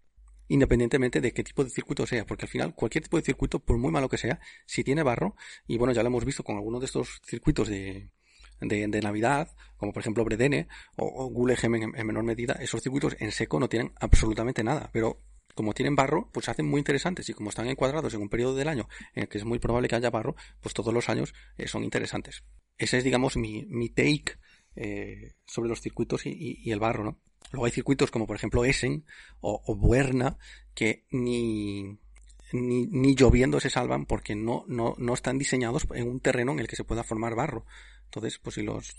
Independientemente 0.48 1.20
de 1.20 1.32
qué 1.32 1.42
tipo 1.42 1.64
de 1.64 1.70
circuito 1.70 2.06
sea, 2.06 2.24
porque 2.24 2.44
al 2.44 2.50
final 2.50 2.74
cualquier 2.74 3.04
tipo 3.04 3.16
de 3.16 3.24
circuito, 3.24 3.58
por 3.58 3.78
muy 3.78 3.90
malo 3.90 4.08
que 4.08 4.18
sea, 4.18 4.40
si 4.64 4.84
tiene 4.84 5.02
barro, 5.02 5.34
y 5.66 5.76
bueno, 5.76 5.92
ya 5.92 6.02
lo 6.02 6.08
hemos 6.08 6.24
visto 6.24 6.44
con 6.44 6.56
algunos 6.56 6.80
de 6.80 6.86
estos 6.86 7.20
circuitos 7.24 7.68
de, 7.68 8.10
de, 8.60 9.00
Navidad, 9.00 9.54
como 9.76 9.92
por 9.92 10.02
ejemplo 10.02 10.24
Bredene 10.24 10.68
o, 10.96 11.24
o 11.24 11.30
Gulegem 11.30 11.74
en 11.74 12.06
menor 12.06 12.22
medida, 12.22 12.54
esos 12.60 12.80
circuitos 12.80 13.16
en 13.18 13.32
seco 13.32 13.58
no 13.58 13.68
tienen 13.68 13.92
absolutamente 13.98 14.62
nada, 14.62 14.88
pero 14.92 15.20
como 15.56 15.72
tienen 15.72 15.96
barro, 15.96 16.30
pues 16.32 16.44
se 16.44 16.50
hacen 16.50 16.68
muy 16.68 16.78
interesantes 16.78 17.28
y 17.30 17.32
como 17.32 17.48
están 17.48 17.66
encuadrados 17.66 18.12
en 18.12 18.20
un 18.20 18.28
periodo 18.28 18.54
del 18.54 18.68
año 18.68 18.88
en 19.14 19.22
el 19.22 19.28
que 19.28 19.38
es 19.38 19.44
muy 19.44 19.58
probable 19.58 19.88
que 19.88 19.96
haya 19.96 20.10
barro, 20.10 20.36
pues 20.60 20.74
todos 20.74 20.92
los 20.92 21.08
años 21.08 21.34
eh, 21.56 21.66
son 21.66 21.82
interesantes. 21.82 22.44
Ese 22.76 22.98
es, 22.98 23.04
digamos, 23.04 23.38
mi, 23.38 23.64
mi 23.64 23.88
take 23.88 24.38
eh, 24.76 25.32
sobre 25.46 25.70
los 25.70 25.80
circuitos 25.80 26.26
y, 26.26 26.70
el 26.70 26.78
barro, 26.78 27.04
¿no? 27.04 27.20
Luego 27.52 27.66
hay 27.66 27.72
circuitos 27.72 28.10
como 28.10 28.26
por 28.26 28.36
ejemplo 28.36 28.64
Essen 28.64 29.04
o, 29.40 29.62
o 29.64 29.76
Buerna 29.76 30.36
que 30.74 31.06
ni, 31.10 31.98
ni, 32.52 32.86
ni, 32.86 33.14
lloviendo 33.14 33.60
se 33.60 33.70
salvan 33.70 34.06
porque 34.06 34.34
no, 34.34 34.64
no, 34.68 34.94
no 34.98 35.14
están 35.14 35.38
diseñados 35.38 35.86
en 35.94 36.08
un 36.08 36.20
terreno 36.20 36.52
en 36.52 36.60
el 36.60 36.68
que 36.68 36.76
se 36.76 36.84
pueda 36.84 37.04
formar 37.04 37.34
barro. 37.34 37.64
Entonces, 38.04 38.38
pues 38.38 38.54
si 38.56 38.62
los, 38.62 38.94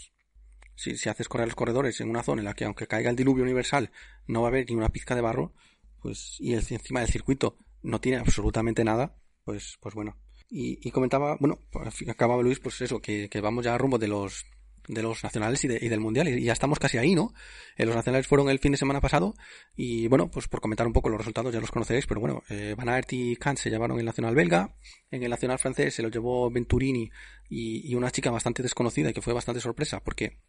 si, 0.76 0.98
si 0.98 1.10
haces 1.10 1.28
correr 1.28 1.48
los 1.48 1.56
corredores 1.56 2.00
en 2.02 2.10
una 2.10 2.24
zona 2.24 2.42
en 2.42 2.46
la 2.46 2.54
que 2.54 2.66
aunque 2.66 2.88
caiga 2.88 3.10
el 3.10 3.16
diluvio 3.16 3.44
universal 3.44 3.92
no 4.28 4.42
va 4.42 4.48
a 4.48 4.50
haber 4.50 4.70
ni 4.70 4.76
una 4.76 4.90
pizca 4.90 5.16
de 5.16 5.22
barro, 5.22 5.54
pues, 6.02 6.38
y 6.40 6.54
el, 6.54 6.66
encima 6.70 7.02
del 7.02 7.10
circuito 7.10 7.58
no 7.84 8.00
tiene 8.00 8.18
absolutamente 8.18 8.84
nada, 8.84 9.16
pues, 9.44 9.78
pues 9.82 9.94
bueno. 9.96 10.18
Y, 10.50 10.92
comentaba, 10.92 11.36
bueno, 11.42 11.60
acababa 12.08 12.42
Luis, 12.42 12.60
pues 12.62 12.80
eso, 12.80 13.02
que, 13.02 13.28
que 13.30 13.42
vamos 13.42 13.66
ya 13.66 13.78
rumbo 13.78 13.98
de 13.98 14.08
los 14.08 14.46
de 14.88 15.02
los 15.02 15.24
nacionales 15.24 15.64
y, 15.64 15.68
de, 15.68 15.80
y, 15.82 15.90
del 15.90 16.00
mundial 16.00 16.28
y 16.28 16.44
ya 16.44 16.54
estamos 16.54 16.80
casi 16.80 16.98
ahí, 16.98 17.14
¿no? 17.14 17.34
Eh, 17.76 17.86
los 17.86 17.96
nacionales 17.96 18.28
fueron 18.28 18.50
el 18.50 18.60
fin 18.60 18.72
de 18.72 18.78
semana 18.78 19.02
pasado 19.02 19.36
y 19.76 20.08
bueno, 20.08 20.32
pues 20.32 20.48
por 20.48 20.62
comentar 20.62 20.88
un 20.88 20.94
poco 20.94 21.10
los 21.10 21.18
resultados 21.18 21.54
ya 21.54 21.60
los 21.60 21.72
conoceréis, 21.72 22.08
pero 22.08 22.22
bueno, 22.22 22.44
eh, 22.50 22.74
Van 22.78 22.90
Aert 22.90 23.12
y 23.14 23.36
Kant 23.36 23.60
se 23.60 23.70
llevaron 23.70 24.00
el 24.00 24.06
nacional 24.06 24.36
belga, 24.36 24.76
en 25.12 25.24
el 25.24 25.30
nacional 25.30 25.60
francés 25.60 25.94
se 25.94 26.02
lo 26.02 26.10
llevó 26.10 26.50
Venturini 26.50 27.10
y, 27.50 27.96
una 27.96 28.12
chica 28.12 28.32
bastante 28.32 28.62
desconocida 28.62 29.10
y 29.10 29.14
que 29.14 29.22
fue 29.22 29.34
bastante 29.34 29.60
sorpresa 29.60 30.00
porque 30.04 30.40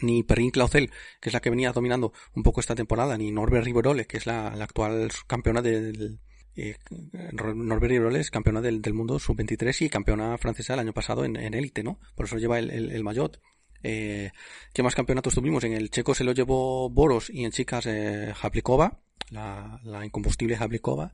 ni 0.00 0.22
Perrin 0.22 0.50
Claucel, 0.50 0.90
que 1.20 1.28
es 1.28 1.32
la 1.32 1.40
que 1.40 1.50
venía 1.50 1.72
dominando 1.72 2.12
un 2.34 2.44
poco 2.44 2.60
esta 2.60 2.76
temporada, 2.76 3.18
ni 3.18 3.32
Norbert 3.32 3.64
Riverole, 3.64 4.06
que 4.06 4.16
es 4.16 4.26
la, 4.26 4.48
actual 4.48 5.10
campeona 5.26 5.60
del, 5.60 6.20
eh, 6.54 6.76
Norbert 7.32 7.90
Riverole 7.90 8.20
es 8.20 8.30
campeona 8.30 8.60
del, 8.60 8.94
mundo 8.94 9.18
sub-23 9.18 9.86
y 9.86 9.88
campeona 9.90 10.38
francesa 10.38 10.74
el 10.74 10.80
año 10.80 10.92
pasado 10.92 11.24
en 11.24 11.36
élite, 11.36 11.82
¿no? 11.82 11.98
Por 12.14 12.26
eso 12.26 12.38
lleva 12.38 12.60
el, 12.60 12.70
el, 12.70 12.92
el. 12.92 13.02
Eh, 13.82 14.30
¿Qué 14.72 14.82
más 14.82 14.94
campeonatos 14.94 15.34
tuvimos? 15.34 15.64
En 15.64 15.72
el 15.72 15.90
checo 15.90 16.14
se 16.14 16.24
lo 16.24 16.32
llevó 16.32 16.90
Boros 16.90 17.30
y 17.30 17.44
en 17.44 17.52
chicas 17.52 17.86
eh, 17.86 18.32
la, 19.30 19.80
la 19.84 20.04
incombustible 20.04 20.56
Hablikova. 20.56 21.12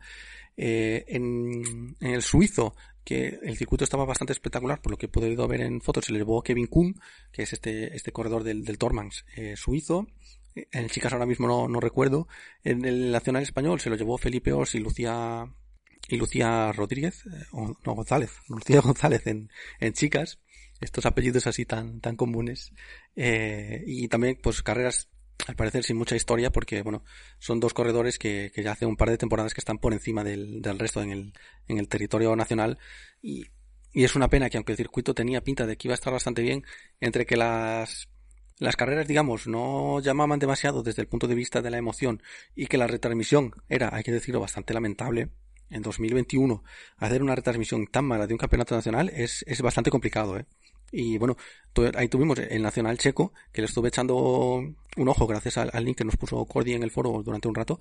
Eh, 0.57 1.05
en, 1.09 1.96
el 2.00 2.22
suizo, 2.22 2.74
que 3.05 3.38
el 3.42 3.57
circuito 3.57 3.85
estaba 3.85 4.05
bastante 4.05 4.33
espectacular, 4.33 4.81
por 4.81 4.92
lo 4.92 4.98
que 4.98 5.07
he 5.07 5.09
podido 5.09 5.48
ver 5.48 5.62
en 5.62 5.81
fotos, 5.81 6.05
se 6.05 6.12
le 6.12 6.18
llevó 6.18 6.42
Kevin 6.42 6.68
Kuhn, 6.68 7.00
que 7.33 7.42
es 7.42 7.53
este, 7.53 7.94
este 7.96 8.12
corredor 8.12 8.44
del, 8.44 8.64
del 8.64 8.79
Tormans 8.79 9.24
eh, 9.37 9.57
suizo. 9.57 10.07
En 10.55 10.88
chicas 10.88 11.12
ahora 11.12 11.27
mismo 11.27 11.48
no, 11.48 11.68
no 11.68 11.81
recuerdo. 11.81 12.29
En 12.62 12.85
el 12.85 13.11
nacional 13.11 13.42
español 13.42 13.81
se 13.81 13.90
lo 13.90 13.96
llevó 13.96 14.18
Felipe 14.18 14.53
Ors 14.53 14.74
y 14.77 14.79
Lucía 14.79 15.53
y 16.09 16.16
Lucía 16.16 16.70
Rodríguez, 16.70 17.24
eh, 17.27 17.46
no 17.53 17.94
González, 17.94 18.31
Lucía 18.48 18.81
González 18.83 19.27
en, 19.27 19.50
en 19.81 19.92
chicas 19.94 20.38
estos 20.85 21.07
apellidos 21.07 21.47
así 21.47 21.64
tan, 21.64 22.01
tan 22.01 22.16
comunes. 22.16 22.73
Eh, 23.16 23.83
y 23.87 24.09
también, 24.09 24.38
pues, 24.42 24.62
carreras, 24.62 25.09
al 25.47 25.57
parecer, 25.57 25.85
sin 25.85 25.97
mucha 25.97 26.16
historia, 26.16 26.51
porque, 26.51 26.83
bueno, 26.83 27.05
son 27.38 27.61
dos 27.61 27.75
corredores 27.75 28.18
que, 28.18 28.53
que 28.55 28.62
ya 28.62 28.73
hace 28.73 28.87
un 28.87 28.97
par 28.97 29.11
de 29.11 29.18
temporadas 29.18 29.55
que 29.55 29.61
están 29.61 29.79
por 29.79 29.92
encima 29.92 30.25
del, 30.25 30.62
del 30.62 30.79
resto 30.79 31.03
en 31.03 31.11
el, 31.11 31.33
en 31.68 31.79
el 31.79 31.88
territorio 31.88 32.37
nacional. 32.37 32.79
Y, 33.20 33.47
y 33.92 34.05
es 34.05 34.14
una 34.16 34.29
pena 34.29 34.51
que, 34.51 34.59
aunque 34.59 34.73
el 34.73 34.79
circuito 34.79 35.14
tenía 35.14 35.42
pinta 35.42 35.66
de 35.66 35.77
que 35.77 35.88
iba 35.88 35.94
a 35.94 35.97
estar 35.97 36.12
bastante 36.12 36.42
bien, 36.42 36.64
entre 37.01 37.27
que 37.27 37.37
las 37.37 38.09
las 38.59 38.77
carreras, 38.77 39.09
digamos, 39.09 39.47
no 39.47 40.01
llamaban 40.01 40.38
demasiado 40.38 40.83
desde 40.83 41.03
el 41.03 41.09
punto 41.09 41.27
de 41.27 41.35
vista 41.35 41.61
de 41.61 41.70
la 41.70 41.79
emoción 41.79 42.23
y 42.55 42.66
que 42.66 42.79
la 42.79 42.87
retransmisión 42.87 43.53
era, 43.68 43.90
hay 43.92 44.05
que 44.05 44.12
decirlo, 44.12 44.40
bastante 44.40 44.75
lamentable. 44.75 45.31
En 45.70 45.83
2021, 45.83 46.62
hacer 46.99 47.23
una 47.23 47.35
retransmisión 47.35 47.87
tan 47.87 48.05
mala 48.05 48.27
de 48.27 48.35
un 48.35 48.38
campeonato 48.38 48.77
nacional 48.77 49.11
es, 49.12 49.44
es 49.49 49.61
bastante 49.61 49.90
complicado, 49.90 50.38
¿eh? 50.38 50.47
Y 50.96 51.18
bueno, 51.18 51.37
ahí 51.96 52.07
tuvimos 52.07 52.38
el 52.38 52.62
nacional 52.62 52.98
checo, 52.98 53.33
que 53.52 53.62
le 53.62 53.66
estuve 53.66 53.88
echando 53.88 54.14
un 54.16 55.09
ojo 55.09 55.26
gracias 55.26 55.59
al, 55.59 55.85
link 55.85 55.98
que 55.98 56.04
nos 56.04 56.16
puso 56.16 56.44
Cordy 56.44 56.74
en 56.74 56.85
el 56.85 56.92
foro 56.92 57.20
durante 57.24 57.48
un 57.48 57.54
rato. 57.57 57.80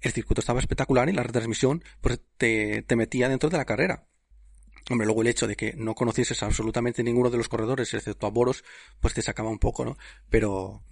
El 0.00 0.12
circuito 0.12 0.40
estaba 0.40 0.60
espectacular 0.60 1.06
y 1.10 1.12
la 1.12 1.22
retransmisión 1.22 1.84
pues 2.00 2.20
te, 2.38 2.80
te 2.80 2.96
metía 2.96 3.28
dentro 3.28 3.50
de 3.50 3.58
la 3.58 3.66
carrera. 3.66 4.06
Hombre, 4.90 5.04
luego 5.04 5.20
el 5.20 5.28
hecho 5.28 5.46
de 5.46 5.56
que 5.56 5.74
no 5.76 5.94
conocieses 5.94 6.42
absolutamente 6.42 7.04
ninguno 7.04 7.28
de 7.28 7.36
los 7.36 7.50
corredores, 7.50 7.92
excepto 7.92 8.26
a 8.26 8.30
Boros, 8.30 8.64
pues 8.98 9.12
te 9.12 9.20
sacaba 9.20 9.50
un 9.50 9.58
poco, 9.58 9.84
¿no? 9.84 9.98
Pero, 10.30 10.82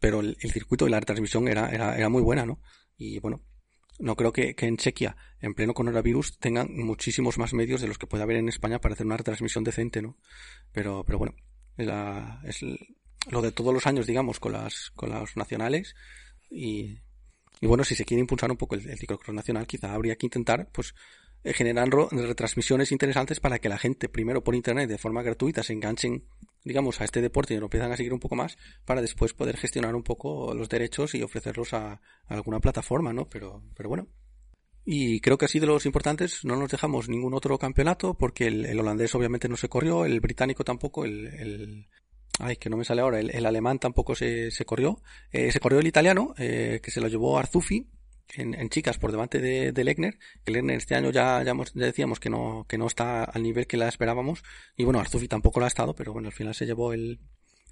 pero 0.00 0.20
el, 0.20 0.38
el 0.40 0.50
circuito 0.50 0.86
y 0.86 0.90
la 0.90 1.00
retransmisión 1.00 1.46
era, 1.46 1.68
era, 1.68 1.94
era 1.94 2.08
muy 2.08 2.22
buena, 2.22 2.46
¿no? 2.46 2.58
Y 2.96 3.18
bueno, 3.20 3.42
no 3.98 4.16
creo 4.16 4.32
que, 4.32 4.54
que, 4.54 4.66
en 4.66 4.76
Chequia, 4.76 5.16
en 5.40 5.54
pleno 5.54 5.74
coronavirus, 5.74 6.38
tengan 6.38 6.68
muchísimos 6.76 7.38
más 7.38 7.52
medios 7.52 7.80
de 7.80 7.88
los 7.88 7.98
que 7.98 8.06
puede 8.06 8.22
haber 8.22 8.36
en 8.36 8.48
España 8.48 8.80
para 8.80 8.94
hacer 8.94 9.06
una 9.06 9.16
retransmisión 9.16 9.64
decente, 9.64 10.02
¿no? 10.02 10.16
Pero, 10.72 11.04
pero 11.04 11.18
bueno, 11.18 11.34
es 11.76 12.62
lo 13.30 13.42
de 13.42 13.52
todos 13.52 13.74
los 13.74 13.86
años, 13.86 14.06
digamos, 14.06 14.40
con 14.40 14.52
las, 14.52 14.90
con 14.94 15.10
las 15.10 15.36
nacionales 15.36 15.94
y, 16.50 16.98
y 17.60 17.66
bueno, 17.66 17.84
si 17.84 17.94
se 17.94 18.04
quiere 18.04 18.20
impulsar 18.20 18.50
un 18.50 18.56
poco 18.56 18.74
el, 18.74 18.88
el 18.88 18.98
ciclocross 18.98 19.34
nacional, 19.34 19.66
quizá 19.66 19.92
habría 19.92 20.16
que 20.16 20.26
intentar, 20.26 20.68
pues, 20.72 20.94
eh, 21.48 21.54
generar 21.54 21.88
retransmisiones 21.88 22.92
interesantes 22.92 23.40
para 23.40 23.58
que 23.58 23.68
la 23.68 23.78
gente, 23.78 24.08
primero 24.08 24.42
por 24.42 24.54
internet, 24.54 24.88
de 24.88 24.98
forma 24.98 25.22
gratuita, 25.22 25.62
se 25.62 25.72
enganchen 25.72 26.24
digamos, 26.64 27.00
a 27.00 27.04
este 27.04 27.20
deporte 27.20 27.54
y 27.54 27.58
lo 27.58 27.66
empiezan 27.66 27.92
a 27.92 27.96
seguir 27.96 28.12
un 28.12 28.20
poco 28.20 28.36
más 28.36 28.58
para 28.84 29.00
después 29.00 29.32
poder 29.32 29.56
gestionar 29.56 29.94
un 29.94 30.02
poco 30.02 30.54
los 30.54 30.68
derechos 30.68 31.14
y 31.14 31.22
ofrecerlos 31.22 31.72
a, 31.72 32.00
alguna 32.26 32.60
plataforma, 32.60 33.12
¿no? 33.12 33.28
Pero, 33.28 33.62
pero 33.74 33.88
bueno. 33.88 34.06
Y 34.84 35.20
creo 35.20 35.36
que 35.36 35.46
así 35.46 35.60
de 35.60 35.66
los 35.66 35.86
importantes 35.86 36.44
no 36.44 36.56
nos 36.56 36.70
dejamos 36.70 37.08
ningún 37.08 37.34
otro 37.34 37.58
campeonato 37.58 38.14
porque 38.14 38.46
el, 38.46 38.78
holandés 38.78 39.14
obviamente 39.14 39.48
no 39.48 39.56
se 39.56 39.68
corrió, 39.68 40.04
el 40.04 40.20
británico 40.20 40.64
tampoco, 40.64 41.04
el, 41.04 41.26
el 41.26 41.86
ay, 42.38 42.56
que 42.56 42.70
no 42.70 42.76
me 42.76 42.84
sale 42.84 43.02
ahora, 43.02 43.20
el, 43.20 43.30
el 43.30 43.44
alemán 43.44 43.78
tampoco 43.78 44.14
se, 44.14 44.50
se 44.50 44.64
corrió, 44.64 45.02
eh, 45.30 45.52
se 45.52 45.60
corrió 45.60 45.80
el 45.80 45.86
italiano, 45.86 46.34
eh, 46.38 46.80
que 46.82 46.90
se 46.90 47.00
lo 47.00 47.08
llevó 47.08 47.38
Arzufi, 47.38 47.86
en, 48.34 48.54
en, 48.54 48.68
chicas 48.68 48.98
por 48.98 49.12
delante 49.12 49.40
de, 49.40 49.72
de 49.72 49.84
Legner, 49.84 50.18
que 50.44 50.52
Legner 50.52 50.76
este 50.76 50.94
año 50.94 51.10
ya, 51.10 51.42
ya, 51.42 51.50
hemos, 51.50 51.72
ya, 51.74 51.86
decíamos 51.86 52.20
que 52.20 52.30
no, 52.30 52.66
que 52.68 52.78
no 52.78 52.86
está 52.86 53.24
al 53.24 53.42
nivel 53.42 53.66
que 53.66 53.76
la 53.76 53.88
esperábamos, 53.88 54.42
y 54.76 54.84
bueno, 54.84 55.00
Arzufi 55.00 55.28
tampoco 55.28 55.60
lo 55.60 55.66
ha 55.66 55.68
estado, 55.68 55.94
pero 55.94 56.12
bueno, 56.12 56.28
al 56.28 56.34
final 56.34 56.54
se 56.54 56.66
llevó 56.66 56.92
el, 56.92 57.20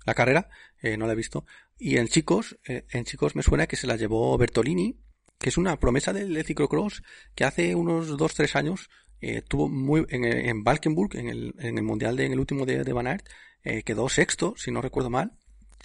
la 0.04 0.14
carrera, 0.14 0.48
eh, 0.82 0.96
no 0.96 1.06
la 1.06 1.12
he 1.12 1.16
visto, 1.16 1.44
y 1.78 1.98
en 1.98 2.08
chicos, 2.08 2.58
eh, 2.66 2.84
en 2.90 3.04
chicos 3.04 3.36
me 3.36 3.42
suena 3.42 3.66
que 3.66 3.76
se 3.76 3.86
la 3.86 3.96
llevó 3.96 4.36
Bertolini, 4.38 4.98
que 5.38 5.50
es 5.50 5.58
una 5.58 5.78
promesa 5.78 6.12
del 6.12 6.42
ciclocross, 6.44 7.02
que 7.34 7.44
hace 7.44 7.74
unos 7.74 8.16
dos, 8.16 8.34
tres 8.34 8.56
años, 8.56 8.88
eh, 9.20 9.42
tuvo 9.42 9.68
muy, 9.68 10.06
en, 10.08 10.24
en 10.24 10.64
Valkenburg, 10.64 11.16
en 11.16 11.28
el, 11.28 11.54
en 11.58 11.78
el 11.78 11.84
mundial 11.84 12.16
de, 12.16 12.26
en 12.26 12.32
el 12.32 12.40
último 12.40 12.66
de, 12.66 12.84
de 12.84 12.92
Van 12.92 13.06
Aert, 13.06 13.26
eh, 13.62 13.82
quedó 13.82 14.08
sexto, 14.08 14.54
si 14.56 14.70
no 14.70 14.80
recuerdo 14.80 15.10
mal, 15.10 15.32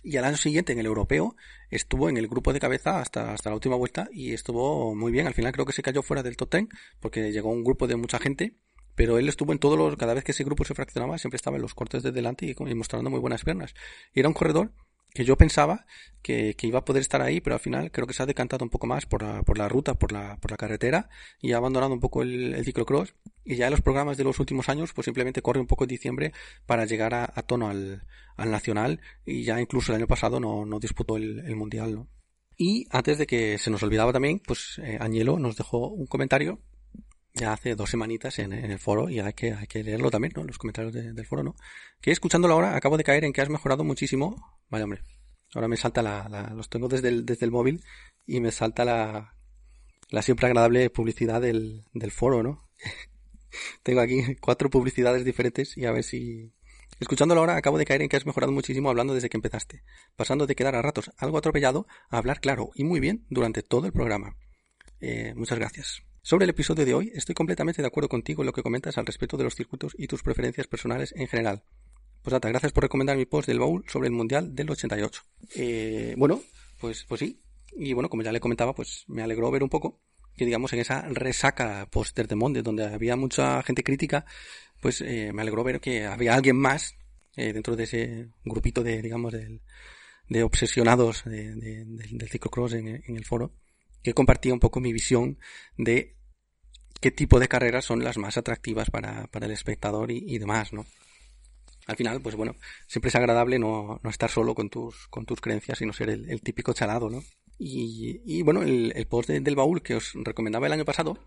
y 0.03 0.17
al 0.17 0.25
año 0.25 0.37
siguiente 0.37 0.73
en 0.73 0.79
el 0.79 0.85
europeo 0.85 1.35
estuvo 1.69 2.09
en 2.09 2.17
el 2.17 2.27
grupo 2.27 2.53
de 2.53 2.59
cabeza 2.59 2.99
hasta, 2.99 3.33
hasta 3.33 3.49
la 3.49 3.55
última 3.55 3.75
vuelta 3.75 4.09
y 4.11 4.33
estuvo 4.33 4.95
muy 4.95 5.11
bien. 5.11 5.27
Al 5.27 5.33
final 5.33 5.51
creo 5.51 5.65
que 5.65 5.73
se 5.73 5.83
cayó 5.83 6.01
fuera 6.01 6.23
del 6.23 6.37
top 6.37 6.49
ten 6.49 6.69
porque 6.99 7.31
llegó 7.31 7.49
un 7.49 7.63
grupo 7.63 7.87
de 7.87 7.95
mucha 7.95 8.19
gente, 8.19 8.55
pero 8.95 9.17
él 9.17 9.29
estuvo 9.29 9.51
en 9.51 9.59
todos 9.59 9.77
los, 9.77 9.95
cada 9.95 10.13
vez 10.13 10.23
que 10.23 10.31
ese 10.31 10.43
grupo 10.43 10.65
se 10.65 10.73
fraccionaba, 10.73 11.17
siempre 11.17 11.35
estaba 11.37 11.57
en 11.57 11.61
los 11.61 11.73
cortes 11.73 12.03
de 12.03 12.11
delante 12.11 12.45
y, 12.45 12.55
y 12.57 12.75
mostrando 12.75 13.09
muy 13.09 13.19
buenas 13.19 13.43
piernas. 13.43 13.73
Y 14.13 14.19
era 14.19 14.29
un 14.29 14.33
corredor 14.33 14.73
que 15.13 15.25
yo 15.25 15.37
pensaba 15.37 15.85
que, 16.21 16.55
que, 16.55 16.67
iba 16.67 16.79
a 16.79 16.85
poder 16.85 17.01
estar 17.01 17.21
ahí, 17.21 17.41
pero 17.41 17.55
al 17.55 17.59
final 17.59 17.91
creo 17.91 18.07
que 18.07 18.13
se 18.13 18.23
ha 18.23 18.25
decantado 18.25 18.63
un 18.63 18.69
poco 18.69 18.87
más 18.87 19.05
por 19.05 19.23
la, 19.23 19.43
por 19.43 19.57
la 19.57 19.67
ruta, 19.67 19.95
por 19.95 20.11
la, 20.11 20.37
por 20.37 20.51
la 20.51 20.57
carretera 20.57 21.09
y 21.41 21.51
ha 21.51 21.57
abandonado 21.57 21.93
un 21.93 21.99
poco 21.99 22.21
el, 22.21 22.53
el 22.53 22.63
ciclocross 22.63 23.13
y 23.43 23.55
ya 23.55 23.69
los 23.69 23.81
programas 23.81 24.17
de 24.17 24.23
los 24.23 24.39
últimos 24.39 24.69
años 24.69 24.93
pues 24.93 25.05
simplemente 25.05 25.41
corre 25.41 25.59
un 25.59 25.67
poco 25.67 25.83
en 25.83 25.89
diciembre 25.89 26.33
para 26.65 26.85
llegar 26.85 27.13
a, 27.13 27.31
a 27.33 27.41
tono 27.43 27.69
al, 27.69 28.05
al, 28.37 28.51
nacional 28.51 29.01
y 29.25 29.43
ya 29.43 29.59
incluso 29.59 29.91
el 29.91 29.97
año 29.97 30.07
pasado 30.07 30.39
no, 30.39 30.65
no 30.65 30.79
disputó 30.79 31.17
el, 31.17 31.55
mundial, 31.55 31.95
¿no? 31.95 32.07
Y 32.57 32.85
antes 32.91 33.17
de 33.17 33.25
que 33.25 33.57
se 33.57 33.71
nos 33.71 33.81
olvidaba 33.81 34.13
también, 34.13 34.39
pues 34.39 34.79
eh, 34.83 34.97
Añelo 34.99 35.39
nos 35.39 35.55
dejó 35.55 35.87
un 35.87 36.05
comentario 36.05 36.61
ya 37.33 37.53
hace 37.53 37.75
dos 37.75 37.89
semanitas 37.89 38.39
en, 38.39 38.51
el 38.53 38.79
foro 38.79 39.09
y 39.09 39.19
hay 39.19 39.33
que, 39.33 39.53
hay 39.53 39.67
que 39.67 39.83
leerlo 39.83 40.11
también, 40.11 40.33
¿no? 40.35 40.43
Los 40.43 40.57
comentarios 40.57 40.93
de, 40.93 41.13
del 41.13 41.25
foro, 41.25 41.43
¿no? 41.43 41.55
Que 42.01 42.11
escuchándolo 42.11 42.53
ahora 42.53 42.75
acabo 42.75 42.97
de 42.97 43.03
caer 43.03 43.23
en 43.23 43.33
que 43.33 43.41
has 43.41 43.49
mejorado 43.49 43.83
muchísimo. 43.83 44.59
Vaya 44.69 44.83
hombre, 44.83 45.03
ahora 45.53 45.67
me 45.67 45.77
salta 45.77 46.01
la, 46.01 46.27
la 46.29 46.53
los 46.53 46.69
tengo 46.69 46.87
desde 46.87 47.07
el, 47.07 47.25
desde 47.25 47.45
el 47.45 47.51
móvil 47.51 47.83
y 48.25 48.41
me 48.41 48.51
salta 48.51 48.83
la, 48.83 49.35
la 50.09 50.21
siempre 50.21 50.47
agradable 50.47 50.89
publicidad 50.89 51.41
del, 51.41 51.85
del 51.93 52.11
foro, 52.11 52.43
¿no? 52.43 52.69
Tengo 53.83 54.01
aquí 54.01 54.35
cuatro 54.41 54.69
publicidades 54.69 55.25
diferentes 55.25 55.77
y 55.77 55.85
a 55.85 55.91
ver 55.91 56.03
si... 56.03 56.53
Escuchándolo 56.99 57.41
ahora 57.41 57.55
acabo 57.55 57.79
de 57.79 57.85
caer 57.85 58.03
en 58.03 58.09
que 58.09 58.17
has 58.17 58.27
mejorado 58.27 58.51
muchísimo 58.51 58.89
hablando 58.89 59.15
desde 59.15 59.29
que 59.29 59.37
empezaste, 59.37 59.83
pasando 60.15 60.45
de 60.45 60.55
quedar 60.55 60.75
a 60.75 60.83
ratos 60.83 61.11
algo 61.17 61.37
atropellado 61.39 61.87
a 62.09 62.17
hablar 62.17 62.39
claro 62.41 62.69
y 62.75 62.83
muy 62.83 62.99
bien 62.99 63.25
durante 63.29 63.63
todo 63.63 63.87
el 63.87 63.91
programa. 63.91 64.35
Eh, 64.99 65.33
muchas 65.35 65.57
gracias. 65.57 66.03
Sobre 66.21 66.43
el 66.43 66.51
episodio 66.51 66.85
de 66.85 66.93
hoy, 66.93 67.11
estoy 67.15 67.33
completamente 67.33 67.81
de 67.81 67.87
acuerdo 67.87 68.07
contigo 68.07 68.43
en 68.43 68.45
lo 68.45 68.53
que 68.53 68.61
comentas 68.61 68.99
al 68.99 69.07
respecto 69.07 69.37
de 69.37 69.45
los 69.45 69.55
circuitos 69.55 69.95
y 69.97 70.05
tus 70.05 70.21
preferencias 70.21 70.67
personales 70.67 71.11
en 71.17 71.27
general. 71.27 71.63
Pues 72.21 72.33
nada, 72.33 72.49
gracias 72.49 72.71
por 72.71 72.83
recomendar 72.83 73.17
mi 73.17 73.25
post 73.25 73.47
del 73.47 73.57
baúl 73.57 73.83
sobre 73.87 74.07
el 74.07 74.13
Mundial 74.13 74.53
del 74.53 74.69
88. 74.69 75.23
Eh, 75.55 76.13
bueno, 76.17 76.39
pues, 76.79 77.03
pues 77.05 77.19
sí. 77.19 77.41
Y 77.75 77.93
bueno, 77.93 78.09
como 78.09 78.21
ya 78.21 78.31
le 78.31 78.39
comentaba, 78.39 78.75
pues 78.75 79.05
me 79.07 79.23
alegró 79.23 79.49
ver 79.49 79.63
un 79.63 79.69
poco 79.69 79.99
que 80.35 80.45
digamos 80.45 80.73
en 80.73 80.79
esa 80.79 81.01
resaca 81.09 81.87
post 81.91 82.17
de 82.17 82.35
Monde, 82.35 82.61
donde 82.61 82.85
había 82.85 83.15
mucha 83.15 83.61
gente 83.63 83.83
crítica, 83.83 84.25
pues 84.81 85.01
eh, 85.01 85.31
me 85.33 85.41
alegró 85.41 85.63
ver 85.63 85.79
que 85.79 86.05
había 86.05 86.33
alguien 86.33 86.57
más 86.57 86.95
eh, 87.35 87.53
dentro 87.53 87.75
de 87.75 87.83
ese 87.83 88.29
grupito 88.43 88.83
de, 88.83 89.01
digamos, 89.01 89.31
del, 89.31 89.61
de 90.27 90.43
obsesionados 90.43 91.23
del 91.25 92.29
ciclocross 92.29 92.73
en, 92.73 92.87
el 93.05 93.25
foro, 93.25 93.53
que 94.01 94.13
compartía 94.13 94.53
un 94.53 94.59
poco 94.59 94.79
mi 94.79 94.93
visión 94.93 95.37
de 95.77 96.15
qué 96.99 97.11
tipo 97.11 97.39
de 97.39 97.47
carreras 97.47 97.85
son 97.85 98.03
las 98.03 98.17
más 98.17 98.37
atractivas 98.37 98.89
para, 98.89 99.27
para 99.27 99.45
el 99.45 99.51
espectador 99.51 100.09
y, 100.11 100.37
demás, 100.39 100.71
¿no? 100.71 100.85
Al 101.87 101.95
final, 101.97 102.21
pues 102.21 102.35
bueno, 102.35 102.55
siempre 102.87 103.09
es 103.09 103.15
agradable 103.15 103.59
no, 103.59 103.99
no 104.01 104.09
estar 104.09 104.29
solo 104.29 104.55
con 104.55 104.69
tus, 104.69 105.07
con 105.09 105.25
tus 105.25 105.41
creencias, 105.41 105.79
sino 105.79 105.91
ser 105.91 106.09
el, 106.09 106.41
típico 106.41 106.73
chalado, 106.73 107.09
¿no? 107.09 107.21
Y, 107.63 108.21
y 108.25 108.41
bueno, 108.41 108.63
el, 108.63 109.05
post 109.07 109.29
del 109.29 109.55
baúl 109.55 109.83
que 109.83 109.93
os 109.93 110.13
recomendaba 110.15 110.65
el 110.65 110.73
año 110.73 110.83
pasado, 110.83 111.19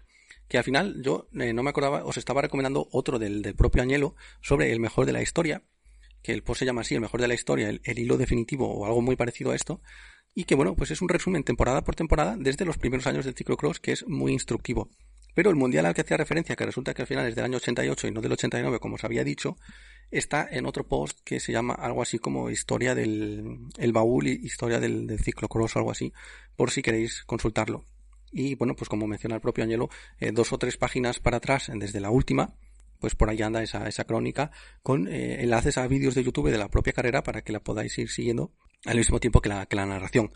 que 0.48 0.58
al 0.58 0.64
final 0.64 1.00
yo 1.00 1.28
eh, 1.32 1.52
no 1.52 1.62
me 1.62 1.70
acordaba, 1.70 2.04
os 2.04 2.16
estaba 2.16 2.42
recomendando 2.42 2.88
otro 2.90 3.20
del, 3.20 3.40
del 3.40 3.54
propio 3.54 3.82
Añelo 3.82 4.16
sobre 4.42 4.72
el 4.72 4.80
mejor 4.80 5.06
de 5.06 5.12
la 5.12 5.22
historia, 5.22 5.62
que 6.24 6.32
el 6.32 6.42
post 6.42 6.58
se 6.58 6.64
llama 6.64 6.80
así, 6.80 6.96
el 6.96 7.02
mejor 7.02 7.20
de 7.20 7.28
la 7.28 7.34
historia, 7.34 7.68
el, 7.68 7.80
el, 7.84 8.00
hilo 8.00 8.16
definitivo 8.16 8.68
o 8.68 8.84
algo 8.84 9.00
muy 9.00 9.14
parecido 9.14 9.52
a 9.52 9.54
esto, 9.54 9.80
y 10.34 10.42
que 10.42 10.56
bueno, 10.56 10.74
pues 10.74 10.90
es 10.90 11.00
un 11.02 11.08
resumen 11.08 11.44
temporada 11.44 11.84
por 11.84 11.94
temporada 11.94 12.34
desde 12.36 12.64
los 12.64 12.78
primeros 12.78 13.06
años 13.06 13.24
del 13.24 13.36
ciclocross 13.36 13.78
que 13.78 13.92
es 13.92 14.04
muy 14.08 14.32
instructivo. 14.32 14.90
Pero 15.34 15.50
el 15.50 15.56
mundial 15.56 15.86
al 15.86 15.94
que 15.94 16.00
hacía 16.00 16.16
referencia, 16.16 16.56
que 16.56 16.66
resulta 16.66 16.94
que 16.94 17.02
al 17.02 17.08
final 17.08 17.28
es 17.28 17.36
del 17.36 17.44
año 17.44 17.58
88 17.58 18.08
y 18.08 18.10
no 18.10 18.20
del 18.20 18.32
89, 18.32 18.80
como 18.80 18.96
os 18.96 19.04
había 19.04 19.22
dicho, 19.22 19.56
está 20.10 20.46
en 20.50 20.66
otro 20.66 20.86
post 20.86 21.20
que 21.24 21.40
se 21.40 21.52
llama 21.52 21.74
algo 21.74 22.02
así 22.02 22.18
como 22.18 22.50
Historia 22.50 22.94
del 22.94 23.58
el 23.78 23.92
baúl 23.92 24.28
y 24.28 24.32
Historia 24.42 24.80
del, 24.80 25.06
del 25.06 25.18
ciclocross 25.18 25.76
o 25.76 25.78
algo 25.78 25.90
así, 25.90 26.12
por 26.56 26.70
si 26.70 26.82
queréis 26.82 27.24
consultarlo. 27.24 27.84
Y 28.30 28.56
bueno, 28.56 28.74
pues 28.74 28.88
como 28.88 29.06
menciona 29.06 29.36
el 29.36 29.40
propio 29.40 29.64
Añelo, 29.64 29.88
eh, 30.18 30.32
dos 30.32 30.52
o 30.52 30.58
tres 30.58 30.76
páginas 30.76 31.20
para 31.20 31.36
atrás, 31.36 31.70
desde 31.74 32.00
la 32.00 32.10
última, 32.10 32.54
pues 32.98 33.14
por 33.14 33.30
ahí 33.30 33.40
anda 33.42 33.62
esa, 33.62 33.86
esa 33.86 34.04
crónica 34.04 34.50
con 34.82 35.06
eh, 35.06 35.42
enlaces 35.42 35.78
a 35.78 35.86
vídeos 35.86 36.14
de 36.14 36.24
YouTube 36.24 36.50
de 36.50 36.58
la 36.58 36.68
propia 36.68 36.92
carrera 36.92 37.22
para 37.22 37.42
que 37.42 37.52
la 37.52 37.60
podáis 37.60 37.96
ir 37.98 38.10
siguiendo 38.10 38.52
al 38.84 38.96
mismo 38.96 39.20
tiempo 39.20 39.40
que 39.40 39.48
la, 39.48 39.66
narración. 39.70 40.32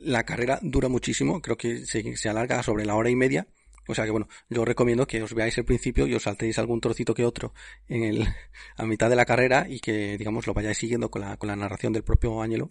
La 0.00 0.24
carrera 0.24 0.58
dura 0.62 0.88
muchísimo, 0.88 1.42
creo 1.42 1.56
que 1.56 1.84
se 1.86 2.28
alarga 2.28 2.62
sobre 2.62 2.86
la 2.86 2.94
hora 2.94 3.10
y 3.10 3.16
media 3.16 3.46
o 3.88 3.94
sea 3.94 4.04
que 4.04 4.10
bueno, 4.10 4.28
yo 4.48 4.64
recomiendo 4.64 5.06
que 5.06 5.22
os 5.22 5.34
veáis 5.34 5.58
el 5.58 5.64
principio 5.64 6.06
y 6.06 6.14
os 6.14 6.22
saltéis 6.22 6.58
algún 6.58 6.80
trocito 6.80 7.14
que 7.14 7.24
otro 7.24 7.52
en 7.88 8.04
el, 8.04 8.28
a 8.76 8.86
mitad 8.86 9.10
de 9.10 9.16
la 9.16 9.24
carrera 9.24 9.66
y 9.68 9.80
que, 9.80 10.16
digamos, 10.18 10.46
lo 10.46 10.54
vayáis 10.54 10.78
siguiendo 10.78 11.10
con 11.10 11.22
la, 11.22 11.36
con 11.36 11.48
la 11.48 11.56
narración 11.56 11.92
del 11.92 12.04
propio 12.04 12.40
Ángelo. 12.42 12.68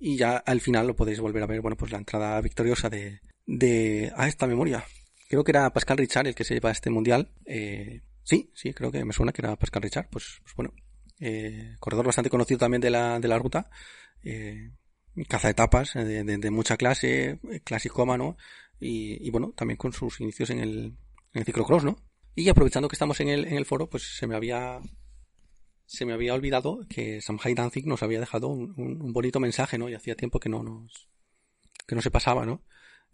Y 0.00 0.16
ya 0.16 0.36
al 0.36 0.60
final 0.60 0.86
lo 0.86 0.94
podéis 0.94 1.20
volver 1.20 1.42
a 1.42 1.46
ver, 1.46 1.60
bueno, 1.60 1.76
pues 1.76 1.90
la 1.90 1.98
entrada 1.98 2.40
victoriosa 2.40 2.88
de, 2.88 3.20
de, 3.46 4.12
a 4.16 4.28
esta 4.28 4.46
memoria. 4.46 4.84
Creo 5.28 5.42
que 5.42 5.50
era 5.50 5.70
Pascal 5.72 5.98
Richard 5.98 6.28
el 6.28 6.34
que 6.34 6.44
se 6.44 6.54
lleva 6.54 6.70
este 6.70 6.90
mundial. 6.90 7.32
Eh, 7.44 8.02
sí, 8.22 8.50
sí, 8.54 8.72
creo 8.72 8.92
que 8.92 9.04
me 9.04 9.12
suena 9.12 9.32
que 9.32 9.42
era 9.42 9.56
Pascal 9.56 9.82
Richard. 9.82 10.08
Pues, 10.08 10.40
pues 10.42 10.54
bueno, 10.54 10.72
eh, 11.18 11.74
corredor 11.80 12.06
bastante 12.06 12.30
conocido 12.30 12.58
también 12.58 12.80
de 12.80 12.90
la, 12.90 13.18
de 13.18 13.28
la 13.28 13.38
ruta. 13.38 13.70
Eh, 14.22 14.70
caza 15.28 15.50
etapas 15.50 15.94
de, 15.94 16.22
de, 16.22 16.38
de 16.38 16.50
mucha 16.50 16.76
clase, 16.76 17.40
clasicómano, 17.64 18.36
y, 18.80 19.26
y 19.26 19.30
bueno, 19.30 19.52
también 19.56 19.76
con 19.76 19.92
sus 19.92 20.20
inicios 20.20 20.50
en 20.50 20.60
el, 20.60 20.96
en 21.32 21.40
el 21.40 21.44
ciclocross, 21.44 21.84
¿no? 21.84 21.96
Y 22.34 22.48
aprovechando 22.48 22.88
que 22.88 22.94
estamos 22.94 23.18
en 23.20 23.28
el, 23.28 23.44
en 23.46 23.56
el 23.56 23.66
foro, 23.66 23.88
pues 23.88 24.16
se 24.16 24.26
me 24.26 24.36
había 24.36 24.80
se 25.86 26.04
me 26.04 26.12
había 26.12 26.34
olvidado 26.34 26.80
que 26.88 27.22
Samhai 27.22 27.54
Danzig 27.54 27.86
nos 27.86 28.02
había 28.02 28.20
dejado 28.20 28.48
un, 28.48 29.12
bonito 29.12 29.40
mensaje, 29.40 29.78
¿no? 29.78 29.88
Y 29.88 29.94
hacía 29.94 30.14
tiempo 30.14 30.38
que 30.38 30.50
no 30.50 30.62
nos 30.62 31.08
que 31.86 31.94
no 31.94 32.02
se 32.02 32.10
pasaba, 32.10 32.44
¿no? 32.44 32.62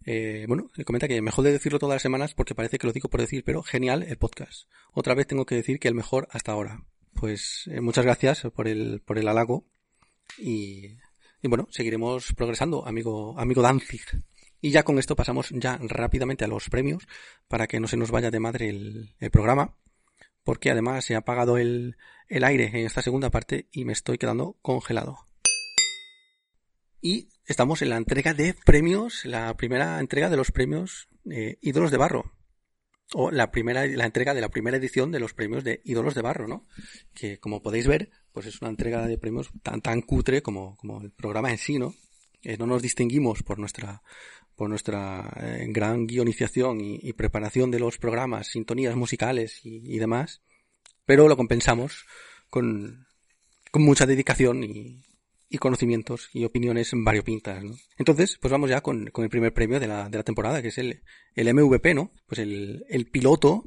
Eh, 0.04 0.44
bueno, 0.48 0.68
le 0.74 0.84
comenta 0.84 1.06
que 1.06 1.22
mejor 1.22 1.44
de 1.44 1.52
decirlo 1.52 1.78
todas 1.78 1.94
las 1.94 2.02
semanas 2.02 2.34
porque 2.34 2.56
parece 2.56 2.78
que 2.78 2.88
lo 2.88 2.92
digo 2.92 3.08
por 3.08 3.20
decir, 3.20 3.44
pero 3.44 3.62
genial 3.62 4.02
el 4.02 4.18
podcast. 4.18 4.68
Otra 4.92 5.14
vez 5.14 5.28
tengo 5.28 5.46
que 5.46 5.54
decir 5.54 5.78
que 5.78 5.86
el 5.86 5.94
mejor 5.94 6.26
hasta 6.32 6.50
ahora. 6.50 6.84
Pues 7.14 7.70
eh, 7.70 7.80
muchas 7.80 8.04
gracias 8.04 8.42
por 8.54 8.66
el, 8.66 9.00
por 9.02 9.18
el 9.18 9.28
halago 9.28 9.64
y, 10.36 10.96
y 11.40 11.48
bueno, 11.48 11.68
seguiremos 11.70 12.32
progresando, 12.32 12.86
amigo, 12.86 13.38
amigo 13.38 13.62
Danzig. 13.62 14.02
Y 14.64 14.70
ya 14.70 14.82
con 14.82 14.98
esto 14.98 15.14
pasamos 15.14 15.50
ya 15.50 15.78
rápidamente 15.82 16.46
a 16.46 16.48
los 16.48 16.70
premios 16.70 17.06
para 17.48 17.66
que 17.66 17.80
no 17.80 17.86
se 17.86 17.98
nos 17.98 18.10
vaya 18.10 18.30
de 18.30 18.40
madre 18.40 18.70
el, 18.70 19.30
programa. 19.30 19.76
Porque 20.42 20.70
además 20.70 21.04
se 21.04 21.14
ha 21.14 21.18
apagado 21.18 21.58
el, 21.58 21.98
el 22.28 22.44
aire 22.44 22.68
en 22.68 22.86
esta 22.86 23.02
segunda 23.02 23.28
parte 23.28 23.68
y 23.72 23.84
me 23.84 23.92
estoy 23.92 24.16
quedando 24.16 24.56
congelado. 24.62 25.18
Y 27.02 27.28
estamos 27.44 27.82
en 27.82 27.90
la 27.90 27.98
entrega 27.98 28.32
de 28.32 28.54
premios, 28.54 29.26
la 29.26 29.54
primera 29.54 30.00
entrega 30.00 30.30
de 30.30 30.38
los 30.38 30.50
premios 30.50 31.10
eh, 31.30 31.58
Ídolos 31.60 31.90
de 31.90 31.98
Barro. 31.98 32.32
O 33.12 33.30
la 33.30 33.50
primera, 33.50 33.86
la 33.86 34.06
entrega 34.06 34.32
de 34.32 34.40
la 34.40 34.48
primera 34.48 34.78
edición 34.78 35.12
de 35.12 35.20
los 35.20 35.34
premios 35.34 35.62
de 35.62 35.82
Ídolos 35.84 36.14
de 36.14 36.22
Barro, 36.22 36.48
¿no? 36.48 36.66
Que 37.12 37.38
como 37.38 37.62
podéis 37.62 37.86
ver, 37.86 38.08
pues 38.32 38.46
es 38.46 38.62
una 38.62 38.70
entrega 38.70 39.06
de 39.06 39.18
premios 39.18 39.50
tan, 39.62 39.82
tan 39.82 40.00
cutre 40.00 40.40
como, 40.40 40.74
como 40.76 41.02
el 41.02 41.10
programa 41.10 41.50
en 41.50 41.58
sí, 41.58 41.78
¿no? 41.78 41.94
Eh, 42.44 42.58
no 42.58 42.66
nos 42.66 42.82
distinguimos 42.82 43.42
por 43.42 43.58
nuestra 43.58 44.02
por 44.56 44.68
nuestra 44.68 45.32
eh, 45.40 45.66
gran 45.68 46.06
guionización 46.06 46.80
y, 46.80 47.12
preparación 47.12 47.70
de 47.70 47.80
los 47.80 47.98
programas, 47.98 48.48
sintonías 48.48 48.96
musicales 48.96 49.60
y, 49.64 49.98
demás, 49.98 50.42
pero 51.04 51.28
lo 51.28 51.36
compensamos 51.36 52.06
con, 52.50 53.06
mucha 53.74 54.06
dedicación 54.06 54.64
y, 54.64 55.02
conocimientos 55.60 56.30
y 56.32 56.44
opiniones 56.44 56.90
variopintas, 56.94 57.62
¿no? 57.62 57.76
Entonces, 57.96 58.38
pues 58.40 58.50
vamos 58.50 58.70
ya 58.70 58.80
con, 58.80 59.08
el 59.14 59.28
primer 59.28 59.54
premio 59.54 59.78
de 59.78 59.86
la, 59.86 60.08
de 60.08 60.18
la, 60.18 60.24
temporada, 60.24 60.60
que 60.60 60.68
es 60.68 60.78
el, 60.78 61.02
el 61.36 61.54
MVP, 61.54 61.94
¿no? 61.94 62.12
Pues 62.26 62.40
el, 62.40 62.84
el 62.88 63.06
piloto 63.06 63.62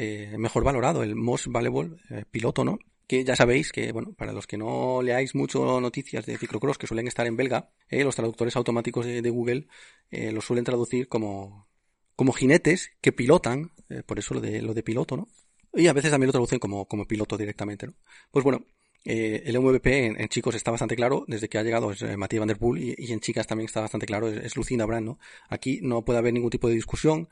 eh, 0.00 0.36
mejor 0.38 0.62
valorado, 0.62 1.02
el 1.02 1.16
Most 1.16 1.46
Valuable 1.48 1.96
eh, 2.10 2.24
piloto, 2.30 2.64
¿no? 2.64 2.78
Que 3.08 3.24
ya 3.24 3.34
sabéis 3.34 3.72
que, 3.72 3.90
bueno, 3.90 4.12
para 4.12 4.32
los 4.32 4.46
que 4.46 4.56
no 4.56 5.02
leáis 5.02 5.34
mucho 5.34 5.80
noticias 5.80 6.26
de 6.26 6.38
ciclocross 6.38 6.78
que 6.78 6.86
suelen 6.86 7.08
estar 7.08 7.26
en 7.26 7.36
belga, 7.36 7.70
eh, 7.88 8.04
los 8.04 8.14
traductores 8.14 8.54
automáticos 8.54 9.06
de, 9.06 9.30
Google 9.30 9.66
eh, 10.10 10.30
los 10.30 10.44
suelen 10.44 10.64
traducir 10.64 11.08
como, 11.08 11.68
como 12.14 12.32
jinetes 12.32 12.90
que 13.00 13.12
pilotan, 13.12 13.72
eh, 13.88 14.02
por 14.04 14.20
eso 14.20 14.34
lo 14.34 14.40
de, 14.40 14.62
lo 14.62 14.74
de 14.74 14.82
piloto, 14.84 15.16
¿no? 15.16 15.28
Y 15.74 15.88
a 15.88 15.92
veces 15.92 16.10
también 16.10 16.28
lo 16.28 16.32
traducen 16.32 16.60
como, 16.60 16.86
como 16.86 17.06
piloto 17.06 17.36
directamente, 17.36 17.86
¿no? 17.88 17.94
Pues 18.30 18.44
bueno, 18.44 18.64
eh, 19.04 19.42
el 19.46 19.58
MVP 19.58 20.06
en, 20.06 20.28
chicos 20.28 20.54
está 20.54 20.70
bastante 20.70 20.94
claro, 20.94 21.24
desde 21.26 21.48
que 21.48 21.56
ha 21.56 21.62
llegado 21.62 21.92
es 21.92 22.02
eh, 22.02 22.16
Matías 22.16 22.40
Van 22.40 22.48
Der 22.48 22.58
Poel 22.58 22.94
y, 22.98 23.12
en 23.12 23.20
chicas 23.20 23.46
también 23.46 23.66
está 23.66 23.80
bastante 23.80 24.06
claro, 24.06 24.28
es, 24.28 24.44
es 24.44 24.56
Lucinda 24.56 24.84
Brand, 24.84 25.06
¿no? 25.06 25.18
Aquí 25.48 25.80
no 25.82 26.04
puede 26.04 26.18
haber 26.18 26.34
ningún 26.34 26.50
tipo 26.50 26.68
de 26.68 26.74
discusión, 26.74 27.28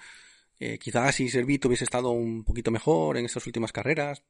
eh, 0.58 0.78
quizás 0.78 1.14
si 1.14 1.28
Servito 1.28 1.68
hubiese 1.68 1.84
estado 1.84 2.10
un 2.10 2.44
poquito 2.44 2.70
mejor 2.70 3.18
en 3.18 3.26
esas 3.26 3.46
últimas 3.46 3.72
carreras, 3.72 4.22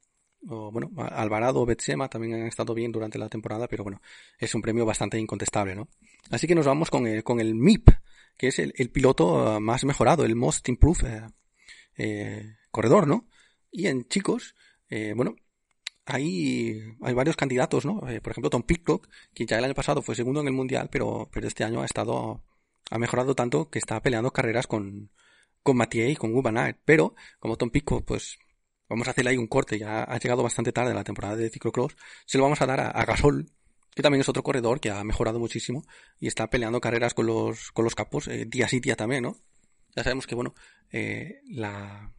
o 0.49 0.71
bueno, 0.71 0.91
Alvarado 0.97 1.61
o 1.61 1.67
Betsema 1.67 2.09
también 2.09 2.35
han 2.35 2.47
estado 2.47 2.75
bien 2.75 2.93
durante 2.93 3.19
la 3.19 3.29
temporada, 3.29 3.69
pero 3.69 3.83
bueno, 3.85 4.01
es 4.39 4.55
un 4.55 4.63
premio 4.63 4.85
bastante 4.85 5.19
incontestable, 5.19 5.75
¿no? 5.75 5.89
Así 6.31 6.47
que 6.47 6.55
nos 6.55 6.67
vamos 6.67 6.91
con 6.91 7.07
el, 7.07 7.25
con 7.25 7.41
el 7.41 7.55
MIP, 7.55 7.89
que 8.37 8.49
es 8.49 8.59
el, 8.59 8.91
piloto 8.91 9.61
más 9.61 9.85
mejorado, 9.85 10.25
el 10.25 10.37
Most 10.37 10.69
Improved 10.69 11.07
eh, 11.07 11.27
eh, 11.97 12.57
corredor, 12.71 13.07
¿no? 13.07 13.29
Y 13.71 13.87
en 13.87 14.09
chicos, 14.09 14.55
eh, 14.89 15.13
bueno, 15.17 15.37
hay, 16.07 16.81
hay 17.03 17.15
varios 17.15 17.37
candidatos, 17.37 17.85
¿no? 17.85 18.09
Eh, 18.09 18.21
por 18.21 18.31
ejemplo, 18.31 18.49
Tom 18.51 18.63
Pitcock, 18.63 19.09
que 19.35 19.45
ya 19.45 19.59
el 19.59 19.65
año 19.65 19.75
pasado 19.75 20.03
fue 20.03 20.15
segundo 20.15 20.41
en 20.41 20.47
el 20.47 20.53
Mundial, 20.53 20.89
pero, 20.91 21.29
pero 21.33 21.49
este 21.49 21.65
año 21.65 21.83
ha 21.83 21.85
estado, 21.85 22.45
ha 22.91 22.99
mejorado 22.99 23.35
tanto 23.35 23.69
que 23.69 23.79
está 23.79 24.01
peleando 24.01 24.33
carreras 24.33 24.67
con, 24.67 25.11
con 25.63 25.77
Mathieu 25.77 26.09
y 26.09 26.17
con 26.17 26.33
Gubanart. 26.33 26.79
Pero, 26.85 27.15
como 27.41 27.57
Tom 27.57 27.71
Pitcock, 27.71 28.05
pues, 28.05 28.39
vamos 28.89 29.09
a 29.09 29.11
hacerle 29.11 29.31
ahí 29.31 29.37
un 29.37 29.47
corte, 29.47 29.79
ya 29.79 30.03
ha 30.03 30.19
llegado 30.19 30.43
bastante 30.43 30.73
tarde 30.73 30.95
la 30.95 31.05
temporada 31.05 31.37
de 31.37 31.51
ciclocross, 31.51 31.97
se 32.25 32.39
lo 32.39 32.45
vamos 32.45 32.61
a 32.63 32.67
dar 32.67 32.81
a, 32.81 33.05
Gasol, 33.05 33.51
que 33.95 34.03
también 34.03 34.21
es 34.21 34.29
otro 34.29 34.43
corredor 34.43 34.81
que 34.81 34.91
ha 34.91 35.03
mejorado 35.05 35.39
muchísimo 35.39 35.85
y 36.21 36.27
está 36.27 36.49
peleando 36.51 36.81
carreras 36.81 37.15
con 37.15 37.27
los, 37.27 37.73
con 37.73 37.85
los 37.85 37.95
capos 37.95 38.29
eh, 38.29 38.45
día 38.47 38.69
sí 38.69 38.81
día 38.81 38.97
también, 38.97 39.23
¿no? 39.23 39.37
Ya 39.95 40.05
sabemos 40.05 40.27
que, 40.27 40.35
bueno, 40.35 40.55
eh, 40.93 41.41
la, 41.49 42.13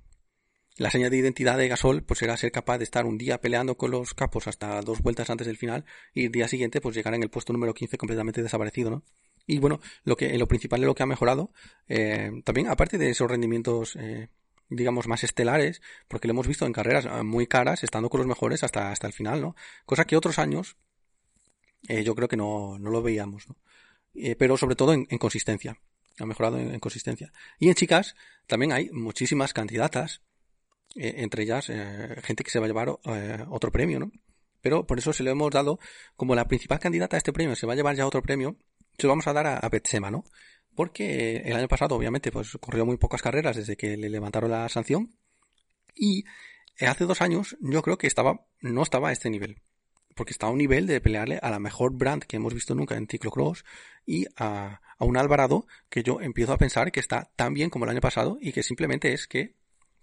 la 0.78 0.92
señal 0.92 1.12
de 1.12 1.18
identidad 1.18 1.58
de 1.58 1.68
Gasol 1.68 2.04
pues 2.04 2.22
era 2.22 2.38
ser 2.38 2.52
capaz 2.52 2.78
de 2.80 2.84
estar 2.84 3.06
un 3.06 3.18
día 3.18 3.40
peleando 3.40 3.78
con 3.78 3.92
los 3.92 4.14
capos 4.14 4.48
hasta 4.48 4.82
dos 4.82 5.02
vueltas 5.02 5.30
antes 5.30 5.48
del 5.48 5.58
final 5.58 5.86
y 6.14 6.26
el 6.26 6.32
día 6.32 6.48
siguiente 6.48 6.82
pues 6.82 6.96
llegar 6.96 7.14
en 7.14 7.24
el 7.24 7.30
puesto 7.30 7.54
número 7.54 7.74
15 7.74 7.98
completamente 7.98 8.42
desaparecido, 8.42 8.90
¿no? 8.90 9.04
Y 9.46 9.60
bueno, 9.60 9.80
lo 10.04 10.18
que, 10.18 10.38
lo 10.38 10.48
principal 10.48 10.82
de 10.82 10.88
lo 10.88 10.94
que 10.94 11.04
ha 11.04 11.08
mejorado, 11.08 11.52
eh, 11.88 12.32
también 12.44 12.68
aparte 12.68 12.98
de 12.98 13.10
esos 13.10 13.32
rendimientos, 13.32 13.96
digamos, 14.70 15.08
más 15.08 15.24
estelares, 15.24 15.82
porque 16.08 16.28
lo 16.28 16.34
hemos 16.34 16.48
visto 16.48 16.66
en 16.66 16.74
carreras 16.74 17.06
eh, 17.06 17.24
muy 17.24 17.48
caras, 17.48 17.84
estando 17.84 18.10
con 18.10 18.20
los 18.20 18.28
mejores 18.28 18.64
hasta, 18.64 18.92
hasta 18.92 19.08
el 19.08 19.14
final, 19.14 19.42
¿no? 19.42 19.56
Cosa 19.86 20.06
que 20.06 20.18
otros 20.18 20.40
años 20.40 20.78
eh, 21.88 22.04
yo 22.04 22.16
creo 22.16 22.28
que 22.28 22.38
no, 22.38 22.78
no 22.80 22.90
lo 22.90 23.02
veíamos, 23.02 23.48
¿no? 23.48 23.56
Eh, 24.14 24.36
pero 24.36 24.58
sobre 24.58 24.76
todo 24.76 24.94
en, 24.94 25.08
en, 25.10 25.18
consistencia. 25.18 25.80
Ha 26.20 26.26
mejorado 26.26 26.58
en, 26.60 26.74
en, 26.74 26.80
consistencia. 26.80 27.32
Y 27.60 27.70
en 27.70 27.76
chicas 27.76 28.16
también 28.48 28.72
hay 28.74 28.90
muchísimas 28.92 29.54
candidatas, 29.54 30.22
entre 30.96 31.44
ellas 31.44 31.68
gente 32.24 32.44
que 32.44 32.50
se 32.50 32.60
va 32.60 32.66
a 32.66 32.70
llevar 32.70 32.98
otro 33.50 33.72
premio, 33.72 34.00
¿no? 34.00 34.12
Pero 34.62 34.88
por 34.88 34.98
eso 34.98 35.14
se 35.14 35.22
lo 35.22 35.30
hemos 35.30 35.52
dado 35.52 35.80
como 36.16 36.34
la 36.34 36.48
principal 36.48 36.80
candidata 36.80 37.18
a 37.18 37.20
este 37.20 37.34
premio, 37.34 37.56
se 37.56 37.68
va 37.68 37.74
a 37.74 37.76
llevar 37.76 37.96
ya 37.96 38.08
otro 38.08 38.24
premio, 38.24 38.58
se 38.98 39.06
lo 39.06 39.10
vamos 39.10 39.28
a 39.28 39.34
dar 39.34 39.46
a, 39.46 39.58
a 39.58 39.70
Betsema, 39.70 40.10
¿no? 40.10 40.24
Porque 40.78 41.38
el 41.38 41.56
año 41.56 41.68
pasado 41.68 41.96
obviamente 41.96 42.32
pues 42.32 42.56
corrió 42.62 42.86
muy 42.86 42.98
pocas 42.98 43.24
carreras 43.24 43.56
desde 43.56 43.76
que 43.76 43.98
le 43.98 44.10
levantaron 44.10 44.52
la 44.52 44.70
sanción 44.70 45.18
y 45.96 46.24
hace 46.80 47.06
dos 47.06 47.22
años 47.22 47.58
yo 47.60 47.82
creo 47.82 47.98
que 47.98 48.06
estaba 48.06 48.46
no 48.62 48.84
estaba 48.84 49.10
a 49.10 49.12
este 49.12 49.32
nivel 49.32 49.60
porque 50.16 50.32
está 50.32 50.46
a 50.46 50.52
un 50.52 50.60
nivel 50.60 50.86
de 50.86 51.02
pelearle 51.02 51.40
a 51.42 51.50
la 51.50 51.58
mejor 51.58 51.94
brand 51.94 52.24
que 52.24 52.38
hemos 52.38 52.54
visto 52.54 52.76
nunca 52.76 52.96
en 52.96 53.08
ciclocross 53.08 53.66
y 54.06 54.28
a, 54.36 54.82
a 55.00 55.06
un 55.06 55.18
Alvarado 55.18 55.66
que 55.90 56.04
yo 56.04 56.22
empiezo 56.22 56.54
a 56.54 56.58
pensar 56.58 56.92
que 56.92 57.00
está 57.00 57.32
tan 57.36 57.56
bien 57.56 57.72
como 57.72 57.86
el 57.86 57.92
año 57.92 58.02
pasado 58.02 58.38
y 58.40 58.52
que 58.52 58.62
simplemente 58.62 59.14
es 59.14 59.28
que 59.28 59.56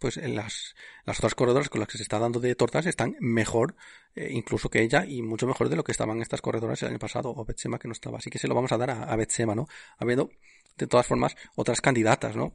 pues 0.05 0.19
las, 0.19 0.75
las 1.07 1.19
otras 1.19 1.35
corredoras 1.35 1.71
con 1.71 1.81
las 1.81 1.89
que 1.89 1.97
se 1.97 2.03
está 2.03 2.19
dando 2.19 2.39
de 2.39 2.55
tortas 2.55 2.85
están 2.85 3.17
mejor 3.21 3.75
eh, 4.15 4.29
incluso 4.33 4.69
que 4.69 4.83
ella 4.83 5.07
y 5.07 5.23
mucho 5.23 5.47
mejor 5.47 5.71
de 5.71 5.77
lo 5.77 5.83
que 5.83 5.93
estaban 5.93 6.21
estas 6.21 6.43
corredoras 6.43 6.83
el 6.83 6.91
año 6.91 6.99
pasado 6.99 7.31
o 7.35 7.45
Betsema 7.47 7.79
que 7.79 7.89
no 7.89 7.93
estaba. 7.93 8.19
Así 8.19 8.29
que 8.29 8.39
se 8.39 8.47
lo 8.47 8.55
vamos 8.55 8.71
a 8.73 8.77
dar 8.77 8.91
a, 8.91 9.05
a 9.05 9.17
Betsema, 9.17 9.55
¿no? 9.55 9.67
Habiendo 9.97 10.29
de 10.77 10.87
todas 10.87 11.07
formas 11.07 11.37
otras 11.57 11.81
candidatas, 11.81 12.37
¿no? 12.37 12.55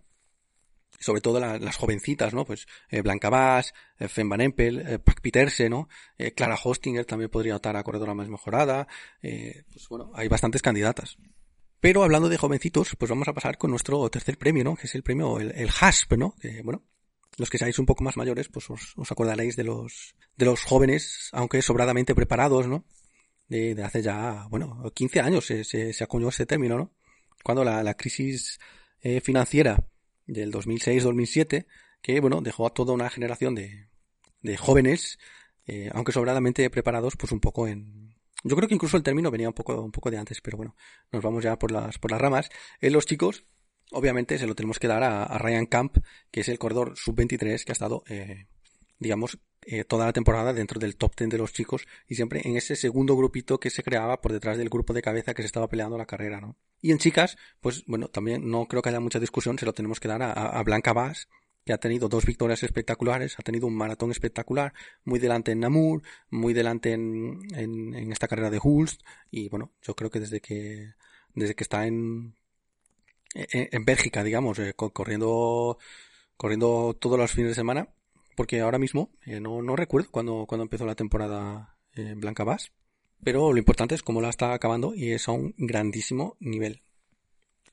sobre 1.00 1.22
todo 1.22 1.40
las 1.40 1.76
jovencitas, 1.76 2.36
¿no? 2.36 2.46
Pues 2.46 2.68
eh, 2.90 3.02
Blanca 3.02 3.32
Bass, 3.32 3.74
eh, 3.98 4.08
Fem 4.08 4.30
Van 4.30 4.42
Empel, 4.42 4.80
eh, 4.80 5.00
Pac 5.00 5.22
Peterse, 5.22 5.70
¿no? 5.70 5.88
Eh, 6.20 6.34
Clara 6.34 6.60
Hostinger 6.64 7.06
también 7.06 7.32
podría 7.32 7.56
estar 7.56 7.76
a 7.76 7.84
corredora 7.84 8.14
más 8.14 8.28
mejorada. 8.28 8.88
Pues 9.22 9.88
bueno, 9.90 10.12
hay 10.14 10.28
bastantes 10.28 10.62
candidatas. 10.62 11.18
Pero 11.80 12.04
hablando 12.04 12.28
de 12.28 12.38
jovencitos, 12.38 12.96
pues 12.98 13.10
vamos 13.10 13.28
a 13.30 13.34
pasar 13.34 13.58
con 13.58 13.72
nuestro 13.72 14.10
tercer 14.10 14.38
premio, 14.38 14.64
¿no? 14.64 14.76
Que 14.76 14.88
es 14.88 14.96
el 14.96 15.04
premio, 15.04 15.40
el, 15.40 15.52
el 15.52 15.70
HASP, 15.70 16.14
¿no? 16.14 16.36
Que, 16.42 16.62
bueno, 16.62 16.84
los 17.38 17.50
que 17.50 17.58
seáis 17.58 17.80
un 17.80 17.86
poco 17.86 18.04
más 18.04 18.18
mayores, 18.18 18.50
pues 18.50 18.70
os, 18.70 18.94
os, 18.98 19.12
acordaréis 19.12 19.56
de 19.56 19.64
los, 19.64 20.16
de 20.36 20.46
los 20.46 20.64
jóvenes, 20.64 21.30
aunque 21.32 21.62
sobradamente 21.62 22.16
preparados, 22.16 22.68
¿no? 22.68 22.86
De, 23.48 23.82
hace 23.84 24.02
ya, 24.02 24.46
bueno, 24.50 24.84
15 24.94 25.22
años 25.22 25.46
se, 25.46 25.64
se, 25.64 25.94
se 25.94 26.04
acuñó 26.04 26.30
ese 26.30 26.46
término, 26.46 26.78
¿no? 26.78 26.94
Cuando 27.44 27.64
la, 27.64 27.94
crisis 27.96 28.60
eh, 29.02 29.22
financiera 29.22 29.88
del 30.28 30.52
2006-2007, 30.52 31.66
que 32.02 32.20
bueno, 32.20 32.42
dejó 32.42 32.68
a 32.68 32.74
toda 32.74 32.94
una 32.94 33.10
generación 33.10 33.56
de, 33.56 33.88
de 34.42 34.58
jóvenes, 34.58 35.18
eh, 35.66 35.90
aunque 35.94 36.12
sobradamente 36.12 36.70
preparados, 36.70 37.16
pues 37.16 37.32
un 37.32 37.40
poco 37.40 37.68
en... 37.68 38.16
Yo 38.44 38.56
creo 38.56 38.68
que 38.68 38.76
incluso 38.76 38.98
el 38.98 39.04
término 39.04 39.32
venía 39.32 39.50
un 39.50 39.54
poco, 39.54 39.82
un 39.82 39.92
poco 39.92 40.10
de 40.10 40.18
antes, 40.18 40.40
pero 40.42 40.58
bueno, 40.58 40.76
nos 41.12 41.22
vamos 41.22 41.44
ya 41.44 41.60
por 41.60 41.72
las, 41.72 41.98
por 41.98 42.12
las 42.12 42.22
ramas. 42.22 42.50
En 42.80 42.94
los 42.94 43.06
chicos, 43.06 43.46
obviamente 43.92 44.38
se 44.38 44.48
lo 44.48 44.56
tenemos 44.56 44.80
que 44.80 44.88
dar 44.88 45.04
a, 45.04 45.38
Ryan 45.38 45.66
Camp, 45.66 45.98
que 46.32 46.42
es 46.42 46.50
el 46.50 46.60
corredor 46.60 46.94
sub-23 46.96 47.64
que 47.64 47.72
ha 47.72 47.74
estado, 47.74 48.04
eh, 48.08 48.48
digamos, 49.00 49.40
eh, 49.64 49.84
toda 49.84 50.06
la 50.06 50.14
temporada 50.14 50.54
dentro 50.54 50.80
del 50.80 50.96
top 50.96 51.16
10 51.16 51.30
de 51.30 51.38
los 51.38 51.54
chicos 51.54 51.86
y 52.08 52.16
siempre 52.16 52.42
en 52.46 52.56
ese 52.56 52.76
segundo 52.76 53.16
grupito 53.16 53.60
que 53.60 53.70
se 53.70 53.84
creaba 53.84 54.22
por 54.22 54.32
detrás 54.32 54.58
del 54.58 54.70
grupo 54.70 54.94
de 54.94 55.02
cabeza 55.02 55.34
que 55.34 55.42
se 55.42 55.48
estaba 55.48 55.68
peleando 55.68 55.98
la 55.98 56.06
carrera, 56.06 56.40
¿no? 56.40 56.56
Y 56.82 56.92
en 56.92 56.98
chicas, 56.98 57.38
pues 57.60 57.84
bueno, 57.86 58.08
también 58.08 58.50
no 58.50 58.68
creo 58.68 58.82
que 58.82 58.90
haya 58.90 59.02
mucha 59.02 59.20
discusión, 59.20 59.60
se 59.60 59.66
lo 59.66 59.74
tenemos 59.74 60.00
que 60.00 60.08
dar 60.08 60.22
a, 60.22 60.32
a 60.32 60.64
Blanca 60.64 60.94
Bass, 60.94 61.28
que 61.66 61.74
ha 61.74 61.78
tenido 61.78 62.10
dos 62.10 62.26
victorias 62.26 62.64
espectaculares, 62.64 63.38
ha 63.38 63.44
tenido 63.44 63.68
un 63.68 63.76
maratón 63.76 64.12
espectacular, 64.12 64.74
muy 65.04 65.20
delante 65.20 65.52
en 65.52 65.60
Namur, 65.60 66.02
muy 66.30 66.54
delante 66.54 66.94
en, 66.94 67.40
en, 67.54 67.94
en 67.94 68.12
esta 68.12 68.28
carrera 68.28 68.50
de 68.50 68.60
Hulst, 68.64 69.02
y 69.30 69.50
bueno, 69.50 69.74
yo 69.82 69.96
creo 69.96 70.10
que 70.10 70.20
desde 70.20 70.40
que, 70.40 70.94
desde 71.36 71.54
que 71.54 71.64
está 71.64 71.86
en, 71.86 72.34
en, 73.34 73.70
en 73.72 73.86
Bélgica, 73.86 74.24
digamos, 74.24 74.60
eh, 74.60 74.74
corriendo, 74.76 75.78
corriendo 76.38 76.96
todos 77.00 77.18
los 77.18 77.32
fines 77.32 77.52
de 77.52 77.56
semana, 77.56 77.90
porque 78.36 78.62
ahora 78.62 78.80
mismo 78.80 79.12
eh, 79.26 79.40
no, 79.40 79.62
no 79.62 79.76
recuerdo 79.76 80.10
cuando, 80.12 80.46
cuando 80.48 80.64
empezó 80.64 80.86
la 80.86 80.96
temporada 80.96 81.78
eh, 81.94 82.14
Blanca 82.16 82.44
Bass, 82.44 82.72
pero 83.24 83.52
lo 83.52 83.58
importante 83.58 83.96
es 83.96 84.04
cómo 84.04 84.22
la 84.22 84.30
está 84.30 84.54
acabando 84.54 84.94
y 84.96 85.12
es 85.12 85.28
a 85.28 85.34
un 85.34 85.54
grandísimo 85.58 86.38
nivel. 86.40 86.82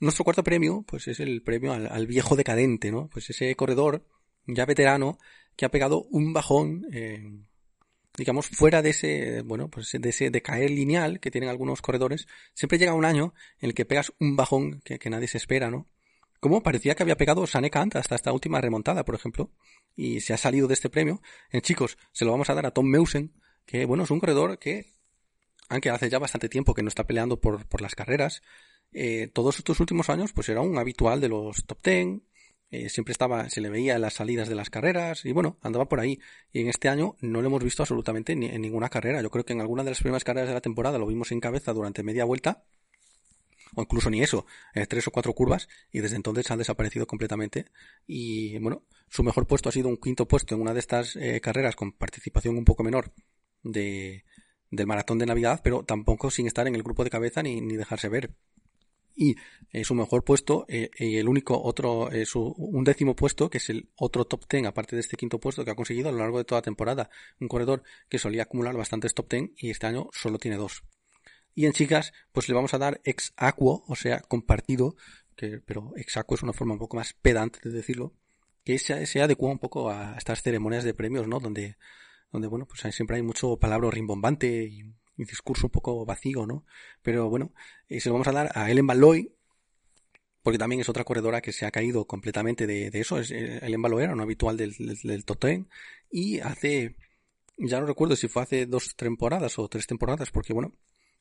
Nuestro 0.00 0.24
cuarto 0.24 0.42
premio, 0.44 0.84
pues 0.86 1.09
es 1.09 1.20
el 1.20 1.42
premio 1.42 1.72
al, 1.72 1.86
al 1.86 2.07
viejo 2.07 2.36
decadente, 2.36 2.90
¿no? 2.90 3.09
Pues 3.09 3.30
ese 3.30 3.54
corredor 3.54 4.04
ya 4.46 4.66
veterano 4.66 5.18
que 5.57 5.64
ha 5.64 5.70
pegado 5.70 6.02
un 6.11 6.32
bajón, 6.32 6.86
eh, 6.92 7.22
digamos, 8.17 8.49
fuera 8.49 8.83
de 8.83 8.91
ese, 8.91 9.43
bueno, 9.43 9.69
pues 9.69 9.91
de 9.93 10.09
ese 10.09 10.31
decaer 10.31 10.71
lineal 10.71 11.21
que 11.21 11.31
tienen 11.31 11.51
algunos 11.51 11.83
corredores. 11.83 12.27
Siempre 12.55 12.79
llega 12.79 12.95
un 12.95 13.05
año 13.05 13.35
en 13.61 13.71
el 13.71 13.75
que 13.75 13.85
pegas 13.85 14.12
un 14.19 14.37
bajón 14.37 14.81
que, 14.85 14.99
nadie 15.11 15.29
se 15.29 15.39
espera, 15.39 15.71
¿no? 15.71 15.87
Como 16.41 16.62
parecía 16.62 16.95
que 16.95 17.03
había 17.03 17.17
pegado 17.17 17.47
Sanekant 17.47 17.97
hasta 17.97 18.14
esta 18.14 18.33
última 18.33 18.61
remontada, 18.61 19.05
por 19.05 19.14
ejemplo 19.14 19.51
y 19.97 20.21
se 20.21 20.35
ha 20.35 20.37
salido 20.37 20.69
de 20.69 20.75
este 20.75 20.91
premio. 20.91 21.23
En 21.51 21.62
chicos, 21.62 21.97
se 22.12 22.25
lo 22.25 22.31
vamos 22.31 22.51
a 22.51 22.55
dar 22.55 22.67
a 22.67 22.71
Tom 22.71 22.87
Meusen, 22.87 23.33
que 23.64 23.87
bueno, 23.87 24.05
es 24.05 24.11
un 24.11 24.21
corredor 24.21 24.59
que, 24.59 24.93
aunque 25.69 25.91
hace 25.91 26.11
ya 26.11 26.19
bastante 26.19 26.49
tiempo 26.49 26.75
que 26.75 26.83
no 26.83 26.89
está 26.89 27.05
peleando 27.05 27.41
por, 27.41 27.67
por 27.67 27.81
las 27.81 27.95
carreras, 27.95 28.43
eh, 28.93 29.29
todos 29.33 29.59
estos 29.59 29.81
últimos 29.81 30.11
años 30.11 30.33
pues 30.33 30.49
era 30.49 30.61
un 30.61 30.79
habitual 30.79 31.21
de 31.21 31.29
los 31.29 31.64
top 31.67 31.83
ten, 31.83 32.29
eh, 32.85 32.89
siempre 32.89 33.12
estaba, 33.12 33.49
se 33.49 33.61
le 33.61 33.68
veía 33.68 33.97
en 33.97 34.03
las 34.03 34.14
salidas 34.14 34.49
de 34.49 34.55
las 34.55 34.70
carreras 34.70 35.24
y 35.24 35.33
bueno, 35.33 35.59
andaba 35.62 35.89
por 35.89 36.01
ahí. 36.01 36.20
Y 36.53 36.61
en 36.61 36.68
este 36.68 36.89
año 36.89 37.16
no 37.20 37.41
lo 37.41 37.49
hemos 37.49 37.62
visto 37.64 37.83
absolutamente 37.83 38.37
ni 38.37 38.47
en 38.47 38.62
ninguna 38.62 38.89
carrera. 38.89 39.22
Yo 39.22 39.31
creo 39.31 39.45
que 39.45 39.53
en 39.53 39.61
alguna 39.61 39.85
de 39.85 39.91
las 39.91 40.01
primeras 40.01 40.24
carreras 40.24 40.49
de 40.49 40.55
la 40.55 40.61
temporada 40.61 40.99
lo 40.99 41.07
vimos 41.07 41.33
en 41.33 41.41
cabeza 41.41 41.72
durante 41.72 42.03
media 42.03 42.24
vuelta 42.24 42.64
o 43.74 43.83
incluso 43.83 44.11
ni 44.11 44.22
eso, 44.22 44.47
eh, 44.74 44.87
tres 44.87 45.07
o 45.07 45.11
cuatro 45.11 45.33
curvas, 45.35 45.68
y 45.93 46.01
desde 46.01 46.16
entonces 46.16 46.51
han 46.51 46.59
desaparecido 46.59 47.07
completamente. 47.07 47.66
Y 48.07 48.59
bueno, 48.59 48.85
su 49.09 49.22
mejor 49.22 49.47
puesto 49.47 49.68
ha 49.68 49.72
sido 49.72 49.89
un 49.89 49.99
quinto 49.99 50.27
puesto 50.27 50.55
en 50.55 50.62
una 50.62 50.72
de 50.72 50.81
estas 50.81 51.16
eh, 51.16 51.41
carreras 51.41 51.77
con 51.77 51.93
participación 51.93 52.57
un 52.57 52.64
poco 52.64 52.85
menor 52.85 53.12
de, 53.62 54.24
del 54.70 54.87
maratón 54.87 55.18
de 55.18 55.27
Navidad, 55.27 55.61
pero 55.62 55.85
tampoco 55.85 56.31
sin 56.31 56.47
estar 56.47 56.66
en 56.66 56.74
el 56.74 56.83
grupo 56.83 57.05
de 57.05 57.11
cabeza 57.11 57.43
ni, 57.43 57.61
ni 57.61 57.77
dejarse 57.77 58.09
ver. 58.09 58.31
Y 59.17 59.35
eh, 59.71 59.83
su 59.83 59.95
mejor 59.95 60.25
puesto, 60.25 60.67
eh, 60.69 60.91
y 60.99 61.17
el 61.17 61.29
único 61.29 61.61
otro, 61.61 62.12
eh, 62.12 62.27
su, 62.27 62.55
un 62.59 62.85
décimo 62.85 63.17
puesto, 63.17 63.49
que 63.49 63.59
es 63.59 63.71
el 63.71 63.89
otro 63.97 64.27
top 64.27 64.47
ten, 64.47 64.67
aparte 64.67 64.95
de 64.95 65.01
este 65.01 65.17
quinto 65.17 65.41
puesto 65.41 65.64
que 65.64 65.71
ha 65.71 65.75
conseguido 65.75 66.11
a 66.11 66.12
lo 66.12 66.19
largo 66.19 66.39
de 66.39 66.45
toda 66.45 66.61
la 66.61 66.64
temporada. 66.64 67.11
Un 67.41 67.49
corredor 67.49 67.83
que 68.09 68.19
solía 68.19 68.43
acumular 68.43 68.77
bastantes 68.77 69.14
top 69.14 69.29
ten 69.29 69.55
y 69.57 69.71
este 69.71 69.87
año 69.87 70.09
solo 70.12 70.39
tiene 70.39 70.59
dos. 70.59 70.85
Y 71.55 71.64
en 71.64 71.73
chicas, 71.73 72.12
pues 72.33 72.49
le 72.49 72.55
vamos 72.55 72.75
a 72.75 72.79
dar 72.79 73.01
ex 73.05 73.33
aquo, 73.37 73.85
o 73.89 73.97
sea, 73.97 74.21
compartido, 74.21 74.97
que, 75.35 75.61
pero 75.64 75.93
ex 75.97 76.19
aquo 76.19 76.35
es 76.35 76.43
una 76.43 76.53
forma 76.53 76.75
un 76.75 76.79
poco 76.79 76.99
más 76.99 77.14
pedante 77.14 77.59
de 77.62 77.71
decirlo, 77.75 78.12
que 78.62 78.79
se, 78.79 79.07
se 79.07 79.23
adecua 79.23 79.51
un 79.51 79.59
poco 79.59 79.91
a 79.91 80.17
estas 80.19 80.43
ceremonias 80.43 80.85
de 80.85 80.93
premios, 80.93 81.27
¿no? 81.27 81.41
Donde, 81.41 81.79
donde 82.31 82.49
bueno, 82.49 82.67
pues 82.67 82.95
siempre 82.95 83.17
hay 83.17 83.23
mucho 83.23 83.57
palabra 83.57 83.91
rimbombante 83.91 84.64
y, 84.64 84.85
y 85.17 85.25
discurso 85.25 85.67
un 85.67 85.71
poco 85.71 86.05
vacío, 86.05 86.47
¿no? 86.47 86.64
Pero 87.03 87.29
bueno, 87.29 87.53
eh, 87.89 88.01
se 88.01 88.09
lo 88.09 88.14
vamos 88.14 88.29
a 88.29 88.33
dar 88.33 88.51
a 88.55 88.71
Ellen 88.71 88.87
Baloy, 88.87 89.33
porque 90.43 90.59
también 90.59 90.81
es 90.81 90.89
otra 90.89 91.05
corredora 91.05 91.41
que 91.41 91.53
se 91.53 91.67
ha 91.67 91.71
caído 91.71 92.07
completamente 92.07 92.67
de, 92.67 92.91
eso. 92.95 93.19
Es, 93.19 93.31
eh, 93.31 93.59
Ellen 93.62 93.85
era 94.01 94.12
un 94.12 94.21
habitual 94.21 94.57
del, 94.57 94.75
del, 94.77 95.25
y 96.11 96.41
hace, 96.41 96.97
ya 97.59 97.81
no 97.81 97.87
recuerdo 97.87 98.17
si 98.17 98.29
fue 98.29 98.43
hace 98.43 98.67
dos 98.67 98.95
temporadas 98.97 99.59
o 99.59 99.69
tres 99.69 99.87
temporadas, 99.87 100.31
porque 100.31 100.53
bueno, 100.53 100.73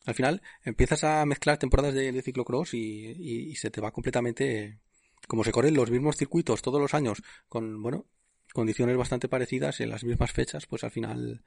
al 0.05 0.13
final 0.13 0.41
empiezas 0.63 1.03
a 1.03 1.25
mezclar 1.25 1.57
temporadas 1.57 1.93
de, 1.93 2.21
ciclocross 2.21 2.73
y, 2.73 2.77
y, 2.77 3.49
y, 3.49 3.55
se 3.55 3.71
te 3.71 3.81
va 3.81 3.91
completamente, 3.91 4.79
como 5.27 5.43
se 5.43 5.51
corren 5.51 5.73
los 5.73 5.89
mismos 5.89 6.17
circuitos 6.17 6.61
todos 6.61 6.79
los 6.79 6.93
años, 6.93 7.23
con, 7.49 7.81
bueno, 7.81 8.05
condiciones 8.53 8.95
bastante 8.95 9.27
parecidas 9.27 9.81
en 9.81 9.89
las 9.89 10.03
mismas 10.03 10.31
fechas, 10.31 10.65
pues 10.65 10.83
al 10.83 10.91
final, 10.91 11.43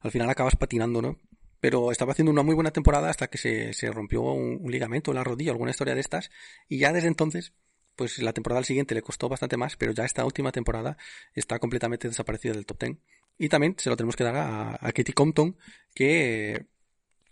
al 0.00 0.10
final 0.10 0.30
acabas 0.30 0.56
patinando, 0.56 1.02
¿no? 1.02 1.18
Pero 1.60 1.90
estaba 1.90 2.12
haciendo 2.12 2.32
una 2.32 2.42
muy 2.42 2.54
buena 2.54 2.70
temporada 2.70 3.10
hasta 3.10 3.28
que 3.28 3.38
se, 3.38 3.72
se 3.72 3.90
rompió 3.90 4.22
un, 4.22 4.70
ligamento 4.70 5.10
en 5.10 5.16
la 5.16 5.24
rodilla, 5.24 5.52
alguna 5.52 5.70
historia 5.70 5.94
de 5.94 6.00
estas, 6.00 6.30
y 6.68 6.78
ya 6.78 6.92
desde 6.92 7.08
entonces, 7.08 7.52
pues 7.96 8.18
la 8.18 8.32
temporada 8.32 8.62
siguiente 8.62 8.94
le 8.94 9.02
costó 9.02 9.28
bastante 9.28 9.56
más, 9.56 9.76
pero 9.76 9.92
ya 9.92 10.04
esta 10.04 10.24
última 10.24 10.52
temporada 10.52 10.96
está 11.34 11.58
completamente 11.58 12.08
desaparecida 12.08 12.52
del 12.52 12.66
top 12.66 12.78
ten. 12.78 13.00
Y 13.38 13.48
también 13.48 13.74
se 13.78 13.90
lo 13.90 13.96
tenemos 13.96 14.16
que 14.16 14.24
dar 14.24 14.36
a, 14.36 14.74
a 14.74 14.92
Katie 14.92 15.14
Compton, 15.14 15.56
que 15.94 16.66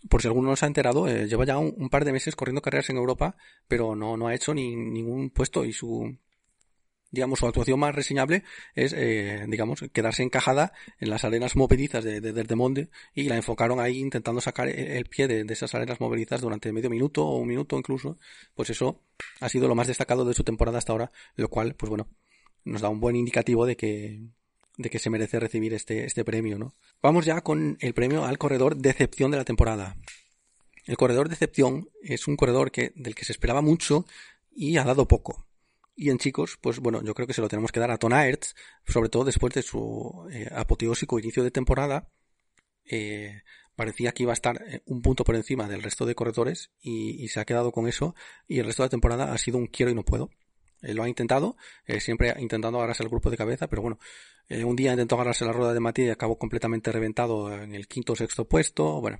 por 0.09 0.21
si 0.21 0.27
alguno 0.27 0.49
no 0.49 0.55
se 0.55 0.65
ha 0.65 0.67
enterado, 0.67 1.07
eh, 1.07 1.27
lleva 1.27 1.45
ya 1.45 1.57
un, 1.57 1.73
un, 1.77 1.89
par 1.89 2.05
de 2.05 2.11
meses 2.11 2.35
corriendo 2.35 2.61
carreras 2.61 2.89
en 2.89 2.97
Europa, 2.97 3.35
pero 3.67 3.95
no, 3.95 4.17
no 4.17 4.27
ha 4.27 4.35
hecho 4.35 4.53
ni, 4.53 4.75
ningún 4.75 5.29
puesto 5.31 5.65
y 5.65 5.73
su, 5.73 6.15
digamos, 7.11 7.39
su 7.39 7.47
actuación 7.47 7.79
más 7.79 7.95
reseñable 7.95 8.43
es, 8.75 8.93
eh, 8.93 9.45
digamos, 9.47 9.85
quedarse 9.93 10.23
encajada 10.23 10.73
en 10.99 11.09
las 11.09 11.23
arenas 11.23 11.55
movedizas 11.55 12.03
de, 12.03 12.21
de, 12.21 12.33
de 12.33 12.55
Monde 12.55 12.89
y 13.13 13.23
la 13.23 13.35
enfocaron 13.35 13.79
ahí 13.79 13.99
intentando 13.99 14.41
sacar 14.41 14.67
el, 14.67 15.05
pie 15.05 15.27
de, 15.27 15.43
de, 15.43 15.53
esas 15.53 15.73
arenas 15.75 16.01
movedizas 16.01 16.41
durante 16.41 16.71
medio 16.71 16.89
minuto 16.89 17.25
o 17.25 17.37
un 17.37 17.47
minuto 17.47 17.77
incluso. 17.77 18.17
Pues 18.53 18.69
eso 18.69 19.01
ha 19.39 19.49
sido 19.49 19.67
lo 19.67 19.75
más 19.75 19.87
destacado 19.87 20.25
de 20.25 20.33
su 20.33 20.43
temporada 20.43 20.77
hasta 20.77 20.91
ahora, 20.91 21.11
lo 21.35 21.49
cual, 21.49 21.75
pues 21.75 21.89
bueno, 21.89 22.07
nos 22.65 22.81
da 22.81 22.89
un 22.89 22.99
buen 22.99 23.15
indicativo 23.15 23.65
de 23.65 23.77
que, 23.77 24.21
de 24.77 24.89
que 24.89 24.99
se 24.99 25.09
merece 25.09 25.39
recibir 25.39 25.73
este, 25.73 26.05
este 26.05 26.25
premio, 26.25 26.57
¿no? 26.57 26.73
Vamos 27.01 27.25
ya 27.25 27.41
con 27.41 27.77
el 27.79 27.93
premio 27.93 28.25
al 28.25 28.37
corredor 28.37 28.75
decepción 28.75 29.31
de 29.31 29.37
la 29.37 29.45
temporada. 29.45 29.97
El 30.85 30.97
corredor 30.97 31.29
decepción 31.29 31.89
es 32.03 32.27
un 32.27 32.35
corredor 32.35 32.71
que, 32.71 32.91
del 32.95 33.15
que 33.15 33.25
se 33.25 33.31
esperaba 33.31 33.61
mucho 33.61 34.05
y 34.55 34.77
ha 34.77 34.83
dado 34.83 35.07
poco. 35.07 35.45
Y 35.95 36.09
en 36.09 36.17
chicos, 36.17 36.57
pues 36.59 36.79
bueno, 36.79 37.01
yo 37.03 37.13
creo 37.13 37.25
que 37.25 37.33
se 37.33 37.41
lo 37.41 37.47
tenemos 37.47 37.71
que 37.71 37.79
dar 37.79 37.89
a 37.89 37.97
Ton 37.97 38.11
Aerts, 38.11 38.53
sobre 38.85 39.09
todo 39.09 39.23
después 39.23 39.53
de 39.53 39.61
su 39.61 40.27
eh, 40.29 40.49
apoteósico 40.53 41.19
inicio 41.19 41.41
de 41.41 41.51
temporada. 41.51 42.09
Eh, 42.83 43.41
parecía 43.75 44.11
que 44.11 44.23
iba 44.23 44.33
a 44.33 44.35
estar 44.35 44.61
eh, 44.67 44.83
un 44.85 45.01
punto 45.01 45.23
por 45.23 45.35
encima 45.35 45.69
del 45.69 45.81
resto 45.81 46.05
de 46.05 46.13
corredores 46.13 46.71
y, 46.81 47.27
se 47.29 47.39
ha 47.39 47.45
quedado 47.45 47.71
con 47.71 47.87
eso 47.87 48.13
y 48.47 48.59
el 48.59 48.65
resto 48.65 48.83
de 48.83 48.87
la 48.87 48.91
temporada 48.91 49.33
ha 49.33 49.37
sido 49.37 49.57
un 49.57 49.67
quiero 49.67 49.91
y 49.91 49.95
no 49.95 50.03
puedo. 50.03 50.31
lo 50.81 51.03
ha 51.03 51.09
intentado, 51.09 51.55
siempre 51.99 52.35
intentando 52.39 52.77
agarrarse 52.77 53.03
al 53.03 53.09
grupo 53.09 53.31
de 53.31 53.37
cabeza, 53.37 53.67
pero 53.67 53.81
bueno, 53.81 53.99
un 54.49 54.75
día 54.75 54.91
intentó 54.91 55.15
agarrarse 55.15 55.45
la 55.45 55.53
rueda 55.53 55.73
de 55.73 55.79
Matías 55.79 56.07
y 56.09 56.11
acabó 56.11 56.37
completamente 56.37 56.91
reventado 56.91 57.53
en 57.53 57.73
el 57.73 57.87
quinto 57.87 58.13
o 58.13 58.15
sexto 58.15 58.47
puesto, 58.47 59.01
bueno, 59.01 59.19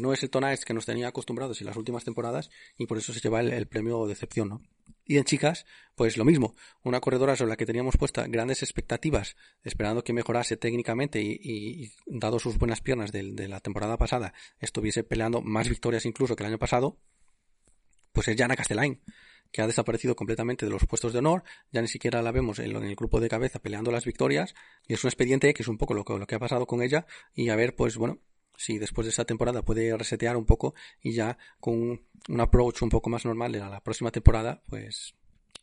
no 0.00 0.12
es 0.12 0.22
el 0.22 0.30
Tonais 0.30 0.64
que 0.64 0.74
nos 0.74 0.86
tenía 0.86 1.08
acostumbrados 1.08 1.60
en 1.60 1.66
las 1.66 1.76
últimas 1.76 2.04
temporadas 2.04 2.50
y 2.76 2.86
por 2.86 2.98
eso 2.98 3.12
se 3.12 3.20
lleva 3.20 3.40
el, 3.40 3.66
premio 3.66 4.06
decepción, 4.06 4.48
¿no? 4.48 4.62
Y 5.06 5.18
en 5.18 5.24
chicas, 5.24 5.66
pues 5.94 6.16
lo 6.16 6.24
mismo, 6.24 6.54
una 6.82 7.00
corredora 7.00 7.36
sobre 7.36 7.50
la 7.50 7.56
que 7.56 7.66
teníamos 7.66 7.96
puesta 7.96 8.26
grandes 8.26 8.62
expectativas, 8.62 9.36
esperando 9.62 10.02
que 10.02 10.14
mejorase 10.14 10.56
técnicamente 10.56 11.20
y, 11.20 11.92
dado 12.06 12.38
sus 12.38 12.58
buenas 12.58 12.80
piernas 12.80 13.12
de, 13.12 13.48
la 13.48 13.60
temporada 13.60 13.98
pasada, 13.98 14.32
estuviese 14.60 15.04
peleando 15.04 15.42
más 15.42 15.68
victorias 15.68 16.06
incluso 16.06 16.36
que 16.36 16.42
el 16.42 16.48
año 16.48 16.58
pasado, 16.58 16.98
pues 18.12 18.28
es 18.28 18.36
Jana 18.36 18.56
Castellain, 18.56 19.02
que 19.52 19.60
ha 19.60 19.66
desaparecido 19.66 20.16
completamente 20.16 20.64
de 20.64 20.72
los 20.72 20.86
puestos 20.86 21.12
de 21.12 21.18
honor, 21.18 21.44
ya 21.70 21.82
ni 21.82 21.88
siquiera 21.88 22.22
la 22.22 22.32
vemos 22.32 22.58
en, 22.58 22.74
el 22.74 22.96
grupo 22.96 23.20
de 23.20 23.28
cabeza 23.28 23.60
peleando 23.60 23.92
las 23.92 24.04
victorias, 24.04 24.54
y 24.88 24.94
es 24.94 25.04
un 25.04 25.08
expediente 25.08 25.52
que 25.52 25.62
es 25.62 25.68
un 25.68 25.78
poco 25.78 25.94
lo 25.94 26.04
que, 26.04 26.18
lo 26.18 26.26
que 26.26 26.34
ha 26.34 26.38
pasado 26.38 26.66
con 26.66 26.82
ella, 26.82 27.06
y 27.34 27.50
a 27.50 27.56
ver, 27.56 27.76
pues 27.76 27.96
bueno, 27.96 28.20
si 28.56 28.78
después 28.78 29.06
de 29.06 29.10
esta 29.10 29.24
temporada 29.24 29.62
puede 29.62 29.96
resetear 29.96 30.36
un 30.36 30.44
poco 30.44 30.74
y 31.02 31.12
ya 31.12 31.38
con 31.60 31.74
un, 32.28 32.40
approach 32.40 32.82
un 32.82 32.88
poco 32.88 33.10
más 33.10 33.24
normal 33.24 33.54
a 33.56 33.68
la 33.68 33.80
próxima 33.82 34.10
temporada, 34.10 34.62
pues, 34.68 35.14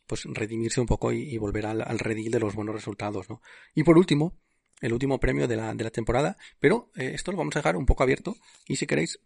pues 0.06 0.24
redimirse 0.24 0.80
un 0.80 0.86
poco 0.86 1.12
y, 1.12 1.36
volver 1.38 1.66
al, 1.66 1.98
redil 1.98 2.30
de 2.30 2.40
los 2.40 2.54
buenos 2.54 2.74
resultados, 2.74 3.28
¿no? 3.28 3.42
Y 3.74 3.82
por 3.82 3.98
último, 3.98 4.38
el 4.80 4.92
último 4.92 5.18
premio 5.20 5.48
de 5.48 5.56
la, 5.56 5.74
de 5.74 5.84
la 5.84 5.90
temporada, 5.90 6.36
pero 6.58 6.90
eh, 6.96 7.12
esto 7.14 7.32
lo 7.32 7.38
vamos 7.38 7.56
a 7.56 7.60
dejar 7.60 7.76
un 7.76 7.86
poco 7.86 8.02
abierto 8.02 8.36
y 8.66 8.76
si 8.76 8.86
queréis, 8.86 9.20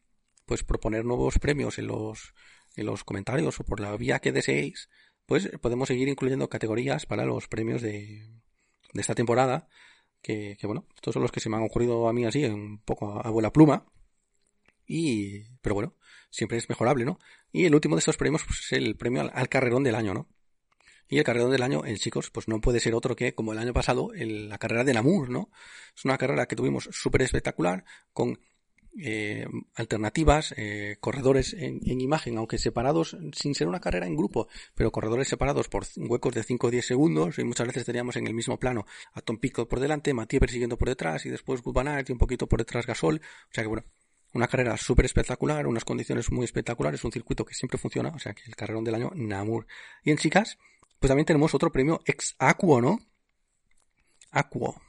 pues 0.44 0.62
proponer 0.62 1.04
nuevos 1.04 1.38
premios 1.38 1.78
en 1.78 1.88
los, 1.88 2.34
en 2.76 2.86
los 2.86 3.04
comentarios 3.04 3.58
o 3.58 3.64
por 3.64 3.80
la 3.80 3.96
vía 3.96 4.20
que 4.20 4.32
deseéis, 4.32 4.88
pues 5.26 5.50
podemos 5.60 5.88
seguir 5.88 6.08
incluyendo 6.08 6.48
categorías 6.48 7.06
para 7.06 7.24
los 7.24 7.48
premios 7.48 7.82
de, 7.82 8.30
de 8.92 9.00
esta 9.00 9.14
temporada 9.14 9.68
que, 10.22 10.56
bueno, 10.64 10.86
estos 10.94 11.14
son 11.14 11.22
los 11.22 11.32
que 11.32 11.40
se 11.40 11.48
me 11.48 11.56
han 11.56 11.62
ocurrido 11.62 12.08
a 12.08 12.12
mí 12.12 12.24
así, 12.24 12.44
un 12.44 12.78
poco 12.78 13.18
a, 13.18 13.22
abuela 13.22 13.52
pluma. 13.52 13.86
Y, 14.86 15.44
pero 15.60 15.74
bueno, 15.74 15.94
siempre 16.30 16.58
es 16.58 16.68
mejorable, 16.68 17.04
¿no? 17.04 17.18
Y 17.52 17.64
el 17.64 17.74
último 17.74 17.96
de 17.96 18.00
estos 18.00 18.16
premios 18.16 18.42
pues, 18.44 18.60
es 18.60 18.72
el 18.72 18.96
premio 18.96 19.28
al, 19.32 19.48
carrerón 19.48 19.82
del 19.82 19.94
año, 19.94 20.14
¿no? 20.14 20.28
Y 21.08 21.18
el 21.18 21.24
carrerón 21.24 21.52
del 21.52 21.62
año, 21.62 21.84
en 21.84 21.96
chicos, 21.96 22.30
pues 22.30 22.48
no 22.48 22.60
puede 22.60 22.80
ser 22.80 22.94
otro 22.94 23.14
que, 23.14 23.34
como 23.34 23.52
el 23.52 23.58
año 23.58 23.72
pasado, 23.72 24.10
la 24.14 24.58
carrera 24.58 24.84
de 24.84 24.94
Namur, 24.94 25.30
¿no? 25.30 25.50
Es 25.96 26.04
una 26.04 26.18
carrera 26.18 26.46
que 26.46 26.56
tuvimos 26.56 26.88
súper 26.92 27.22
espectacular, 27.22 27.84
con 28.12 28.40
eh, 28.98 29.46
alternativas, 29.74 30.54
eh, 30.56 30.96
corredores 31.00 31.54
en, 31.54 31.80
imagen, 32.00 32.38
aunque 32.38 32.58
separados 32.58 33.16
sin 33.32 33.54
ser 33.54 33.68
una 33.68 33.80
carrera 33.80 34.06
en 34.06 34.16
grupo, 34.16 34.48
pero 34.74 34.90
corredores 34.90 35.28
separados 35.28 35.68
por 35.68 35.84
huecos 35.96 36.34
de 36.34 36.42
5 36.42 36.66
o 36.66 36.70
10 36.70 36.86
segundos 36.86 37.38
y 37.38 37.44
muchas 37.44 37.66
veces 37.66 37.84
teníamos 37.84 38.16
en 38.16 38.26
el 38.26 38.34
mismo 38.34 38.58
plano 38.58 38.86
a 39.12 39.20
Tom 39.20 39.38
Pico 39.38 39.68
por 39.68 39.80
delante, 39.80 40.14
Matías 40.14 40.40
persiguiendo 40.40 40.78
por 40.78 40.88
detrás 40.88 41.26
y 41.26 41.30
después 41.30 41.62
Gubanart 41.62 42.08
y 42.08 42.12
un 42.12 42.18
poquito 42.18 42.46
por 42.46 42.60
detrás 42.60 42.86
Gasol, 42.86 43.20
o 43.50 43.54
sea 43.54 43.64
que 43.64 43.68
bueno, 43.68 43.84
una 44.32 44.48
carrera 44.48 44.76
súper 44.76 45.04
espectacular, 45.04 45.66
unas 45.66 45.84
condiciones 45.84 46.30
muy 46.30 46.44
espectaculares, 46.44 47.04
un 47.04 47.12
circuito 47.12 47.44
que 47.44 47.54
siempre 47.54 47.78
funciona, 47.78 48.10
o 48.10 48.18
sea 48.18 48.34
que 48.34 48.42
el 48.46 48.56
carrerón 48.56 48.84
del 48.84 48.94
año 48.94 49.10
Namur. 49.14 49.66
Y 50.04 50.10
en 50.10 50.18
chicas, 50.18 50.58
pues 50.98 51.08
también 51.08 51.26
tenemos 51.26 51.54
otro 51.54 51.72
premio 51.72 52.00
ex 52.04 52.34
Aquo, 52.38 52.80
¿no? 52.80 52.98
Aquo. 54.30 54.80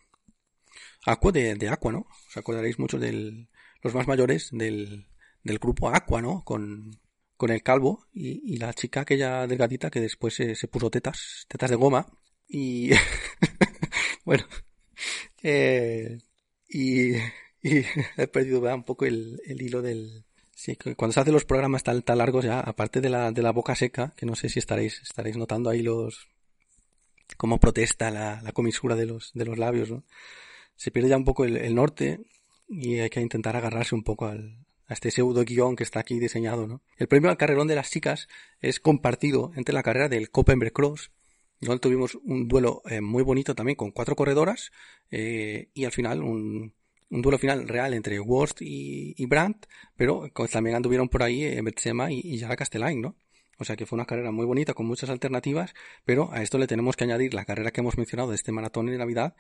Aquo 1.05 1.32
de, 1.32 1.55
de 1.55 1.70
Aqua, 1.70 1.91
¿no? 1.91 2.08
Os 2.28 2.38
acordaréis 2.38 2.80
mucho 2.80 2.99
del, 2.99 3.47
los 3.82 3.93
más 3.93 4.07
mayores 4.07 4.49
del, 4.51 5.07
del 5.43 5.59
grupo 5.59 5.89
Aqua, 5.89 6.21
¿no? 6.21 6.43
Con, 6.43 6.99
con 7.38 7.51
el 7.51 7.63
calvo 7.63 8.07
y, 8.13 8.53
y, 8.53 8.57
la 8.57 8.73
chica 8.73 9.01
aquella 9.01 9.47
delgadita 9.47 9.89
que 9.89 10.01
después 10.01 10.34
se, 10.34 10.55
se 10.55 10.67
puso 10.67 10.89
tetas, 10.89 11.45
tetas 11.47 11.69
de 11.69 11.75
goma 11.75 12.07
y 12.47 12.91
bueno, 14.25 14.43
eh, 15.43 16.17
y, 16.67 17.15
y, 17.15 17.21
he 18.17 18.28
perdido 18.28 18.61
un 18.73 18.84
poco 18.84 19.05
el, 19.05 19.41
el 19.45 19.61
hilo 19.61 19.82
del... 19.82 20.25
Sí, 20.55 20.75
cuando 20.75 21.13
se 21.13 21.19
hacen 21.19 21.34
los 21.34 21.45
programas 21.45 21.84
tan, 21.84 22.01
tan 22.01 22.17
largos 22.17 22.43
ya, 22.43 22.59
aparte 22.59 22.99
de 22.99 23.09
la, 23.09 23.32
de 23.32 23.43
la 23.43 23.51
boca 23.51 23.75
seca, 23.75 24.13
que 24.17 24.25
no 24.25 24.36
sé 24.36 24.49
si 24.49 24.57
estaréis, 24.57 24.99
estaréis 25.03 25.38
notando 25.38 25.69
ahí 25.69 25.84
los... 25.84 26.28
cómo 27.38 27.59
protesta 27.59 28.09
la, 28.09 28.41
la 28.41 28.51
comisura 28.53 28.95
de 28.95 29.05
los, 29.05 29.32
de 29.36 29.45
los 29.45 29.59
labios, 29.59 29.91
¿no? 29.91 30.03
Se 30.75 30.89
pierde 30.89 31.09
ya 31.09 31.17
un 31.17 31.25
poco 31.25 31.45
el, 31.45 31.57
el 31.57 31.75
norte 31.75 32.21
y 32.68 32.99
hay 32.99 33.09
que 33.09 33.22
intentar 33.22 33.55
agarrarse 33.55 33.95
un 33.95 34.03
poco 34.03 34.26
al, 34.26 34.65
a 34.88 34.93
este 34.93 35.11
pseudo 35.11 35.43
guion 35.43 35.76
que 35.76 35.84
está 35.84 35.99
aquí 35.99 36.20
diseñado, 36.20 36.68
¿no? 36.68 36.82
El 36.97 37.07
premio 37.07 37.30
al 37.30 37.38
carrerón 37.38 37.68
de 37.68 37.76
las 37.76 37.91
chicas 37.91 38.28
es 38.61 38.80
compartido 38.80 39.51
entre 39.55 39.74
la 39.74 39.84
carrera 39.84 40.09
del 40.09 40.30
Copenberg 40.30 40.72
Cross, 40.72 41.11
donde 41.59 41.80
tuvimos 41.80 42.15
un 42.24 42.47
duelo 42.47 42.82
eh, 42.86 43.01
muy 43.01 43.24
bonito 43.24 43.55
también 43.55 43.76
con 43.76 43.91
cuatro 43.91 44.15
corredoras 44.15 44.72
eh, 45.11 45.70
y 45.74 45.86
al 45.86 45.91
final 45.91 46.22
un, 46.22 46.74
un, 47.09 47.22
duelo 47.22 47.38
final 47.38 47.68
real 47.68 47.93
entre 47.93 48.20
Worst 48.20 48.61
y, 48.61 49.13
y 49.18 49.26
Brandt, 49.26 49.65
pero 49.95 50.30
también 50.51 50.76
anduvieron 50.76 51.09
por 51.09 51.24
ahí 51.24 51.43
eh, 51.43 51.61
Betsema 51.61 52.11
y, 52.11 52.22
y 52.24 52.38
Yara 52.38 52.55
Castellain, 52.55 53.01
¿no? 53.01 53.15
O 53.59 53.65
sea 53.65 53.76
que 53.76 53.88
fue 53.88 53.97
una 53.97 54.05
carrera 54.05 54.32
muy 54.32 54.45
bonita 54.45 54.76
con 54.76 54.86
muchas 54.86 55.09
alternativas, 55.09 55.74
pero 56.05 56.32
a 56.32 56.43
esto 56.43 56.59
le 56.59 56.68
tenemos 56.68 56.95
que 56.95 57.05
añadir 57.05 57.34
la 57.34 57.43
carrera 57.43 57.72
que 57.72 57.82
hemos 57.82 57.97
mencionado 57.97 58.30
de 58.30 58.36
este 58.36 58.51
maratón 58.51 58.86
de 58.86 58.97
Navidad, 58.97 59.36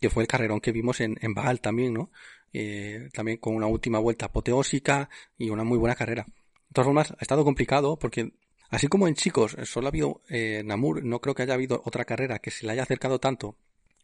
que 0.00 0.10
fue 0.10 0.22
el 0.22 0.28
carrerón 0.28 0.60
que 0.60 0.72
vimos 0.72 1.00
en, 1.00 1.16
en 1.20 1.34
Baal 1.34 1.60
también, 1.60 1.94
¿no? 1.94 2.10
Eh, 2.52 3.08
también 3.12 3.38
con 3.38 3.54
una 3.54 3.66
última 3.66 3.98
vuelta 3.98 4.26
apoteósica 4.26 5.10
y 5.36 5.50
una 5.50 5.64
muy 5.64 5.78
buena 5.78 5.94
carrera. 5.94 6.24
De 6.26 6.72
todas 6.72 6.86
formas, 6.86 7.12
ha 7.12 7.20
estado 7.20 7.44
complicado 7.44 7.98
porque, 7.98 8.32
así 8.70 8.88
como 8.88 9.08
en 9.08 9.14
chicos 9.14 9.56
solo 9.64 9.86
ha 9.86 9.90
habido 9.90 10.22
eh, 10.28 10.62
Namur, 10.64 11.04
no 11.04 11.20
creo 11.20 11.34
que 11.34 11.42
haya 11.42 11.54
habido 11.54 11.82
otra 11.84 12.04
carrera 12.04 12.38
que 12.38 12.50
se 12.50 12.66
le 12.66 12.72
haya 12.72 12.82
acercado 12.82 13.18
tanto 13.18 13.56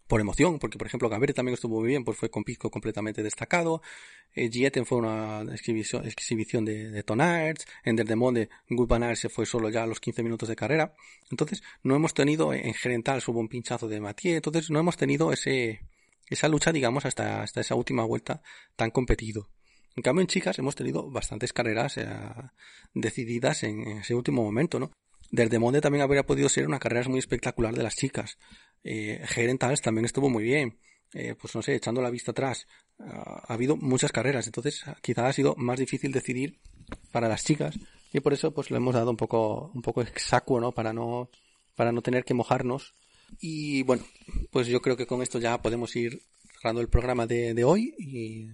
por 0.07 0.20
emoción, 0.20 0.59
porque 0.59 0.78
por 0.78 0.86
ejemplo 0.86 1.09
Gamberi 1.09 1.32
también 1.32 1.55
estuvo 1.55 1.80
muy 1.80 1.88
bien, 1.88 2.05
pues 2.05 2.18
fue 2.18 2.30
con 2.30 2.44
Pisco 2.44 2.70
completamente 2.70 3.22
destacado, 3.22 3.82
eh, 4.34 4.50
Gieten 4.50 4.86
fue 4.86 4.98
una 4.98 5.42
exhibición, 5.52 6.07
exhibición 6.07 6.64
de, 6.64 6.90
de 6.90 7.02
Tonards, 7.02 7.66
Ender 7.84 8.07
de 8.07 8.16
Monde, 8.16 8.48
Good 8.68 8.92
se 9.14 9.28
fue 9.28 9.46
solo 9.46 9.70
ya 9.70 9.84
a 9.84 9.86
los 9.86 10.00
15 10.00 10.22
minutos 10.22 10.48
de 10.48 10.57
carrera, 10.57 10.94
entonces 11.30 11.62
no 11.82 11.96
hemos 11.96 12.14
tenido, 12.14 12.52
en 12.52 12.74
Gerental 12.74 13.22
hubo 13.26 13.40
un 13.40 13.48
pinchazo 13.48 13.88
de 13.88 14.00
Mathieu, 14.00 14.36
entonces 14.36 14.70
no 14.70 14.78
hemos 14.78 14.96
tenido 14.96 15.32
ese, 15.32 15.80
esa 16.28 16.48
lucha, 16.48 16.72
digamos, 16.72 17.05
hasta, 17.07 17.42
hasta 17.42 17.61
esa 17.61 17.74
última 17.74 18.05
vuelta 18.05 18.42
tan 18.76 18.90
competido. 18.90 19.48
En 19.96 20.02
cambio, 20.02 20.22
en 20.22 20.26
chicas 20.26 20.59
hemos 20.59 20.74
tenido 20.74 21.09
bastantes 21.11 21.52
carreras 21.52 21.98
eh, 21.98 22.07
decididas 22.94 23.62
en, 23.62 23.98
ese 23.98 24.14
último 24.14 24.42
momento, 24.42 24.80
¿no? 24.80 24.90
Desde 25.30 25.58
Monde 25.58 25.80
también 25.80 26.02
habría 26.02 26.24
podido 26.24 26.48
ser 26.48 26.66
una 26.66 26.78
carrera 26.78 27.08
muy 27.08 27.18
espectacular 27.18 27.74
de 27.74 27.82
las 27.82 27.96
chicas. 27.96 28.38
Eh, 28.82 29.22
Gerentals 29.26 29.82
también 29.82 30.04
estuvo 30.04 30.28
muy 30.28 30.44
bien. 30.44 30.78
Eh, 31.12 31.34
pues 31.40 31.54
no 31.54 31.62
sé, 31.62 31.76
echando 31.76 32.02
la 32.02 32.10
vista 32.10 32.32
atrás, 32.32 32.66
ha 32.98 33.52
habido 33.52 33.76
muchas 33.76 34.10
carreras, 34.10 34.46
entonces 34.46 34.82
quizás 35.00 35.24
ha 35.24 35.32
sido 35.32 35.54
más 35.56 35.78
difícil 35.78 36.10
decidir 36.10 36.58
para 37.12 37.28
las 37.28 37.44
chicas 37.44 37.78
y 38.12 38.20
por 38.20 38.32
eso 38.32 38.52
pues 38.52 38.70
lo 38.70 38.76
hemos 38.76 38.94
dado 38.94 39.10
un 39.10 39.16
poco 39.16 39.70
un 39.74 39.82
poco 39.82 40.02
exacuo, 40.02 40.60
¿no? 40.60 40.72
Para 40.72 40.92
no 40.92 41.30
para 41.74 41.92
no 41.92 42.02
tener 42.02 42.24
que 42.24 42.34
mojarnos 42.34 42.94
y 43.40 43.82
bueno, 43.82 44.04
pues 44.50 44.66
yo 44.66 44.80
creo 44.80 44.96
que 44.96 45.06
con 45.06 45.22
esto 45.22 45.38
ya 45.38 45.60
podemos 45.60 45.94
ir 45.96 46.22
cerrando 46.54 46.80
el 46.80 46.88
programa 46.88 47.26
de, 47.26 47.54
de 47.54 47.64
hoy 47.64 47.94
y, 47.98 48.50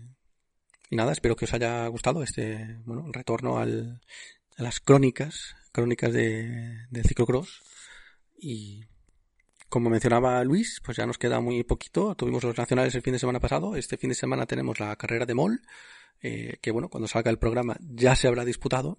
y, 0.90 0.96
nada, 0.96 1.12
espero 1.12 1.36
que 1.36 1.44
os 1.44 1.54
haya 1.54 1.86
gustado 1.88 2.22
este 2.22 2.78
bueno 2.84 3.10
retorno 3.12 3.58
al, 3.58 4.00
a 4.56 4.62
las 4.62 4.80
crónicas, 4.80 5.54
crónicas 5.72 6.12
de, 6.12 6.86
de 6.90 7.02
ciclocross 7.02 7.62
y 8.38 8.84
como 9.70 9.88
mencionaba 9.88 10.42
Luis, 10.42 10.82
pues 10.84 10.96
ya 10.96 11.06
nos 11.06 11.16
queda 11.16 11.40
muy 11.40 11.62
poquito. 11.62 12.16
Tuvimos 12.16 12.42
los 12.42 12.58
nacionales 12.58 12.94
el 12.96 13.02
fin 13.02 13.12
de 13.12 13.20
semana 13.20 13.38
pasado. 13.38 13.76
Este 13.76 13.96
fin 13.96 14.10
de 14.10 14.16
semana 14.16 14.44
tenemos 14.44 14.80
la 14.80 14.96
carrera 14.96 15.26
de 15.26 15.34
Mol, 15.34 15.62
eh, 16.22 16.58
que 16.60 16.72
bueno, 16.72 16.88
cuando 16.88 17.06
salga 17.06 17.30
el 17.30 17.38
programa 17.38 17.76
ya 17.80 18.16
se 18.16 18.26
habrá 18.26 18.44
disputado. 18.44 18.98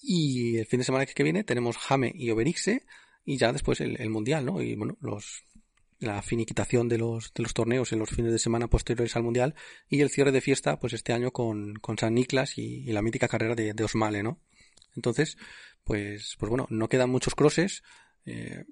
Y 0.00 0.56
el 0.58 0.66
fin 0.66 0.78
de 0.78 0.84
semana 0.84 1.04
que 1.04 1.22
viene 1.24 1.42
tenemos 1.42 1.76
Jame 1.76 2.12
y 2.14 2.30
Oberixe, 2.30 2.84
y 3.24 3.36
ya 3.38 3.52
después 3.52 3.80
el, 3.80 4.08
mundial, 4.08 4.46
¿no? 4.46 4.62
Y 4.62 4.76
bueno, 4.76 4.96
los 5.00 5.44
la 5.98 6.20
finiquitación 6.22 6.88
de 6.88 6.98
los, 6.98 7.32
de 7.32 7.42
los 7.44 7.54
torneos 7.54 7.92
en 7.92 8.00
los 8.00 8.10
fines 8.10 8.32
de 8.32 8.40
semana 8.40 8.68
posteriores 8.68 9.14
al 9.14 9.22
mundial 9.22 9.54
y 9.88 10.00
el 10.00 10.10
cierre 10.10 10.32
de 10.32 10.40
fiesta, 10.40 10.78
pues 10.80 10.92
este 10.94 11.12
año 11.12 11.30
con, 11.32 11.74
con 11.74 11.96
San 11.96 12.14
Niklas 12.14 12.58
y, 12.58 12.84
la 12.92 13.02
mítica 13.02 13.28
carrera 13.28 13.54
de, 13.54 13.72
de, 13.72 13.84
Osmale, 13.84 14.24
¿no? 14.24 14.40
Entonces, 14.96 15.36
pues, 15.84 16.36
pues 16.38 16.50
bueno, 16.50 16.66
no 16.70 16.88
quedan 16.88 17.10
muchos 17.10 17.34
crosses, 17.34 17.82
eh, 18.24 18.64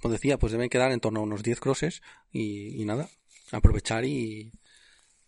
como 0.00 0.12
decía, 0.12 0.38
pues 0.38 0.52
deben 0.52 0.68
quedar 0.68 0.92
en 0.92 1.00
torno 1.00 1.20
a 1.20 1.22
unos 1.22 1.42
10 1.42 1.60
crosses 1.60 2.02
y, 2.30 2.80
y 2.80 2.84
nada, 2.84 3.08
aprovechar 3.52 4.04
y, 4.04 4.52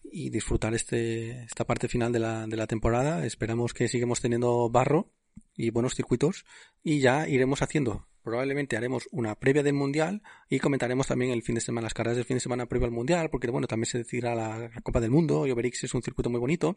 y 0.02 0.30
disfrutar 0.30 0.74
este, 0.74 1.44
esta 1.44 1.64
parte 1.64 1.88
final 1.88 2.12
de 2.12 2.18
la, 2.18 2.46
de 2.46 2.56
la 2.56 2.66
temporada. 2.66 3.24
Esperamos 3.24 3.74
que 3.74 3.88
sigamos 3.88 4.20
teniendo 4.20 4.68
barro 4.70 5.10
y 5.56 5.70
buenos 5.70 5.94
circuitos 5.94 6.44
y 6.82 7.00
ya 7.00 7.28
iremos 7.28 7.62
haciendo. 7.62 8.06
Probablemente 8.22 8.76
haremos 8.76 9.08
una 9.10 9.34
previa 9.36 9.62
del 9.62 9.74
mundial 9.74 10.22
y 10.50 10.58
comentaremos 10.58 11.06
también 11.06 11.30
el 11.30 11.42
fin 11.42 11.54
de 11.54 11.60
semana 11.60 11.86
las 11.86 11.94
carreras 11.94 12.16
del 12.16 12.26
fin 12.26 12.36
de 12.36 12.40
semana 12.40 12.66
previo 12.66 12.86
al 12.86 12.92
mundial 12.92 13.30
porque 13.30 13.50
bueno 13.50 13.66
también 13.66 13.86
se 13.86 13.98
decidirá 13.98 14.34
la, 14.34 14.70
Copa 14.82 15.00
del 15.00 15.10
Mundo. 15.10 15.46
Y 15.46 15.50
Oberix 15.50 15.84
es 15.84 15.94
un 15.94 16.02
circuito 16.02 16.30
muy 16.30 16.40
bonito 16.40 16.76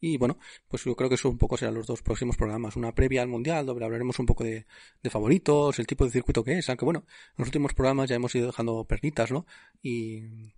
Y 0.00 0.18
bueno, 0.18 0.38
pues 0.68 0.84
yo 0.84 0.94
creo 0.94 1.08
que 1.08 1.14
eso 1.14 1.30
un 1.30 1.38
poco 1.38 1.56
serán 1.56 1.74
los 1.74 1.86
dos 1.86 2.02
próximos 2.02 2.36
programas. 2.36 2.76
Una 2.76 2.94
previa 2.94 3.22
al 3.22 3.28
Mundial, 3.28 3.64
donde 3.66 3.84
hablaremos 3.84 4.18
un 4.18 4.26
poco 4.26 4.44
de, 4.44 4.66
de 5.02 5.10
favoritos, 5.10 5.78
el 5.78 5.86
tipo 5.86 6.04
de 6.04 6.10
circuito 6.10 6.44
que 6.44 6.58
es, 6.58 6.68
aunque 6.68 6.84
bueno, 6.84 7.04
en 7.08 7.34
los 7.38 7.48
últimos 7.48 7.72
programas 7.74 8.08
ya 8.10 8.16
hemos 8.16 8.34
ido 8.34 8.46
dejando 8.46 8.84
pernitas, 8.84 9.30
¿no? 9.32 9.46
Y, 9.82 10.52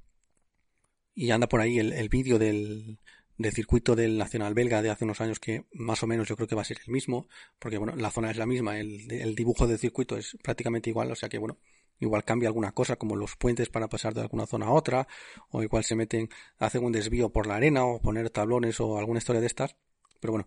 y 1.15 1.31
anda 1.31 1.49
por 1.49 1.61
ahí 1.61 1.79
el, 1.79 1.93
el 1.93 2.09
vídeo 2.09 2.39
del, 2.39 2.99
del 3.37 3.53
circuito 3.53 3.95
del 3.97 4.19
Nacional 4.19 4.55
Belga 4.55 4.83
de 4.83 4.91
hace 4.91 5.05
unos 5.05 5.21
años 5.21 5.39
que 5.39 5.65
más 5.73 6.03
o 6.03 6.07
menos 6.07 6.29
yo 6.29 6.37
creo 6.37 6.49
que 6.49 6.57
va 6.57 6.63
a 6.63 6.65
ser 6.65 6.79
el 6.85 6.93
mismo, 6.93 7.29
porque 7.59 7.79
bueno, 7.79 7.95
la 7.97 8.11
zona 8.11 8.31
es 8.31 8.37
la 8.37 8.47
misma, 8.47 8.79
el, 8.79 9.11
el 9.11 9.35
dibujo 9.35 9.67
del 9.67 9.79
circuito 9.79 10.17
es 10.17 10.37
prácticamente 10.43 10.91
igual, 10.91 11.11
o 11.11 11.15
sea 11.15 11.29
que 11.29 11.39
bueno, 11.39 11.59
igual 12.01 12.25
cambia 12.25 12.49
alguna 12.49 12.73
cosa 12.73 12.97
como 12.97 13.17
los 13.17 13.37
puentes 13.37 13.69
para 13.69 13.89
pasar 13.89 14.15
de 14.15 14.21
alguna 14.21 14.47
zona 14.47 14.67
a 14.67 14.73
otra, 14.73 15.09
o 15.51 15.63
igual 15.63 15.85
se 15.85 15.97
meten, 15.97 16.29
hacen 16.59 16.85
un 16.85 16.93
desvío 16.93 17.31
por 17.31 17.47
la 17.47 17.57
arena 17.57 17.85
o 17.85 18.01
poner 18.01 18.31
tablones 18.31 18.81
o 18.81 18.99
alguna 18.99 19.19
historia 19.19 19.41
de 19.41 19.47
estas, 19.47 19.77
pero 20.21 20.33
bueno, 20.33 20.47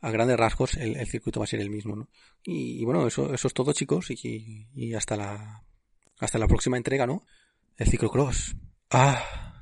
a 0.00 0.10
grandes 0.10 0.36
rasgos 0.36 0.74
el, 0.76 1.06
circuito 1.06 1.40
va 1.40 1.44
a 1.44 1.48
ser 1.48 1.60
el 1.60 1.70
mismo, 1.70 1.96
¿no? 1.96 2.08
Y, 2.44 2.80
y 2.80 2.84
bueno, 2.84 3.06
eso, 3.06 3.34
eso 3.34 3.48
es 3.48 3.54
todo 3.54 3.72
chicos 3.72 4.10
y, 4.10 4.68
y 4.74 4.94
hasta 4.94 5.16
la, 5.16 5.64
hasta 6.18 6.38
la 6.38 6.46
próxima 6.46 6.76
entrega, 6.76 7.06
¿no? 7.06 7.22
El 7.76 7.88
ciclocross. 7.88 8.56
Ah. 8.90 9.57